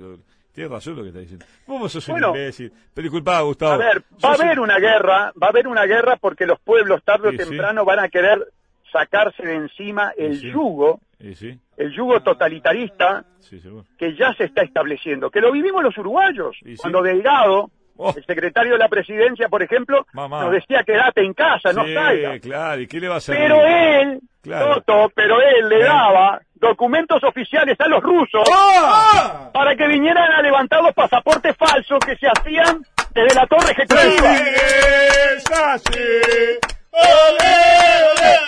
Tiene 0.53 0.69
razón 0.69 0.97
lo 0.97 1.03
que 1.03 1.09
está 1.11 1.21
diciendo. 1.21 1.47
Vos 1.67 1.93
sos 1.93 2.09
un 2.09 2.15
Bueno, 2.15 2.29
imbécil. 2.31 2.73
Pero 2.93 3.03
disculpa, 3.05 3.41
Gustavo. 3.43 3.73
A 3.75 3.77
ver, 3.77 4.03
va 4.25 4.33
a 4.33 4.35
un- 4.37 4.43
haber 4.43 4.59
una 4.59 4.79
guerra, 4.81 5.33
va 5.41 5.47
a 5.47 5.51
haber 5.51 5.69
una 5.69 5.85
guerra 5.85 6.17
porque 6.17 6.45
los 6.45 6.59
pueblos 6.61 7.05
tarde 7.05 7.29
o 7.29 7.31
Sí, 7.31 7.39
sí. 7.39 7.45
temprano 7.45 7.85
van 7.85 8.01
a 8.01 8.09
querer 8.09 8.49
sacarse 8.93 9.45
de 9.45 9.55
encima 9.55 10.13
el 10.17 10.35
Sí, 10.35 10.41
sí. 10.41 10.51
yugo, 10.51 11.01
sí, 11.21 11.61
el 11.81 11.93
yugo 11.93 12.21
totalitarista 12.21 13.25
sí, 13.41 13.61
que 13.99 14.15
ya 14.17 14.33
se 14.35 14.45
está 14.45 14.63
estableciendo, 14.63 15.31
que 15.31 15.41
lo 15.41 15.51
vivimos 15.53 15.83
los 15.83 15.97
uruguayos, 15.99 16.57
sí. 16.63 16.77
cuando 16.77 17.03
Delgado, 17.03 17.71
Oh. 18.03 18.15
el 18.17 18.25
secretario 18.25 18.73
de 18.73 18.79
la 18.79 18.89
presidencia, 18.89 19.51
por 19.51 19.63
ejemplo, 19.63 20.07
Mamá. 20.15 20.45
nos 20.45 20.53
decía 20.53 20.83
quédate 20.87 21.21
en 21.23 21.35
casa, 21.35 21.71
no 21.75 21.85
sí, 21.85 21.93
salga. 21.93 22.39
claro. 22.39 22.81
¿Y 22.81 22.87
qué 22.87 22.99
le 22.99 23.09
va 23.09 23.17
a 23.17 23.19
hacer? 23.19 23.37
Pero 23.37 23.61
él, 23.67 24.21
Claro. 24.41 24.77
Toto, 24.81 25.13
pero 25.15 25.37
él 25.43 25.69
le 25.69 25.81
daba 25.85 26.41
documentos 26.55 27.23
oficiales 27.25 27.77
a 27.79 27.89
los 27.89 28.03
rusos 28.03 28.43
¡Ah! 28.55 29.51
para 29.53 29.77
que 29.77 29.87
vinieran 29.87 30.33
a 30.33 30.41
levantar 30.41 30.83
los 30.83 30.95
pasaportes 30.95 31.55
falsos 31.59 31.99
que 31.99 32.17
se 32.17 32.27
hacían 32.27 32.83
desde 33.13 33.35
la 33.35 33.47
torre 33.47 33.73
ejecutiva. 33.73 34.35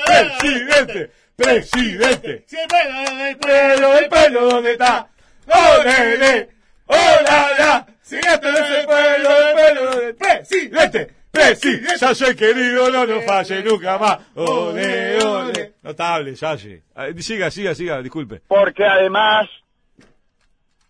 Presidente, 0.06 1.10
presidente. 1.36 2.46
El 2.50 3.36
pelo, 3.38 3.98
el 3.98 4.08
pelo, 4.08 4.40
¿dónde 4.50 4.72
está? 4.72 5.08
¡Olele! 5.46 6.48
¡Hola! 6.86 7.86
Si 8.02 8.16
este 8.16 8.52
no 8.52 8.58
es 8.58 8.70
el 8.80 8.86
pelo, 8.86 9.30
el 9.48 9.54
pelo, 9.54 9.90
¿dónde 9.90 10.08
está? 10.10 10.26
Presidente, 10.38 11.14
presidente. 11.30 11.96
Ya 12.00 12.14
soy 12.14 12.36
querido, 12.36 12.90
no 12.90 13.06
nos 13.06 13.24
falle 13.24 13.62
nunca 13.62 13.98
más. 13.98 14.18
Ole, 14.34 15.22
ole. 15.24 15.74
Notable, 15.82 16.34
Yaye. 16.34 16.82
Ah, 16.94 17.06
Siga, 17.18 17.50
siga, 17.50 17.74
siga, 17.74 18.02
disculpe. 18.02 18.40
Porque 18.46 18.84
además 18.84 19.48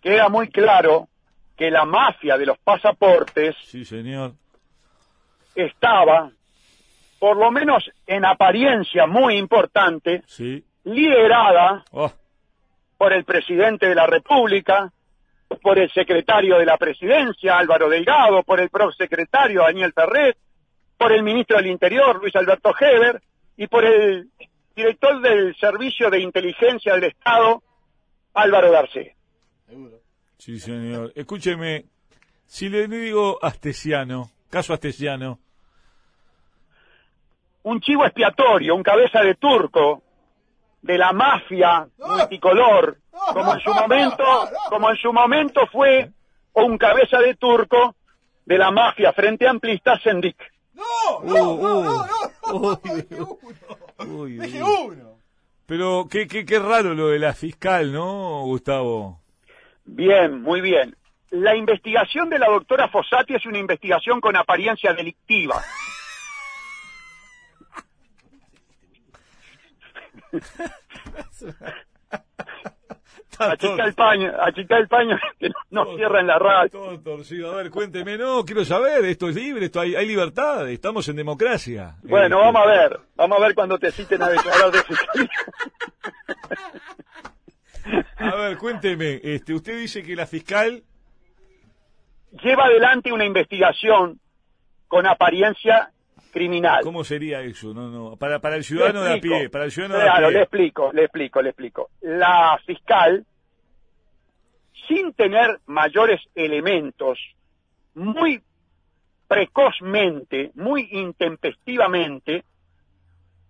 queda 0.00 0.28
muy 0.28 0.48
claro 0.50 1.08
que 1.56 1.70
la 1.70 1.84
mafia 1.84 2.36
de 2.36 2.46
los 2.46 2.58
pasaportes 2.58 3.54
Sí, 3.66 3.84
señor. 3.84 4.32
estaba, 5.54 6.30
por 7.22 7.36
lo 7.36 7.52
menos 7.52 7.88
en 8.04 8.24
apariencia 8.24 9.06
muy 9.06 9.36
importante, 9.36 10.24
Sí. 10.26 10.64
liderada 10.82 11.84
Oh, 11.92 12.12
por 12.98 13.12
el 13.12 13.22
presidente 13.24 13.86
de 13.88 13.94
la 13.94 14.08
República, 14.08 14.92
por 15.62 15.78
el 15.78 15.88
secretario 15.92 16.58
de 16.58 16.66
la 16.66 16.76
presidencia, 16.76 17.56
Álvaro 17.58 17.88
Delgado, 17.88 18.42
por 18.42 18.58
el 18.58 18.70
prosecretario 18.70 19.62
Daniel 19.62 19.92
Ferret, 19.92 20.36
por 20.98 21.12
el 21.12 21.22
ministro 21.22 21.58
del 21.58 21.68
Interior, 21.68 22.18
Luis 22.20 22.34
Alberto 22.34 22.74
Heber, 22.80 23.22
y 23.56 23.68
por 23.68 23.84
el 23.84 24.28
director 24.74 25.20
del 25.20 25.54
Servicio 25.54 26.10
de 26.10 26.18
Inteligencia 26.22 26.94
del 26.94 27.04
Estado, 27.04 27.62
Álvaro 28.34 28.72
Garcés. 28.72 29.14
sí, 30.38 30.58
señor. 30.58 31.12
Escúcheme, 31.14 31.84
si 32.46 32.68
le 32.68 32.88
digo 32.88 33.38
astesiano, 33.40 34.28
caso 34.50 34.72
astesiano, 34.74 35.38
Un 37.64 37.80
chivo 37.80 38.04
expiatorio, 38.04 38.74
un 38.74 38.82
cabeza 38.82 39.20
de 39.20 39.34
turco, 39.36 40.02
de 40.82 40.98
la 40.98 41.12
mafia 41.12 41.86
multicolor, 41.98 42.98
como 43.32 43.54
en 43.54 43.60
su 43.60 43.72
momento, 43.72 44.24
como 44.68 44.90
en 44.90 44.96
su 44.96 45.12
momento 45.12 45.66
fue 45.70 46.10
un 46.54 46.76
cabeza 46.76 47.18
de 47.18 47.34
turco 47.36 47.94
de 48.44 48.58
la 48.58 48.70
mafia 48.72 49.12
frente 49.12 49.46
amplista 49.46 49.98
Sendik. 50.00 50.36
No, 50.74 50.82
Uh, 51.20 51.26
no, 51.26 51.50
uh. 51.52 51.84
no, 51.84 52.06
no, 52.52 52.80
no. 52.82 52.82
Uy, 52.84 52.92
Dije 53.02 53.14
uno. 53.20 54.22
Uy, 54.22 54.32
Dije 54.38 54.62
uy. 54.62 54.86
uno. 54.96 55.12
Pero 55.66 56.06
qué, 56.10 56.26
qué, 56.26 56.44
qué 56.44 56.58
raro 56.58 56.94
lo 56.94 57.08
de 57.08 57.18
la 57.20 57.32
fiscal, 57.34 57.92
¿no, 57.92 58.42
Gustavo? 58.42 59.20
Bien, 59.84 60.42
muy 60.42 60.60
bien. 60.60 60.96
La 61.30 61.54
investigación 61.54 62.28
de 62.28 62.38
la 62.38 62.48
doctora 62.48 62.88
Fossati 62.88 63.34
es 63.34 63.46
una 63.46 63.58
investigación 63.58 64.20
con 64.20 64.36
apariencia 64.36 64.92
delictiva. 64.92 65.62
Achica 73.38 73.84
el 73.84 73.94
paño, 73.94 74.30
achica 74.40 74.76
el 74.76 74.88
paño, 74.88 75.18
que 75.38 75.48
no, 75.48 75.84
no 75.84 75.96
cierran 75.96 76.26
la 76.26 76.38
radio. 76.38 76.70
Todo 76.70 77.00
torcido. 77.00 77.52
A 77.52 77.56
ver, 77.56 77.70
cuénteme. 77.70 78.16
No, 78.18 78.44
quiero 78.44 78.64
saber. 78.64 79.04
Esto 79.04 79.28
es 79.28 79.34
libre, 79.34 79.66
esto 79.66 79.80
hay, 79.80 79.96
hay 79.96 80.06
libertad. 80.06 80.68
Estamos 80.68 81.08
en 81.08 81.16
democracia. 81.16 81.96
Bueno, 82.02 82.38
Eh, 82.38 82.40
vamos 82.44 82.62
a 82.62 82.66
ver, 82.66 83.00
vamos 83.16 83.38
a 83.38 83.40
ver 83.40 83.54
cuando 83.54 83.78
te 83.78 83.90
citen 83.90 84.22
a 84.22 84.28
declarar 84.28 84.70
de 84.70 84.82
fiscalía. 84.82 85.30
A 88.18 88.34
ver, 88.36 88.58
cuénteme. 88.58 89.20
Este, 89.22 89.54
usted 89.54 89.78
dice 89.78 90.02
que 90.02 90.14
la 90.14 90.26
fiscal... 90.26 90.82
Lleva 92.42 92.64
adelante 92.66 93.12
una 93.12 93.24
investigación 93.26 94.18
con 94.88 95.06
apariencia 95.06 95.90
criminal. 96.32 96.80
¿Cómo 96.82 97.04
sería 97.04 97.40
eso? 97.42 97.72
No, 97.74 97.88
no. 97.88 98.16
Para, 98.16 98.40
para 98.40 98.56
el 98.56 98.64
ciudadano 98.64 99.02
Le 99.04 99.10
de 99.10 99.14
a 99.18 99.20
pie. 99.20 99.48
Para 99.50 99.64
el 99.66 99.70
ciudadano 99.70 100.00
Claro, 100.02 100.20
de 100.20 100.24
a 100.26 100.28
le 100.28 100.32
pie. 100.34 100.42
explico, 100.42 100.90
le 100.92 101.02
explico, 101.04 101.42
le 101.42 101.48
explico. 101.50 101.90
La 102.00 102.58
fiscal, 102.66 103.24
sin 104.88 105.12
tener 105.12 105.60
mayores 105.66 106.20
elementos, 106.34 107.18
muy 107.94 108.42
precozmente, 109.28 110.50
muy 110.54 110.88
intempestivamente, 110.92 112.44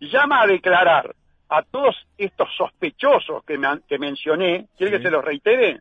llama 0.01 0.43
a 0.43 0.47
declarar 0.47 1.15
a 1.49 1.63
todos 1.63 1.97
estos 2.17 2.49
sospechosos 2.57 3.45
que, 3.45 3.59
me- 3.59 3.81
que 3.89 3.99
mencioné, 3.99 4.67
¿quiere 4.77 4.93
Sí. 4.93 4.99
que 4.99 5.03
se 5.05 5.11
los 5.11 5.25
reitere? 5.25 5.81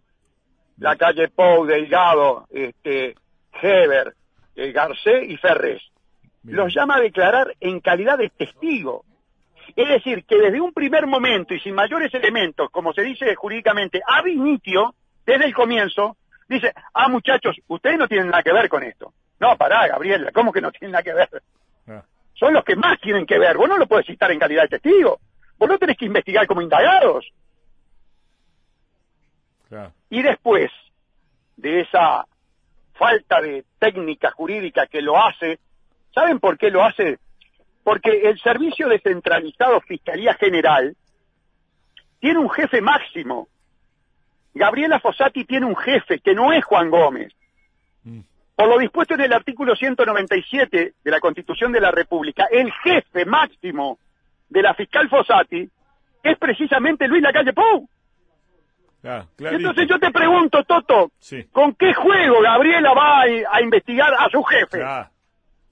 La 0.78 0.96
calle 0.96 1.28
Pou, 1.30 1.66
Delgado, 1.66 2.48
este, 2.52 3.16
Heber, 3.62 4.14
eh, 4.56 4.72
Garcés 4.72 5.30
y 5.30 5.38
Ferrés 5.38 5.82
Bien. 6.44 6.58
los 6.58 6.74
llama 6.74 6.96
a 6.96 7.02
declarar 7.02 7.56
en 7.60 7.80
calidad 7.80 8.18
de 8.18 8.30
testigo. 8.30 9.06
Es 9.76 9.88
decir, 9.88 10.26
que 10.26 10.38
desde 10.38 10.60
un 10.60 10.74
primer 10.74 11.08
momento 11.08 11.54
y 11.54 11.60
sin 11.60 11.76
mayores 11.76 12.14
elementos, 12.14 12.70
como 12.72 12.94
se 12.94 13.04
dice 13.04 13.36
jurídicamente, 13.36 14.02
ab 14.06 14.28
initio, 14.28 14.96
desde 15.26 15.46
el 15.46 15.54
comienzo, 15.54 16.18
dice, 16.50 16.74
ah 16.94 17.08
muchachos, 17.08 17.56
ustedes 17.68 17.98
no 17.98 18.08
tienen 18.08 18.30
nada 18.30 18.44
que 18.44 18.52
ver 18.52 18.68
con 18.68 18.84
esto. 18.84 19.14
No, 19.40 19.56
pará, 19.58 19.88
Gabriela, 19.88 20.32
¿cómo 20.32 20.52
que 20.52 20.62
no 20.62 20.72
tienen 20.72 20.92
nada 20.92 21.04
que 21.04 21.14
ver? 21.14 21.30
Ah, 21.88 22.04
Son 22.34 22.54
los 22.54 22.64
que 22.64 22.76
más 22.76 23.00
tienen 23.00 23.26
que 23.26 23.40
ver. 23.40 23.58
Vos 23.58 23.70
no 23.70 23.78
lo 23.78 23.88
podés 23.88 24.06
citar 24.06 24.32
en 24.32 24.40
calidad 24.40 24.64
de 24.64 24.80
testigo. 24.80 25.20
Vos 25.58 25.70
lo 25.70 25.78
tenés 25.78 25.98
que 25.98 26.06
investigar 26.06 26.48
como 26.48 26.62
indagados. 26.62 27.32
Y 30.10 30.22
después 30.22 30.70
de 31.56 31.82
esa 31.82 32.26
falta 32.94 33.42
de 33.42 33.64
técnica 33.80 34.32
jurídica 34.32 34.88
que 34.88 35.02
lo 35.02 35.18
hace, 35.18 35.60
¿saben 36.14 36.40
por 36.40 36.58
qué 36.58 36.70
lo 36.72 36.84
hace? 36.84 37.20
Porque 37.84 38.22
el 38.30 38.40
Servicio 38.40 38.88
Descentralizado 38.88 39.82
Fiscalía 39.82 40.34
General 40.36 40.96
tiene 42.20 42.40
un 42.40 42.50
jefe 42.50 42.82
máximo. 42.82 43.48
Gabriela 44.54 45.00
Fossati 45.00 45.46
tiene 45.46 45.66
un 45.66 45.76
jefe 45.76 46.20
que 46.20 46.36
no 46.36 46.52
es 46.54 46.64
Juan 46.66 46.90
Gómez. 46.90 47.34
Mm. 48.04 48.20
Por 48.56 48.68
lo 48.68 48.78
dispuesto 48.78 49.16
en 49.16 49.22
el 49.22 49.34
artículo 49.34 49.76
197 49.76 50.94
de 51.04 51.12
la 51.12 51.20
Constitución 51.20 51.72
de 51.72 51.82
la 51.82 51.90
República, 51.92 52.46
el 52.52 52.72
jefe 52.72 53.26
máximo 53.26 53.98
de 54.50 54.62
la 54.62 54.74
fiscal 54.76 55.10
Fossati 55.10 55.68
es 56.24 56.38
precisamente 56.38 57.08
Luis 57.08 57.24
Lacalle 57.24 57.54
Pou. 57.54 57.88
Clarito. 59.02 59.48
Entonces 59.58 59.88
yo 59.90 59.98
te 59.98 60.12
pregunto, 60.12 60.64
Toto, 60.64 61.12
Sí. 61.18 61.44
¿con 61.46 61.74
qué 61.74 61.92
juego 61.94 62.40
Gabriela 62.42 62.94
va 62.94 63.22
a, 63.22 63.24
a 63.58 63.62
investigar 63.62 64.14
a 64.14 64.30
su 64.30 64.44
jefe? 64.44 64.78
Claro. 64.78 65.10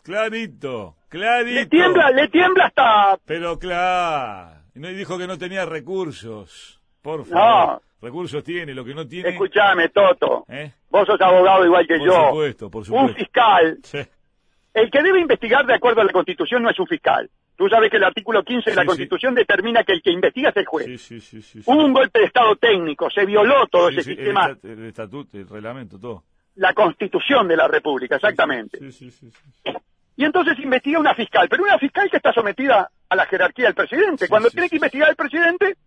Clarito, 0.04 0.96
clarito. 1.10 1.54
Le 1.60 1.66
tiembla, 1.68 2.12
le 2.12 2.28
tiembla 2.30 2.66
hasta... 2.66 3.18
Pero 3.26 3.58
claro. 3.60 4.60
Y 4.76 4.80
no 4.80 4.88
dijo 4.90 5.18
que 5.18 5.28
no 5.28 5.38
tenía 5.38 5.66
recursos. 5.66 6.82
Por 7.02 7.20
No. 7.20 7.26
favor. 7.26 7.82
Recursos 8.02 8.44
tiene, 8.44 8.74
lo 8.74 8.86
que 8.86 8.94
no 8.94 9.06
tiene. 9.08 9.30
Escúchame, 9.30 9.90
Toto, 9.90 10.46
¿Eh? 10.48 10.72
vos 10.90 11.06
sos 11.06 11.20
abogado 11.20 11.66
igual 11.66 11.86
que 11.86 11.98
Por 11.98 12.08
yo. 12.08 12.28
supuesto, 12.30 12.72
por 12.72 12.80
Un 12.82 12.86
supuesto. 12.86 13.14
fiscal, 13.16 13.78
Sí. 13.84 13.98
el 14.74 14.90
que 14.90 15.04
debe 15.04 15.20
investigar 15.20 15.66
de 15.66 15.74
acuerdo 15.76 16.00
a 16.02 16.06
la 16.06 16.12
Constitución 16.14 16.64
no 16.64 16.70
es 16.70 16.80
un 16.80 16.88
fiscal. 16.88 17.30
Tú 17.58 17.68
sabes 17.68 17.92
que 17.92 17.98
el 17.98 18.06
artículo 18.06 18.42
15 18.42 18.70
de 18.70 18.76
la 18.78 18.84
sí. 18.84 18.88
Constitución 18.88 19.36
determina 19.36 19.84
que 19.84 19.92
el 19.92 20.02
que 20.02 20.12
investiga 20.12 20.48
es 20.50 20.56
el 20.58 20.66
juez. 20.66 20.86
Sí, 20.86 20.98
sí, 20.98 21.20
sí, 21.20 21.42
sí. 21.42 21.62
sí. 21.62 21.70
Hubo 21.70 21.84
un 21.84 21.92
golpe 21.92 22.20
de 22.20 22.26
Estado 22.28 22.56
técnico, 22.56 23.10
se 23.10 23.26
violó 23.26 23.68
todo 23.68 23.90
ese 23.90 24.00
el 24.00 24.06
sistema, 24.06 24.48
estat- 24.52 24.64
El, 24.64 24.86
estatuto, 24.86 25.38
el 25.38 25.50
reglamento, 25.50 26.00
todo. 26.00 26.24
la 26.56 26.74
Constitución 26.74 27.50
de 27.50 27.58
la 27.58 27.68
República, 27.68 28.16
exactamente. 28.16 28.78
Sí, 28.80 28.92
sí, 28.94 29.12
sí. 29.12 29.30
Y 30.20 30.26
entonces 30.26 30.60
investiga 30.60 31.00
una 31.00 31.16
fiscal, 31.16 31.48
pero 31.50 31.64
una 31.64 31.78
fiscal 31.80 32.10
que 32.12 32.18
está 32.18 32.34
sometida 32.34 32.92
a 33.08 33.16
la 33.16 33.26
jerarquía 33.26 33.68
del 33.68 33.74
presidente. 33.74 34.26
Sí, 34.26 34.30
Cuando 34.30 34.50
sí, 34.50 34.56
tiene 34.56 34.66
sí, 34.68 34.72
que 34.72 34.76
investigar 34.76 35.08
al 35.10 35.16
presidente, 35.16 35.78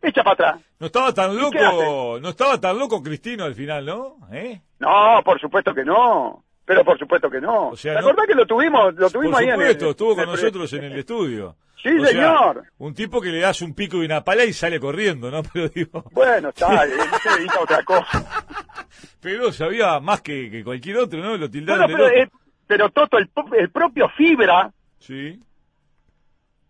echa 0.00 0.22
para 0.22 0.32
atrás. 0.32 0.60
No 0.78 0.86
estaba 0.86 1.12
tan 1.12 1.36
loco, 1.36 2.18
no 2.22 2.28
estaba 2.30 2.58
tan 2.58 2.78
loco 2.78 3.02
Cristino 3.02 3.44
al 3.44 3.54
final, 3.54 3.84
¿no? 3.84 4.16
¿Eh? 4.32 4.62
No, 4.78 5.20
por 5.22 5.38
supuesto 5.38 5.74
que 5.74 5.84
no. 5.84 6.42
Pero 6.64 6.82
por 6.86 6.98
supuesto 6.98 7.28
que 7.28 7.42
no. 7.42 7.68
O 7.68 7.76
sea, 7.76 7.96
¿Te 7.96 8.00
no- 8.00 8.06
acordás 8.08 8.26
que 8.28 8.34
lo 8.34 8.46
tuvimos, 8.46 8.94
lo 8.94 9.10
tuvimos 9.10 9.34
Por 9.34 9.42
ahí 9.42 9.48
en 9.48 9.60
el- 9.60 9.60
supuesto, 9.72 9.90
estuvo 9.90 10.14
con 10.14 10.24
el- 10.24 10.30
nosotros 10.30 10.72
en 10.72 10.84
el 10.84 10.98
estudio. 10.98 11.56
Sí, 11.82 11.90
O 11.98 12.00
sea, 12.00 12.08
señor. 12.08 12.64
un 12.78 12.94
tipo 12.94 13.20
que 13.20 13.28
le 13.28 13.40
das 13.40 13.60
un 13.60 13.74
pico 13.74 13.98
y 14.02 14.06
una 14.06 14.24
pala 14.24 14.44
y 14.44 14.54
sale 14.54 14.80
corriendo, 14.80 15.30
¿no? 15.30 15.42
Pero 15.52 15.68
digo, 15.68 16.02
Bueno, 16.12 16.48
está, 16.48 16.86
no 16.86 17.18
se 17.22 17.28
dedica 17.38 17.58
a 17.58 17.62
otra 17.62 17.82
cosa. 17.84 18.46
pero 19.20 19.52
sabía 19.52 20.00
más 20.00 20.22
que, 20.22 20.50
que 20.50 20.64
cualquier 20.64 20.96
otro, 20.96 21.18
¿no? 21.18 21.32
Lo 21.36 21.36
Bueno, 21.36 21.50
tildaron 21.50 21.86
de 21.86 21.92
loco. 21.92 22.08
eh, 22.08 22.30
pero 22.66 22.90
Toto, 22.90 23.18
el, 23.18 23.70
propio 23.70 24.08
Fibra, 24.10 24.70
Sí, 24.98 25.40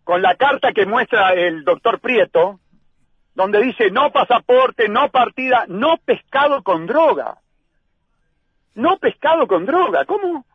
con 0.03 0.21
la 0.21 0.35
carta 0.35 0.71
que 0.71 0.85
muestra 0.85 1.33
el 1.33 1.63
doctor 1.63 1.99
Prieto, 1.99 2.59
donde 3.33 3.61
dice 3.61 3.91
no 3.91 4.11
pasaporte, 4.11 4.87
no 4.87 5.09
partida, 5.09 5.65
no 5.67 5.97
pescado 5.97 6.63
con 6.63 6.85
droga. 6.85 7.37
No 8.75 8.97
pescado 8.97 9.47
con 9.47 9.65
droga, 9.65 10.05
¿cómo? 10.05 10.45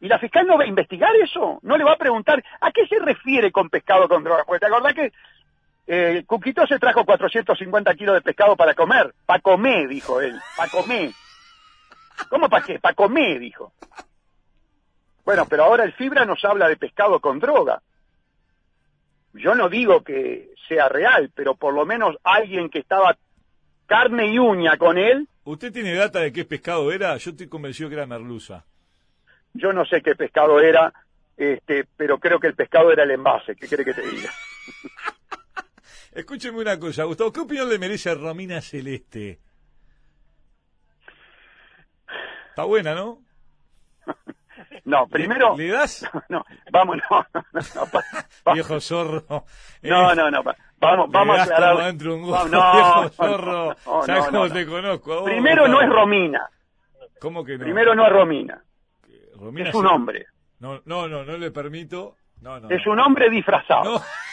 ¿Y 0.00 0.08
la 0.08 0.18
fiscal 0.18 0.46
no 0.46 0.58
va 0.58 0.64
a 0.64 0.68
investigar 0.68 1.14
eso? 1.16 1.58
¿No 1.62 1.76
le 1.76 1.84
va 1.84 1.92
a 1.92 1.98
preguntar 1.98 2.42
a 2.60 2.70
qué 2.70 2.86
se 2.86 2.98
refiere 2.98 3.52
con 3.52 3.70
pescado 3.70 4.08
con 4.08 4.24
droga? 4.24 4.44
Porque 4.44 4.60
te 4.60 4.66
acordás 4.66 4.94
que 4.94 5.12
eh, 5.86 6.24
Cuquito 6.26 6.66
se 6.66 6.78
trajo 6.78 7.04
450 7.04 7.94
kilos 7.94 8.14
de 8.14 8.20
pescado 8.22 8.56
para 8.56 8.74
comer. 8.74 9.14
Pa' 9.24 9.40
comer, 9.40 9.88
dijo 9.88 10.20
él. 10.20 10.38
Pa' 10.56 10.68
comer. 10.68 11.10
¿Cómo 12.28 12.48
pa' 12.48 12.62
qué? 12.62 12.78
Pa' 12.78 12.94
comer, 12.94 13.38
dijo. 13.38 13.72
Bueno, 15.26 15.44
pero 15.46 15.64
ahora 15.64 15.82
el 15.82 15.92
Fibra 15.92 16.24
nos 16.24 16.42
habla 16.44 16.68
de 16.68 16.76
pescado 16.76 17.18
con 17.18 17.40
droga. 17.40 17.82
Yo 19.34 19.56
no 19.56 19.68
digo 19.68 20.04
que 20.04 20.54
sea 20.68 20.88
real, 20.88 21.32
pero 21.34 21.56
por 21.56 21.74
lo 21.74 21.84
menos 21.84 22.16
alguien 22.22 22.70
que 22.70 22.78
estaba 22.78 23.18
carne 23.86 24.28
y 24.28 24.38
uña 24.38 24.78
con 24.78 24.96
él, 24.96 25.28
¿Usted 25.42 25.72
tiene 25.72 25.94
data 25.94 26.20
de 26.20 26.32
qué 26.32 26.44
pescado 26.44 26.90
era? 26.90 27.16
Yo 27.18 27.30
estoy 27.32 27.48
convencido 27.48 27.88
que 27.88 27.96
era 27.96 28.06
merluza. 28.06 28.64
yo 29.52 29.72
no 29.72 29.84
sé 29.84 30.00
qué 30.00 30.14
pescado 30.14 30.60
era, 30.60 30.92
este, 31.36 31.86
pero 31.96 32.18
creo 32.18 32.40
que 32.40 32.48
el 32.48 32.54
pescado 32.54 32.90
era 32.92 33.02
el 33.02 33.10
envase, 33.10 33.54
¿qué 33.54 33.66
quiere 33.66 33.84
que 33.84 33.94
te 33.94 34.02
diga? 34.02 34.30
Escúcheme 36.12 36.58
una 36.58 36.78
cosa, 36.78 37.04
Gustavo, 37.04 37.32
¿qué 37.32 37.40
opinión 37.40 37.68
le 37.68 37.78
merece 37.78 38.10
a 38.10 38.14
Romina 38.14 38.60
Celeste? 38.60 39.40
Está 42.50 42.64
buena, 42.64 42.94
¿no? 42.94 43.25
No, 44.86 45.06
primero, 45.08 45.56
¿Le 45.56 45.68
das? 45.68 46.08
no, 46.28 46.44
vamos, 46.70 46.96
no, 47.10 47.26
no, 47.34 47.42
no, 47.74 47.86
pa- 47.86 48.02
pa- 48.44 48.52
Viejo 48.54 48.80
zorro. 48.80 49.24
no, 49.28 49.44
Eh, 49.82 49.90
no, 50.16 50.30
no, 50.30 50.42
pa- 50.44 50.56
vamos, 50.78 51.10
vamos 51.10 51.38
a 51.38 51.42
aclarar. 51.42 51.94
un 52.06 52.22
gordo, 52.22 52.46
no, 52.48 52.72
viejo 52.72 53.08
zorro. 53.10 53.76
¿Sabes 54.06 54.26
cómo 54.28 54.48
te 54.48 54.64
conozco? 54.66 55.20
vos, 55.20 55.24
Primero 55.30 55.66
no 55.68 55.80
es? 55.82 55.88
Romina, 55.90 56.48
¿Cómo 57.20 57.44
que 57.44 57.58
no? 57.58 57.64
primero 57.64 57.94
no 57.94 58.06
es 58.06 58.12
Romina, 58.12 58.62
Romina 59.34 59.68
es 59.70 59.74
un 59.74 59.86
hombre, 59.86 60.26
No, 60.60 60.80
no, 60.86 61.08
no, 61.08 61.24
no 61.24 61.36
le 61.36 61.50
permito. 61.50 62.16
No, 62.40 62.60
no. 62.60 62.70
es 62.70 62.86
un 62.86 63.00
hombre 63.00 63.28
disfrazado. 63.30 64.00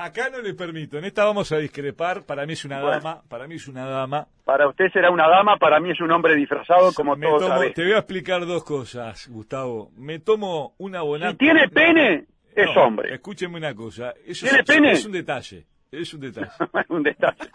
Acá 0.00 0.30
no 0.30 0.40
le 0.40 0.54
permito. 0.54 0.96
En 0.96 1.04
esta 1.04 1.24
vamos 1.24 1.50
a 1.50 1.58
discrepar. 1.58 2.24
Para 2.24 2.46
mí 2.46 2.52
es 2.52 2.64
una 2.64 2.80
Bueno. 2.80 3.00
dama. 3.00 3.22
Para 3.28 3.48
mí 3.48 3.56
es 3.56 3.66
una 3.66 3.84
dama. 3.86 4.28
Para 4.44 4.68
usted 4.68 4.86
será 4.92 5.10
una 5.10 5.28
dama, 5.28 5.56
para 5.58 5.80
mí 5.80 5.90
es 5.90 6.00
un 6.00 6.10
hombre 6.12 6.36
disfrazado 6.36 6.92
como 6.94 7.16
Me 7.16 7.26
todo 7.26 7.36
otra 7.36 7.56
tomo- 7.56 7.72
te 7.74 7.82
voy 7.82 7.92
a 7.94 7.98
explicar 7.98 8.46
dos 8.46 8.62
cosas, 8.64 9.28
Gustavo. 9.28 9.90
Me 9.96 10.20
tomo 10.20 10.74
una 10.78 11.02
bonata. 11.02 11.32
Si 11.32 11.38
tiene 11.38 11.68
pene, 11.68 12.26
es 12.54 12.68
hombre. 12.76 13.12
Escúcheme 13.14 13.56
una 13.58 13.74
cosa. 13.74 14.14
Eso 14.24 14.46
¿Tiene 14.46 14.60
es, 14.60 14.66
pene? 14.66 14.92
es 14.92 15.04
un 15.04 15.12
detalle. 15.12 15.66
Es 15.90 16.14
un 16.14 16.20
detalle. 16.20 16.50
un 16.90 17.02
detalle. 17.02 17.50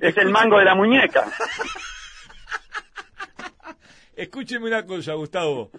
es 0.00 0.16
el 0.16 0.30
mango 0.30 0.58
de 0.58 0.64
la 0.64 0.74
muñeca. 0.74 1.26
Escúcheme 4.22 4.66
una 4.66 4.84
cosa, 4.84 5.14
Gustavo. 5.14 5.70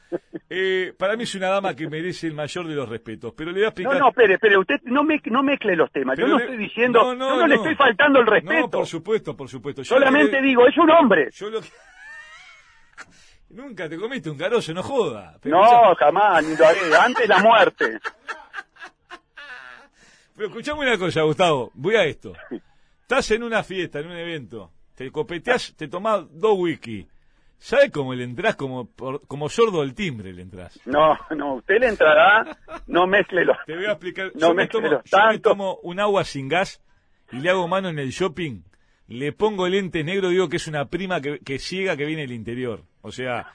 Eh, 0.49 0.93
para 0.97 1.15
mí 1.15 1.23
es 1.23 1.35
una 1.35 1.49
dama 1.49 1.75
que 1.75 1.87
merece 1.87 2.25
el 2.27 2.33
mayor 2.33 2.67
de 2.67 2.73
los 2.75 2.89
respetos. 2.89 3.33
Pero 3.37 3.51
le 3.51 3.57
voy 3.57 3.61
a 3.61 3.65
No, 3.65 3.69
explicar. 3.69 3.99
no, 3.99 4.09
espere, 4.09 4.33
espere, 4.33 4.57
usted 4.57 4.81
no, 4.85 5.03
me, 5.03 5.21
no 5.25 5.43
mezcle 5.43 5.75
los 5.75 5.91
temas. 5.91 6.15
Pero 6.15 6.27
yo 6.27 6.33
no 6.33 6.39
le- 6.39 6.45
estoy 6.45 6.57
diciendo, 6.57 6.99
no, 7.03 7.15
no, 7.15 7.29
yo 7.29 7.35
no, 7.41 7.47
le 7.47 7.55
no. 7.55 7.61
estoy 7.61 7.75
faltando 7.75 8.19
el 8.19 8.25
respeto. 8.27 8.61
No, 8.61 8.69
por 8.69 8.87
supuesto, 8.87 9.37
por 9.37 9.47
supuesto. 9.47 9.83
Yo 9.83 9.95
Solamente 9.95 10.41
digo, 10.41 10.65
es 10.67 10.75
un 10.77 10.89
hombre. 10.89 11.29
Yo 11.31 11.49
lo 11.51 11.61
que... 11.61 11.67
Nunca 13.51 13.87
te 13.87 13.97
comiste 13.97 14.29
un 14.29 14.37
carozo, 14.37 14.73
no 14.73 14.81
joda. 14.81 15.37
Pero 15.41 15.57
No, 15.61 15.93
jamás, 15.95 16.43
ni 16.43 16.55
lo 16.55 16.65
haré. 16.65 16.79
Antes 16.99 17.27
la 17.29 17.39
muerte. 17.39 17.99
Pero 20.35 20.47
escuchame 20.47 20.81
una 20.81 20.97
cosa, 20.97 21.21
Gustavo. 21.23 21.71
Voy 21.75 21.95
a 21.95 22.05
esto. 22.05 22.33
Estás 23.01 23.29
en 23.31 23.43
una 23.43 23.61
fiesta, 23.63 23.99
en 23.99 24.07
un 24.07 24.17
evento. 24.17 24.71
Te 24.95 25.11
copeteás, 25.11 25.73
te 25.75 25.87
tomás 25.87 26.23
dos 26.31 26.57
whisky. 26.57 27.07
¿Sabes 27.63 27.91
cómo 27.91 28.15
le 28.15 28.23
entrás? 28.23 28.55
Como, 28.55 28.89
por- 28.89 29.21
como 29.27 29.47
sordo 29.47 29.81
al 29.81 29.93
timbre 29.93 30.33
le 30.33 30.41
entrás. 30.41 30.79
No, 30.87 31.15
no, 31.35 31.53
usted 31.57 31.75
le 31.79 31.89
entrará, 31.89 32.57
no 32.87 33.05
mezcle 33.05 33.45
los... 33.45 33.55
Te 33.67 33.75
voy 33.75 33.85
a 33.85 33.91
explicar. 33.91 34.31
No 34.33 34.47
yo, 34.47 34.53
me 34.55 34.67
tomo, 34.67 34.87
yo 34.89 35.27
me 35.29 35.37
tomo 35.37 35.77
un 35.83 35.99
agua 35.99 36.23
sin 36.23 36.47
gas 36.49 36.81
y 37.31 37.37
le 37.37 37.51
hago 37.51 37.67
mano 37.67 37.89
en 37.89 37.99
el 37.99 38.09
shopping. 38.09 38.63
Le 39.09 39.31
pongo 39.31 39.67
lente 39.67 40.03
negro, 40.03 40.29
digo 40.29 40.49
que 40.49 40.55
es 40.57 40.67
una 40.67 40.85
prima 40.85 41.21
que, 41.21 41.37
que 41.39 41.59
ciega 41.59 41.95
que 41.95 42.05
viene 42.05 42.23
del 42.23 42.31
interior. 42.31 42.81
O 43.03 43.11
sea, 43.11 43.53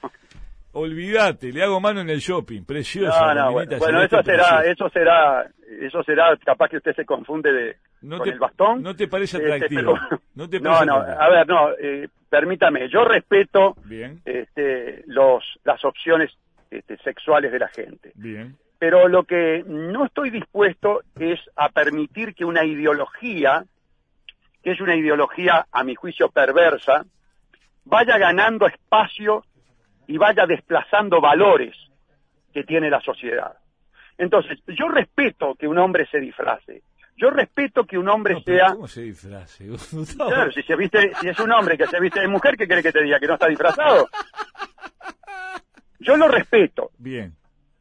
olvídate, 0.71 1.51
le 1.51 1.63
hago 1.63 1.81
mano 1.81 1.99
en 1.99 2.09
el 2.09 2.19
shopping. 2.19 2.63
Preciosa. 2.63 3.33
No, 3.33 3.45
no, 3.45 3.51
bueno, 3.51 3.77
bueno, 3.77 4.03
eso 4.03 4.21
será, 4.23 4.61
preciosa. 4.61 4.71
eso 4.71 4.89
será, 4.89 5.51
eso 5.81 6.03
será, 6.03 6.37
capaz 6.45 6.69
que 6.69 6.77
usted 6.77 6.95
se 6.95 7.05
confunde 7.05 7.51
de, 7.51 7.75
No 8.01 8.17
con 8.17 8.27
te- 8.27 8.33
el 8.33 8.39
bastón. 8.39 8.83
no 8.83 8.95
te 8.95 9.07
parece 9.07 9.37
Este, 9.37 9.53
atractivo. 9.53 9.93
pero- 10.09 10.21
No 10.35 10.49
te 10.49 10.59
no, 10.59 10.69
parece 10.71 10.85
no, 10.85 10.95
atractivo. 10.97 11.21
a 11.23 11.29
ver, 11.29 11.47
no, 11.47 11.69
eh, 11.79 12.07
permítame, 12.29 12.89
yo 12.89 13.03
respeto 13.05 13.75
Bien, 13.85 14.21
este, 14.25 15.03
los, 15.07 15.43
las 15.63 15.83
opciones 15.85 16.31
este, 16.69 16.97
sexuales 16.97 17.51
de 17.51 17.59
la 17.59 17.67
gente. 17.69 18.11
bien. 18.15 18.55
Pero 18.79 19.07
lo 19.07 19.23
que 19.23 19.63
no 19.65 20.05
estoy 20.05 20.29
dispuesto 20.29 21.01
es 21.19 21.39
a 21.55 21.69
permitir 21.69 22.35
que 22.35 22.45
una 22.45 22.63
ideología, 22.63 23.63
que 24.61 24.71
es 24.71 24.79
una 24.81 24.95
ideología 24.95 25.65
a 25.71 25.83
mi 25.83 25.95
juicio 25.95 26.29
perversa, 26.29 27.03
vaya 27.85 28.19
ganando 28.19 28.67
espacio 28.67 29.43
y 30.05 30.17
vaya 30.19 30.45
desplazando 30.45 31.19
valores 31.19 31.75
que 32.53 32.63
tiene 32.65 32.89
la 32.91 33.01
sociedad. 33.01 33.57
Entonces, 34.19 34.59
yo 34.67 34.87
respeto 34.89 35.55
que 35.55 35.67
un 35.67 35.77
hombre 35.79 36.05
se 36.11 36.19
disfrace. 36.19 36.83
Yo 37.17 37.31
respeto 37.31 37.83
que 37.83 37.97
un 37.97 38.07
hombre 38.07 38.35
No, 38.35 38.41
sea... 38.41 38.73
¿Cómo 38.73 38.87
se 38.87 39.01
disfrace? 39.01 39.67
Gustavo? 39.67 40.29
Claro, 40.29 40.51
si, 40.51 40.61
se 40.61 40.75
viste, 40.75 41.11
si 41.19 41.29
es 41.29 41.39
un 41.39 41.51
hombre 41.51 41.75
que 41.77 41.87
se 41.87 41.99
viste 41.99 42.21
de 42.21 42.27
mujer, 42.27 42.55
¿qué 42.55 42.67
quiere 42.67 42.83
que 42.83 42.91
te 42.91 43.03
diga? 43.03 43.19
¿Que 43.19 43.27
no 43.27 43.33
está 43.33 43.47
disfrazado? 43.47 44.07
Yo 45.99 46.15
lo 46.15 46.27
respeto, 46.27 46.91
Bien. 46.99 47.35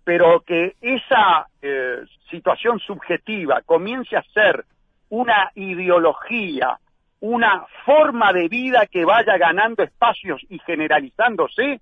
pero 0.05 0.41
que 0.41 0.75
esa 0.81 1.47
eh, 1.61 1.99
situación 2.31 2.79
subjetiva 2.81 3.61
comience 3.63 4.17
a 4.17 4.23
ser 4.23 4.65
una 5.11 5.51
ideología, 5.55 6.79
una 7.21 7.67
forma 7.85 8.33
de 8.33 8.49
vida 8.49 8.87
que 8.87 9.05
vaya 9.05 9.37
ganando 9.37 9.83
espacios 9.83 10.41
y 10.49 10.59
generalizándose, 10.61 11.81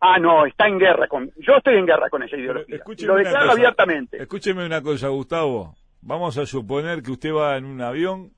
ah, 0.00 0.18
no, 0.18 0.44
está 0.44 0.66
en 0.66 0.78
guerra 0.78 1.06
con... 1.06 1.30
Yo 1.36 1.54
estoy 1.56 1.76
en 1.76 1.86
guerra 1.86 2.10
con 2.10 2.24
esa 2.24 2.36
ideología. 2.36 2.76
Escúcheme 2.76 3.12
lo 3.12 3.18
declaro 3.18 3.52
abiertamente. 3.52 4.20
Escúcheme 4.20 4.66
una 4.66 4.82
cosa, 4.82 5.08
Gustavo. 5.08 5.76
Vamos 6.02 6.38
a 6.38 6.46
suponer 6.46 7.02
que 7.02 7.12
usted 7.12 7.32
va 7.32 7.56
en 7.56 7.64
un 7.64 7.80
avión, 7.82 8.32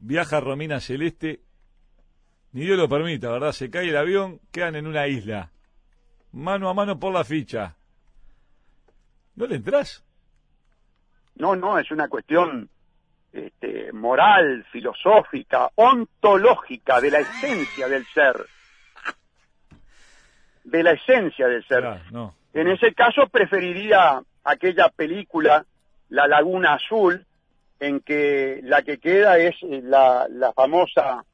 viaja 0.00 0.38
a 0.38 0.40
Romina 0.40 0.80
Celeste, 0.80 1.40
ni 2.52 2.62
Dios 2.62 2.78
lo 2.78 2.88
permita, 2.88 3.30
¿verdad? 3.30 3.52
Se 3.52 3.70
cae 3.70 3.88
el 3.88 3.96
avión, 3.96 4.40
quedan 4.50 4.76
en 4.76 4.86
una 4.86 5.06
isla, 5.06 5.50
mano 6.32 6.68
a 6.68 6.74
mano 6.74 6.98
por 6.98 7.12
la 7.12 7.24
ficha. 7.24 7.76
¿No 9.36 9.46
le 9.46 9.56
entras? 9.56 10.04
No, 11.36 11.56
no, 11.56 11.78
es 11.78 11.90
una 11.90 12.08
cuestión 12.08 12.68
este, 13.32 13.92
moral, 13.92 14.64
filosófica, 14.70 15.68
ontológica, 15.74 17.00
de 17.00 17.10
la 17.10 17.18
esencia 17.18 17.88
del 17.88 18.06
ser. 18.06 18.46
De 20.62 20.82
la 20.82 20.92
esencia 20.92 21.48
del 21.48 21.66
ser. 21.66 22.12
No. 22.12 22.34
En 22.52 22.68
ese 22.68 22.94
caso 22.94 23.26
preferiría 23.28 24.22
aquella 24.44 24.88
película, 24.88 25.66
La 26.14 26.26
Laguna 26.28 26.74
Azul, 26.74 27.26
en 27.80 28.00
que 28.00 28.60
la 28.62 28.82
que 28.82 28.98
queda 28.98 29.36
es 29.38 29.56
eh, 29.62 29.80
la, 29.82 30.26
la 30.30 30.52
famosa 30.52 31.24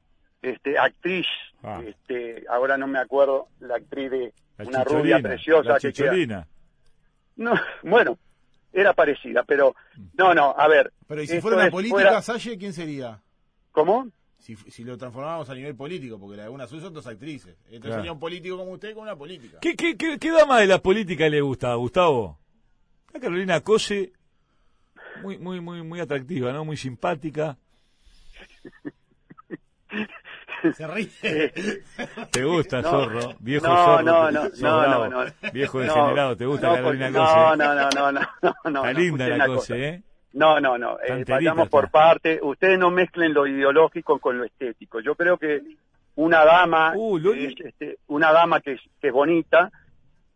este, 0.43 0.79
actriz, 0.79 1.27
Ah. 1.63 1.83
este, 1.87 2.45
ahora 2.49 2.79
no 2.79 2.87
me 2.87 2.99
acuerdo, 2.99 3.49
la 3.61 3.75
actriz 3.77 4.11
de 4.11 4.33
La 4.57 4.65
una 4.65 4.85
rubia 4.85 5.21
preciosa 5.21 5.73
la 5.75 5.79
que 5.79 5.93
queda. 5.93 6.07
chicholina. 6.11 6.49
No, 7.37 7.53
bueno, 7.83 8.17
era 8.73 8.95
parecida, 8.95 9.43
pero 9.43 9.75
no, 10.17 10.33
no, 10.33 10.55
a 10.57 10.67
ver. 10.69 10.91
Pero 11.07 11.23
¿y 11.23 11.27
si 11.27 11.39
fuera 11.43 11.59
una 11.59 11.67
es 11.67 11.71
política, 11.71 11.97
fuera- 12.01 12.23
Salle, 12.23 12.57
quién 12.57 12.73
sería? 12.73 13.21
¿Cómo? 13.73 14.09
Si, 14.39 14.57
si 14.57 14.85
lo 14.85 14.97
transformábamos 14.97 15.51
a 15.51 15.55
nivel 15.55 15.77
político, 15.77 16.19
porque 16.19 16.39
la 16.39 16.45
de 16.45 16.49
una 16.49 16.67
son 16.67 16.95
dos 16.95 17.07
actrices. 17.07 17.57
Entonces 17.67 17.81
Claro. 17.83 17.97
sería 17.97 18.13
un 18.13 18.19
político 18.21 18.57
como 18.57 18.71
usted 18.71 18.95
con 18.95 19.03
una 19.03 19.17
política. 19.17 19.59
¿Qué, 19.61 19.77
qué, 19.77 19.99
qué, 19.99 20.19
qué 20.19 20.31
dama 20.31 20.61
de 20.61 20.67
la 20.67 20.79
política 20.79 21.29
le 21.29 21.43
gusta, 21.43 21.75
Gustavo? 21.75 22.39
La 23.13 23.21
Carolina 23.21 23.61
Cose, 23.61 24.13
muy, 25.23 25.39
muy, 25.39 25.61
muy, 25.61 25.83
muy 25.83 26.01
atractiva, 26.01 26.53
¿no? 26.53 26.65
Muy 26.65 26.77
simpática. 26.77 27.57
Se 30.77 30.87
ríe. 30.87 31.09
¿Te 32.31 32.45
gusta, 32.45 32.83
No. 32.83 32.91
zorro? 32.91 33.35
Viejo 33.41 33.67
No, 33.67 33.77
zorro. 33.77 34.03
no, 34.03 34.31
no, 34.31 34.43
no, 34.61 35.09
no, 35.09 35.09
no. 35.25 35.33
Viejo 35.53 35.79
No, 35.79 35.85
degenerado, 35.85 36.37
¿te 36.37 36.45
gusta 36.47 36.67
no, 36.69 36.73
la 36.75 36.79
Carolina 36.83 37.07
Cose? 37.13 37.35
No, 37.35 37.57
no, 37.57 37.75
no, 37.75 37.89
no, 37.91 38.13
no, 38.13 38.21
no, 38.43 38.71
no. 38.71 38.81
Está 38.85 38.93
no, 38.93 38.93
linda 38.93 39.29
la 39.29 39.47
cosa. 39.47 39.77
¿eh? 39.77 40.03
No, 40.35 40.61
no, 40.61 40.79
no. 40.79 40.99
eh, 41.01 41.25
vayamos 41.27 41.69
por 41.69 41.91
parte. 41.91 42.39
Ustedes 42.43 42.79
no 42.79 42.91
mezclen 42.91 43.33
lo 43.35 43.47
ideológico 43.47 44.19
con 44.19 44.39
lo 44.39 44.45
estético. 44.45 45.01
Yo 45.01 45.15
creo 45.15 45.39
que 45.39 45.61
una 46.17 46.45
dama, 46.45 46.93
Uh, 46.95 47.19
Loli. 47.19 47.47
es, 47.47 47.55
este, 47.67 47.99
una 48.09 48.31
dama 48.31 48.61
que 48.61 48.73
es, 48.73 48.81
que 49.01 49.09
es 49.09 49.13
bonita, 49.13 49.71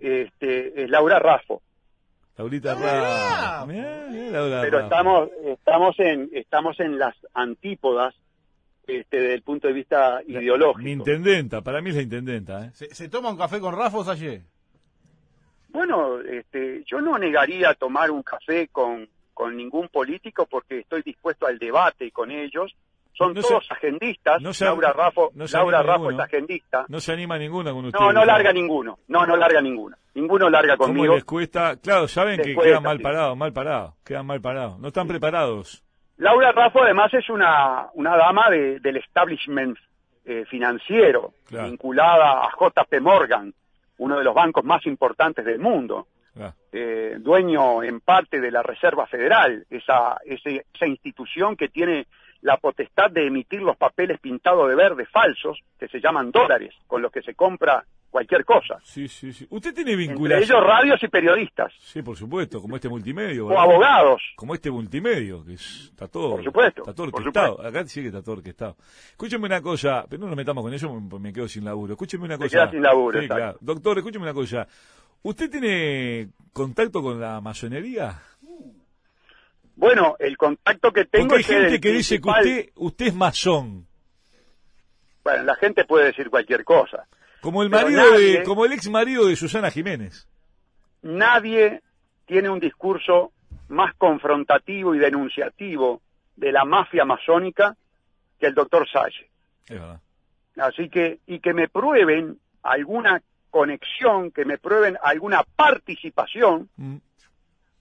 este, 0.01 0.83
es 0.85 0.91
Laura 0.91 1.19
Raffo. 1.19 1.63
Laurita 2.37 2.75
Mirá. 2.75 2.93
Raffo. 3.01 3.67
Mirá, 3.67 4.07
mirá 4.11 4.31
Laura 4.31 4.61
Pero 4.63 4.81
estamos, 4.81 5.29
estamos 5.45 5.99
en, 6.01 6.31
estamos 6.33 6.81
en 6.81 6.99
las 6.99 7.15
antípodas, 7.33 8.15
este, 8.87 9.21
desde 9.21 9.35
el 9.35 9.43
punto 9.43 9.69
de 9.69 9.75
vista 9.75 10.21
ideológico. 10.27 10.83
Mi 10.83 10.93
intendenta, 10.93 11.63
para 11.63 11.81
mí 11.81 11.91
es 11.91 11.97
la 11.97 12.03
intendenta, 12.03 12.67
¿eh? 12.67 12.71
¿Se, 12.75 12.95
se 12.95 13.09
toma 13.09 13.31
un 13.31 13.39
café 13.39 13.61
con 13.61 13.77
Rafa 13.77 13.99
o 13.99 14.05
Salle? 14.05 14.43
Bueno, 15.69 16.21
este, 16.21 16.85
yo 16.87 17.01
no 17.01 17.19
negaría 17.19 17.75
tomar 17.75 18.11
un 18.11 18.23
café 18.23 18.69
con, 18.69 19.09
con 19.33 19.57
ningún 19.57 19.89
político 19.89 20.47
porque 20.47 20.81
estoy 20.81 21.03
dispuesto 21.03 21.47
al 21.47 21.59
debate 21.59 22.11
con 22.13 22.31
ellos. 22.31 22.75
Son 23.17 23.33
No 23.33 23.43
se- 23.43 23.49
todos 23.49 23.71
agendistas. 23.71 24.43
no 24.43 24.53
se- 24.53 24.65
Laura 24.65 24.93
Raffo, 24.93 25.31
no 25.35 25.45
Laura 25.53 25.83
Raffo 25.83 26.11
es 26.11 26.19
agendista. 26.19 26.85
No 26.89 26.99
se 27.01 27.13
anima 27.13 27.39
ninguno 27.39 27.73
con 27.73 27.85
ustedes. 27.85 28.05
No, 28.05 28.13
no 28.13 28.25
larga 28.25 28.53
ninguno. 28.53 28.99
No, 29.09 29.25
no 29.25 29.37
larga 29.37 29.61
ninguno. 29.61 29.97
Ninguno 30.15 30.51
larga 30.51 30.77
¿Cómo 30.77 30.89
conmigo. 30.95 31.15
les 31.15 31.25
cuesta? 31.25 31.77
Claro, 31.77 32.09
saben 32.09 32.39
Les 32.39 32.47
que 32.47 32.55
cuesta, 32.55 32.71
quedan 32.71 32.83
mal 32.83 32.97
sí. 32.99 33.03
parados, 33.03 33.37
mal 33.37 33.53
parados, 33.53 33.95
quedan 34.05 34.27
mal 34.27 34.41
parados. 34.41 34.79
No 34.81 34.89
están 34.89 35.07
preparados. 35.07 35.83
Laura 36.17 36.53
Raffo 36.53 36.83
además 36.83 37.13
es 37.15 37.29
una, 37.31 37.89
una 37.95 38.17
dama 38.17 38.51
de- 38.51 38.81
del 38.81 38.97
establishment 38.99 39.79
eh, 40.27 40.45
financiero, 40.49 41.35
Claro. 41.47 41.69
vinculada 41.69 42.47
a 42.47 42.51
JP 42.59 42.99
Morgan, 43.01 43.53
uno 43.99 44.17
de 44.19 44.25
los 44.25 44.35
bancos 44.35 44.65
más 44.65 44.85
importantes 44.87 45.45
del 45.45 45.59
mundo. 45.59 46.07
Eh, 46.73 47.17
dueño 47.21 47.83
en 47.85 48.01
parte 48.01 48.41
de 48.41 48.51
la 48.51 48.63
Reserva 48.63 49.07
Federal, 49.07 49.65
esa, 49.71 50.17
ese- 50.25 50.65
esa 50.75 50.87
institución 50.87 51.57
que 51.57 51.69
tiene 51.69 52.07
la 52.45 52.57
potestad 52.59 53.11
de 53.11 53.27
emitir 53.27 53.61
los 53.63 53.77
papeles 53.77 54.21
pintados 54.21 54.69
de 54.69 54.77
verde 54.77 55.07
falsos, 55.07 55.59
que 55.81 55.89
se 55.89 55.99
llaman 56.01 56.31
dólares, 56.31 56.73
con 56.87 57.01
los 57.03 57.11
que 57.11 57.23
se 57.23 57.35
compra 57.35 57.85
cualquier 58.11 58.45
cosa. 58.45 58.79
sí, 58.85 59.09
sí, 59.09 59.33
sí. 59.33 59.45
Usted 59.51 59.75
tiene 59.75 59.93
Entre 59.95 60.07
vinculación. 60.07 60.43
ellos 60.59 60.65
radios 60.65 61.03
y 61.03 61.09
periodistas, 61.09 61.73
Sí, 61.81 62.01
por 62.03 62.17
supuesto, 62.17 62.61
como 62.61 62.77
este 62.77 62.89
multimedio. 62.89 63.47
o 63.49 63.59
abogados. 63.59 64.23
Como 64.37 64.55
este 64.55 64.71
multimedio, 64.71 65.45
que 65.45 65.55
es- 65.55 65.87
está 65.91 66.07
todo. 66.07 66.33
Por 66.37 66.45
supuesto, 66.45 66.83
Está 66.83 66.95
todo 66.95 67.07
orquestado. 67.09 67.61
Acá 67.67 67.85
sí 67.87 68.03
que 68.03 68.09
está 68.09 68.23
todo 68.23 68.37
orquestado. 68.37 68.77
Escúcheme 69.11 69.47
una 69.47 69.61
cosa, 69.63 70.05
pero 70.09 70.21
no 70.21 70.27
nos 70.29 70.37
metamos 70.37 70.63
con 70.63 70.73
eso 70.75 70.93
me 71.19 71.33
quedo 71.33 71.49
sin 71.49 71.65
laburo. 71.65 71.95
Escúcheme 71.95 72.25
una 72.27 72.37
cosa. 72.39 72.51
queda 72.51 72.71
sin 72.71 72.83
laburo, 72.83 73.21
Sí, 73.21 73.27
claro. 73.27 73.59
Doctor, 73.61 73.99
escúcheme 73.99 74.23
una 74.25 74.35
cosa. 74.35 74.69
¿Usted 75.23 75.51
tiene 75.51 76.29
contacto 76.53 77.03
con 77.03 77.19
la 77.19 77.41
masonería? 77.41 78.21
Bueno, 79.77 80.17
el 80.19 80.37
contacto 80.37 80.93
que 80.93 81.05
tengo 81.05 81.29
Porque 81.31 81.45
hay 81.47 81.55
es 81.57 81.61
gente 81.63 81.81
que 81.81 81.91
dice 81.93 82.21
que 82.21 82.29
usted, 82.29 82.69
usted 82.77 83.07
es 83.07 83.15
masón. 83.15 83.87
Bueno, 85.25 85.43
la 85.45 85.55
gente 85.57 85.85
puede 85.85 86.07
decir 86.07 86.31
cualquier 86.31 86.65
cosa. 86.65 87.07
Como 87.41 87.63
el 87.63 87.71
marido 87.71 88.03
nadie- 88.03 88.39
de, 88.39 88.43
como 88.45 88.65
el 88.65 88.73
ex 88.73 88.89
marido 88.89 89.27
de 89.27 89.37
Susana 89.37 89.71
Jiménez. 89.71 90.27
Nadie 91.03 91.83
tiene 92.27 92.49
un 92.51 92.61
discurso 92.61 93.33
más 93.69 93.95
confrontativo 93.97 94.95
y 94.95 94.99
denunciativo 94.99 96.01
de 96.37 96.53
la 96.53 96.65
mafia 96.65 97.05
masónica 97.05 97.77
que 98.39 98.47
el 98.47 98.55
doctor 98.55 98.89
Salle. 98.91 99.29
Es 99.67 99.81
verdad. 99.81 100.01
Así 100.57 100.89
que, 100.89 101.19
y 101.27 101.41
que 101.41 101.53
me 101.53 101.69
prueben 101.69 102.39
alguna 102.63 103.21
conexión, 103.51 104.31
que 104.31 104.45
me 104.45 104.59
prueben 104.59 104.97
alguna 105.03 105.43
participación, 105.57 106.69
Mm. 106.77 106.97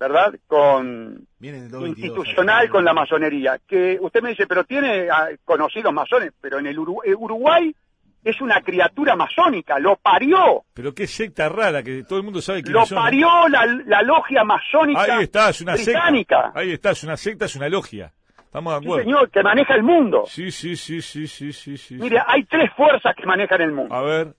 ¿Verdad? 0.08 0.34
Con 0.48 1.28
del 1.40 1.70
222, 1.72 1.88
institucional 1.98 2.70
con 2.70 2.84
la 2.86 2.94
masonería. 2.94 3.60
Que 3.68 3.98
usted 4.02 4.22
me 4.22 4.30
dice, 4.30 4.46
pero 4.48 4.64
tiene 4.64 5.08
ah, 5.12 5.30
conocidos 5.46 5.94
masones, 5.94 6.32
pero 6.42 6.60
en 6.60 6.68
el 6.68 6.76
eh, 6.76 7.16
Uruguay 7.16 7.76
es 8.24 8.40
una 8.40 8.62
criatura 8.62 9.16
masónica, 9.18 9.80
lo 9.80 9.98
parió, 9.98 10.64
Pero 10.74 10.94
qué 10.94 11.08
secta 11.08 11.50
rara 11.50 11.84
que 11.84 12.04
todo 12.04 12.20
el 12.20 12.24
mundo 12.26 12.42
sabe 12.42 12.64
que 12.64 12.72
lo 12.72 12.86
parió 12.86 13.28
la, 13.50 13.66
la 13.86 14.02
logia 14.02 14.44
masónica 14.46 15.02
Ahí 15.02 15.24
está, 15.24 15.50
es 15.50 15.60
una 15.62 15.74
británica. 15.76 16.44
secta. 16.46 16.60
Ahí 16.60 16.72
está, 16.72 16.92
es 16.92 17.04
una 17.04 17.18
secta, 17.18 17.46
es 17.46 17.56
una 17.58 17.68
logia. 17.68 18.14
Estamos 18.40 18.74
de 18.76 18.80
Sí, 18.80 18.86
acuerdo. 18.86 19.04
señor, 19.04 19.30
que 19.32 19.44
maneja 19.44 19.76
el 19.76 19.84
mundo. 19.84 20.24
Sí, 20.28 20.52
sí, 20.52 20.76
sí, 20.78 21.02
sí, 21.02 21.28
sí, 21.28 21.52
sí, 21.52 21.76
sí. 21.78 21.96
Mire, 21.96 22.22
hay 22.26 22.44
tres 22.46 22.72
fuerzas 22.78 23.14
que 23.16 23.26
manejan 23.26 23.62
el 23.62 23.72
mundo. 23.74 23.94
A 23.94 24.02
ver, 24.04 24.36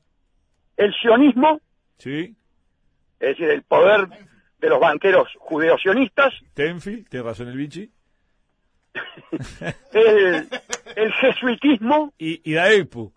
El 0.77 0.95
sionismo, 0.95 1.61
sí. 1.99 2.35
es 3.21 3.29
decir, 3.29 3.51
el 3.51 3.63
poder 3.65 4.07
de 4.65 4.71
los 4.71 4.81
banqueros 4.81 5.29
judeosionistas, 5.41 6.33
Tenfield, 6.55 7.07
tiene 7.09 7.27
razón 7.27 7.49
el 7.49 7.57
bichi. 7.59 7.91
el, 9.93 10.49
el 10.97 11.13
jesuitismo, 11.13 12.13
Y, 12.19 12.41
y 12.51 12.55
Daepu. 12.55 13.13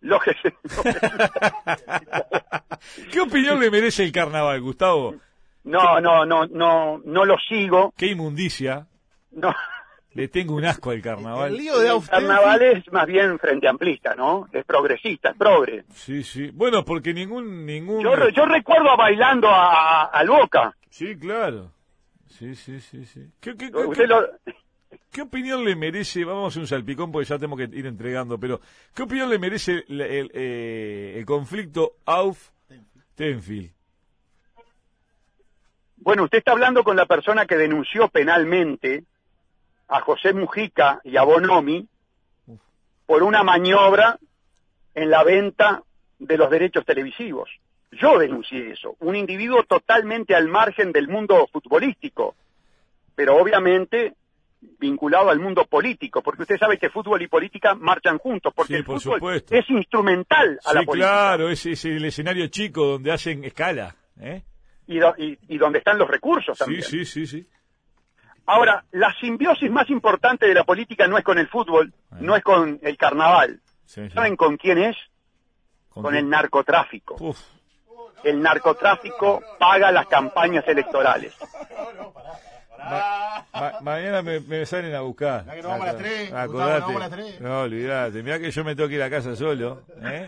los 0.00 0.20
jesu- 0.20 0.52
¿Qué 3.10 3.20
opinión 3.20 3.60
le 3.60 3.70
merece 3.70 4.04
el 4.04 4.12
carnaval, 4.12 4.60
Gustavo? 4.60 5.14
No, 5.64 6.00
no, 6.00 6.26
no, 6.26 6.46
no, 6.46 6.98
no 7.04 7.24
lo 7.24 7.36
sigo. 7.48 7.92
Qué 7.96 8.06
inmundicia. 8.06 8.86
No. 9.30 9.54
Le 10.14 10.28
tengo 10.28 10.54
un 10.54 10.64
asco 10.64 10.90
al 10.90 10.96
El 10.96 11.02
carnaval. 11.02 11.56
lío 11.56 11.78
de 11.78 11.86
El 11.86 11.92
Austin. 11.92 12.10
carnaval 12.10 12.62
es 12.62 12.92
más 12.92 13.06
bien 13.06 13.38
frente 13.38 13.66
amplista, 13.68 14.14
¿no? 14.14 14.46
Es 14.52 14.64
progresista, 14.64 15.30
es 15.30 15.36
progre. 15.36 15.84
Sí, 15.94 16.22
sí. 16.22 16.50
Bueno, 16.52 16.84
porque 16.84 17.14
ningún, 17.14 17.64
ningún. 17.64 18.02
Yo, 18.02 18.28
yo 18.28 18.44
recuerdo 18.44 18.90
a 18.90 18.96
bailando 18.96 19.48
a, 19.48 20.02
a- 20.02 20.04
al 20.06 20.28
Boca. 20.28 20.76
Sí, 20.90 21.16
claro. 21.16 21.72
Sí, 22.28 22.54
sí, 22.54 22.80
sí, 22.80 23.04
sí. 23.06 23.26
¿Qué, 23.40 23.56
qué, 23.56 23.70
qué- 23.70 23.76
Usted 23.78 24.06
lo, 24.08 24.26
qué 25.10 25.22
opinión 25.22 25.64
le 25.64 25.76
merece? 25.76 26.24
Vamos 26.24 26.44
a 26.44 26.48
hacer 26.48 26.60
un 26.60 26.66
salpicón 26.66 27.10
porque 27.12 27.28
ya 27.28 27.36
tenemos 27.38 27.58
que 27.58 27.64
ir 27.76 27.86
entregando, 27.86 28.38
pero 28.38 28.60
¿qué 28.94 29.02
opinión 29.04 29.30
le 29.30 29.38
merece 29.38 29.84
el, 29.88 30.00
el, 30.00 30.30
eh, 30.34 31.14
el 31.16 31.24
conflicto 31.24 31.96
Auf-Tenfield? 32.04 33.70
bueno, 35.96 36.24
usted 36.24 36.38
está 36.38 36.50
hablando 36.52 36.82
con 36.82 36.96
la 36.96 37.06
persona 37.06 37.46
que 37.46 37.56
denunció 37.56 38.08
penalmente 38.08 39.04
a 39.94 40.00
José 40.00 40.32
Mujica 40.32 41.00
y 41.04 41.16
a 41.16 41.22
Bonomi 41.22 41.86
por 43.06 43.22
una 43.22 43.42
maniobra 43.42 44.18
en 44.94 45.10
la 45.10 45.22
venta 45.24 45.82
de 46.18 46.36
los 46.36 46.50
derechos 46.50 46.84
televisivos. 46.84 47.50
Yo 47.90 48.18
denuncié 48.18 48.72
eso, 48.72 48.96
un 49.00 49.16
individuo 49.16 49.64
totalmente 49.64 50.34
al 50.34 50.48
margen 50.48 50.92
del 50.92 51.08
mundo 51.08 51.46
futbolístico, 51.52 52.34
pero 53.14 53.36
obviamente 53.36 54.14
vinculado 54.78 55.28
al 55.28 55.40
mundo 55.40 55.64
político, 55.66 56.22
porque 56.22 56.42
usted 56.42 56.56
sabe 56.58 56.78
que 56.78 56.88
fútbol 56.88 57.20
y 57.20 57.26
política 57.28 57.74
marchan 57.74 58.16
juntos, 58.18 58.52
porque 58.54 58.74
Sí, 58.74 58.78
el 58.78 58.84
por 58.84 59.00
fútbol 59.00 59.16
supuesto. 59.18 59.54
es 59.54 59.68
instrumental 59.68 60.58
a 60.64 60.72
la 60.72 60.80
Sí, 60.80 60.86
política 60.86 61.08
claro, 61.10 61.48
es, 61.50 61.66
es 61.66 61.84
el 61.84 62.04
escenario 62.04 62.46
chico 62.46 62.86
donde 62.86 63.12
hacen 63.12 63.44
escala. 63.44 63.94
¿eh? 64.20 64.42
y, 64.86 64.98
do- 64.98 65.14
y- 65.18 65.38
y 65.48 65.58
donde 65.58 65.78
están 65.78 65.98
los 65.98 66.08
recursos 66.08 66.56
Sí, 66.56 66.64
también. 66.64 66.82
sí, 66.82 67.04
sí, 67.04 67.26
sí. 67.26 67.46
Ahora, 68.46 68.84
la 68.92 69.12
simbiosis 69.20 69.70
más 69.70 69.88
importante 69.90 70.46
de 70.46 70.54
la 70.54 70.64
política 70.64 71.06
no 71.06 71.16
es 71.18 71.24
con 71.24 71.38
el 71.38 71.48
fútbol, 71.48 71.92
no 72.20 72.34
es 72.36 72.42
con 72.42 72.78
el 72.82 72.96
carnaval. 72.96 73.60
Sí, 73.86 74.02
sí. 74.08 74.10
¿Saben 74.14 74.36
con 74.36 74.56
quién 74.56 74.78
es? 74.78 74.96
¿Con 75.90 76.14
el 76.14 76.28
narcotráfico. 76.28 77.16
Uf, 77.20 77.38
El 78.24 78.40
narcotráfico 78.42 79.42
paga 79.58 79.92
las 79.92 80.06
campañas 80.06 80.66
electorales. 80.66 81.34
ma- 82.78 83.44
ma- 83.52 83.80
mañana 83.80 84.22
me, 84.22 84.40
me 84.40 84.66
salen 84.66 84.94
a 84.94 85.00
buscar. 85.02 85.42
Mirá 85.44 85.54
que 85.56 85.62
nos 85.62 85.70
vamos 85.70 85.86
a 85.86 85.92
las 85.92 85.96
tres, 86.02 86.30
Gustavo, 86.30 86.70
Acordate. 86.72 87.16
tres. 87.16 87.40
No, 87.40 87.60
olvidate. 87.60 88.22
Mirá 88.22 88.38
que 88.38 88.50
yo 88.50 88.64
me 88.64 88.74
tengo 88.74 88.88
que 88.88 88.94
ir 88.96 89.02
a 89.02 89.10
casa 89.10 89.36
solo. 89.36 89.82
¿eh? 90.02 90.26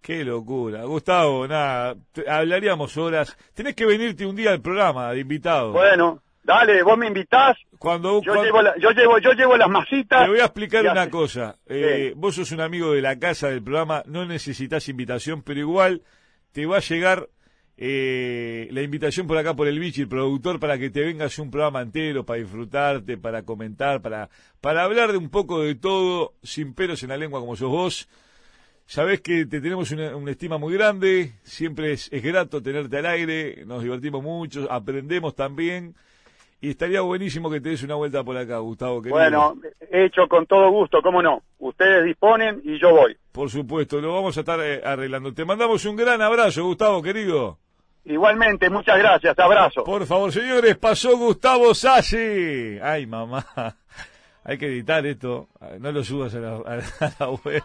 Qué 0.00 0.24
locura. 0.24 0.84
Gustavo, 0.84 1.46
nada, 1.46 1.94
te- 2.12 2.28
hablaríamos 2.30 2.96
horas. 2.96 3.36
Tenés 3.54 3.74
que 3.74 3.84
venirte 3.86 4.24
un 4.26 4.36
día 4.36 4.50
al 4.50 4.60
programa 4.60 5.12
de 5.12 5.20
invitado. 5.20 5.72
Bueno, 5.72 6.22
dale, 6.42 6.82
vos 6.82 6.96
me 6.98 7.06
invitás, 7.06 7.56
Cuando, 7.78 8.20
yo 8.22 8.32
cuando- 8.32 8.44
llevo, 8.44 8.62
la- 8.62 8.76
yo 8.78 8.90
llevo, 8.90 9.18
yo 9.18 9.32
llevo 9.32 9.56
las 9.56 9.68
masitas. 9.68 10.24
Te 10.24 10.30
voy 10.30 10.40
a 10.40 10.44
explicar 10.44 10.82
una 10.84 11.02
hace- 11.02 11.10
cosa. 11.10 11.56
Eh. 11.66 12.12
Vos 12.16 12.34
sos 12.34 12.52
un 12.52 12.60
amigo 12.60 12.92
de 12.92 13.02
la 13.02 13.18
casa 13.18 13.48
del 13.48 13.62
programa, 13.62 14.02
no 14.06 14.24
necesitas 14.26 14.88
invitación, 14.88 15.42
pero 15.42 15.60
igual 15.60 16.02
te 16.52 16.66
va 16.66 16.78
a 16.78 16.80
llegar 16.80 17.28
eh, 17.82 18.68
la 18.72 18.82
invitación 18.82 19.26
por 19.26 19.38
acá 19.38 19.54
por 19.56 19.66
el 19.66 19.78
bichi, 19.78 20.02
el 20.02 20.08
productor, 20.08 20.60
para 20.60 20.76
que 20.76 20.90
te 20.90 21.00
vengas 21.00 21.38
un 21.38 21.50
programa 21.50 21.80
entero, 21.80 22.26
para 22.26 22.38
disfrutarte, 22.40 23.16
para 23.16 23.42
comentar, 23.44 24.02
para, 24.02 24.28
para 24.60 24.84
hablar 24.84 25.12
de 25.12 25.16
un 25.18 25.30
poco 25.30 25.62
de 25.62 25.74
todo, 25.76 26.34
sin 26.42 26.74
pelos 26.74 27.02
en 27.02 27.08
la 27.08 27.16
lengua 27.16 27.40
como 27.40 27.56
sos 27.56 27.70
vos. 27.70 28.08
Sabés 28.84 29.22
que 29.22 29.46
te 29.46 29.60
tenemos 29.62 29.90
una, 29.92 30.14
una 30.14 30.30
estima 30.32 30.58
muy 30.58 30.74
grande, 30.74 31.32
siempre 31.42 31.92
es, 31.92 32.12
es 32.12 32.22
grato 32.22 32.60
tenerte 32.60 32.98
al 32.98 33.06
aire, 33.06 33.64
nos 33.64 33.82
divertimos 33.82 34.22
mucho, 34.22 34.70
aprendemos 34.70 35.34
también. 35.34 35.94
Y 36.62 36.70
estaría 36.70 37.00
buenísimo 37.00 37.50
que 37.50 37.60
te 37.60 37.70
des 37.70 37.82
una 37.82 37.94
vuelta 37.94 38.22
por 38.22 38.36
acá, 38.36 38.58
Gustavo. 38.58 39.00
Querido. 39.00 39.16
Bueno, 39.16 39.56
hecho 39.90 40.28
con 40.28 40.46
todo 40.46 40.70
gusto, 40.70 41.00
cómo 41.02 41.22
no. 41.22 41.42
Ustedes 41.58 42.04
disponen 42.04 42.60
y 42.62 42.78
yo 42.78 42.90
voy. 42.90 43.16
Por 43.32 43.48
supuesto, 43.48 44.00
lo 44.00 44.12
vamos 44.12 44.36
a 44.36 44.40
estar 44.40 44.60
eh, 44.60 44.82
arreglando. 44.84 45.32
Te 45.32 45.44
mandamos 45.46 45.84
un 45.86 45.96
gran 45.96 46.20
abrazo, 46.20 46.64
Gustavo, 46.64 47.02
querido. 47.02 47.58
Igualmente, 48.04 48.68
muchas 48.68 48.98
gracias, 48.98 49.38
abrazo. 49.38 49.84
Por 49.84 50.04
favor, 50.04 50.32
señores, 50.32 50.76
pasó 50.76 51.16
Gustavo 51.16 51.74
Sassi. 51.74 52.78
Ay, 52.82 53.06
mamá. 53.06 53.46
Hay 54.44 54.58
que 54.58 54.66
editar 54.66 55.04
esto. 55.06 55.48
No 55.78 55.92
lo 55.92 56.04
subas 56.04 56.34
a 56.34 56.40
la, 56.40 56.56
a 56.56 57.12
la 57.18 57.30
web. 57.30 57.62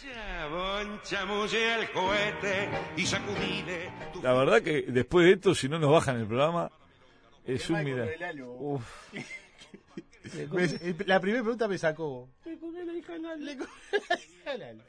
Chabón, 0.00 1.00
chamulle 1.02 1.74
el 1.80 1.90
cohete 1.90 2.68
y 2.96 3.06
sacudile 3.06 3.90
tu 4.12 4.22
La 4.22 4.32
verdad 4.32 4.62
que 4.62 4.82
después 4.88 5.26
de 5.26 5.32
esto, 5.32 5.54
si 5.54 5.68
no 5.68 5.78
nos 5.78 5.90
bajan 5.90 6.20
el 6.20 6.26
programa, 6.26 6.70
es 7.44 7.68
un 7.70 7.84
mira. 7.84 8.06
Uf. 8.58 9.12
Me- 10.52 10.64
eh, 10.64 10.94
la 11.06 11.20
primera 11.20 11.42
pregunta 11.42 11.66
me 11.68 11.76
sacó. 11.78 12.28
Le 12.44 12.84
la 12.84 12.94
hija 12.94 13.12
al- 13.14 13.44
le 13.44 13.56
colgué 13.56 13.72
la 14.08 14.16
hija 14.16 14.68
al- 14.68 14.82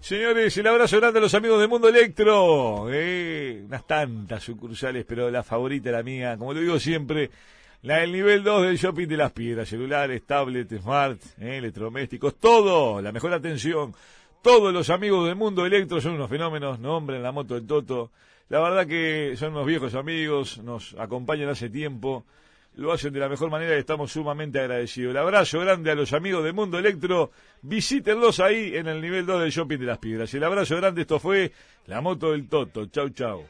Señores, 0.00 0.56
el 0.58 0.66
abrazo 0.66 0.98
grande 1.00 1.18
a 1.18 1.22
los 1.22 1.32
amigos 1.34 1.58
de 1.60 1.66
Mundo 1.66 1.88
Electro. 1.88 2.86
Eh, 2.92 3.62
unas 3.66 3.86
tantas 3.86 4.42
sucursales, 4.42 5.04
pero 5.08 5.30
la 5.30 5.42
favorita, 5.42 5.90
la 5.90 6.02
mía, 6.02 6.36
como 6.36 6.52
lo 6.52 6.60
digo 6.60 6.78
siempre, 6.78 7.30
la 7.82 7.98
del 8.00 8.12
nivel 8.12 8.44
2 8.44 8.66
del 8.66 8.76
shopping 8.76 9.08
de 9.08 9.16
las 9.16 9.32
piedras. 9.32 9.68
Celulares, 9.68 10.22
tablets, 10.26 10.78
smart, 10.82 11.20
eh, 11.40 11.56
electrodomésticos, 11.56 12.36
todo. 12.36 13.00
La 13.00 13.10
mejor 13.10 13.32
atención. 13.32 13.94
Todos 14.42 14.72
los 14.72 14.90
amigos 14.90 15.26
del 15.26 15.34
Mundo 15.34 15.64
Electro 15.64 16.00
son 16.00 16.12
unos 16.12 16.28
fenómenos. 16.30 16.78
Nombren 16.78 17.22
la 17.22 17.32
moto 17.32 17.54
del 17.54 17.66
Toto. 17.66 18.12
La 18.48 18.60
verdad 18.60 18.86
que 18.86 19.34
son 19.36 19.52
unos 19.52 19.66
viejos 19.66 19.94
amigos, 19.94 20.58
nos 20.58 20.94
acompañan 20.98 21.48
hace 21.48 21.68
tiempo 21.68 22.24
lo 22.76 22.92
hacen 22.92 23.12
de 23.12 23.20
la 23.20 23.28
mejor 23.28 23.50
manera 23.50 23.74
y 23.74 23.80
estamos 23.80 24.12
sumamente 24.12 24.60
agradecidos. 24.60 25.10
El 25.10 25.16
abrazo 25.16 25.60
grande 25.60 25.90
a 25.90 25.94
los 25.94 26.12
amigos 26.12 26.44
de 26.44 26.52
Mundo 26.52 26.78
Electro, 26.78 27.32
visítenlos 27.62 28.38
ahí 28.38 28.76
en 28.76 28.86
el 28.86 29.00
nivel 29.00 29.24
2 29.26 29.40
del 29.40 29.50
Shopping 29.50 29.78
de 29.78 29.86
las 29.86 29.98
Piedras. 29.98 30.32
El 30.34 30.44
abrazo 30.44 30.76
grande, 30.76 31.02
esto 31.02 31.18
fue 31.18 31.52
la 31.86 32.00
moto 32.00 32.32
del 32.32 32.48
Toto. 32.48 32.86
Chau, 32.86 33.08
chau. 33.10 33.44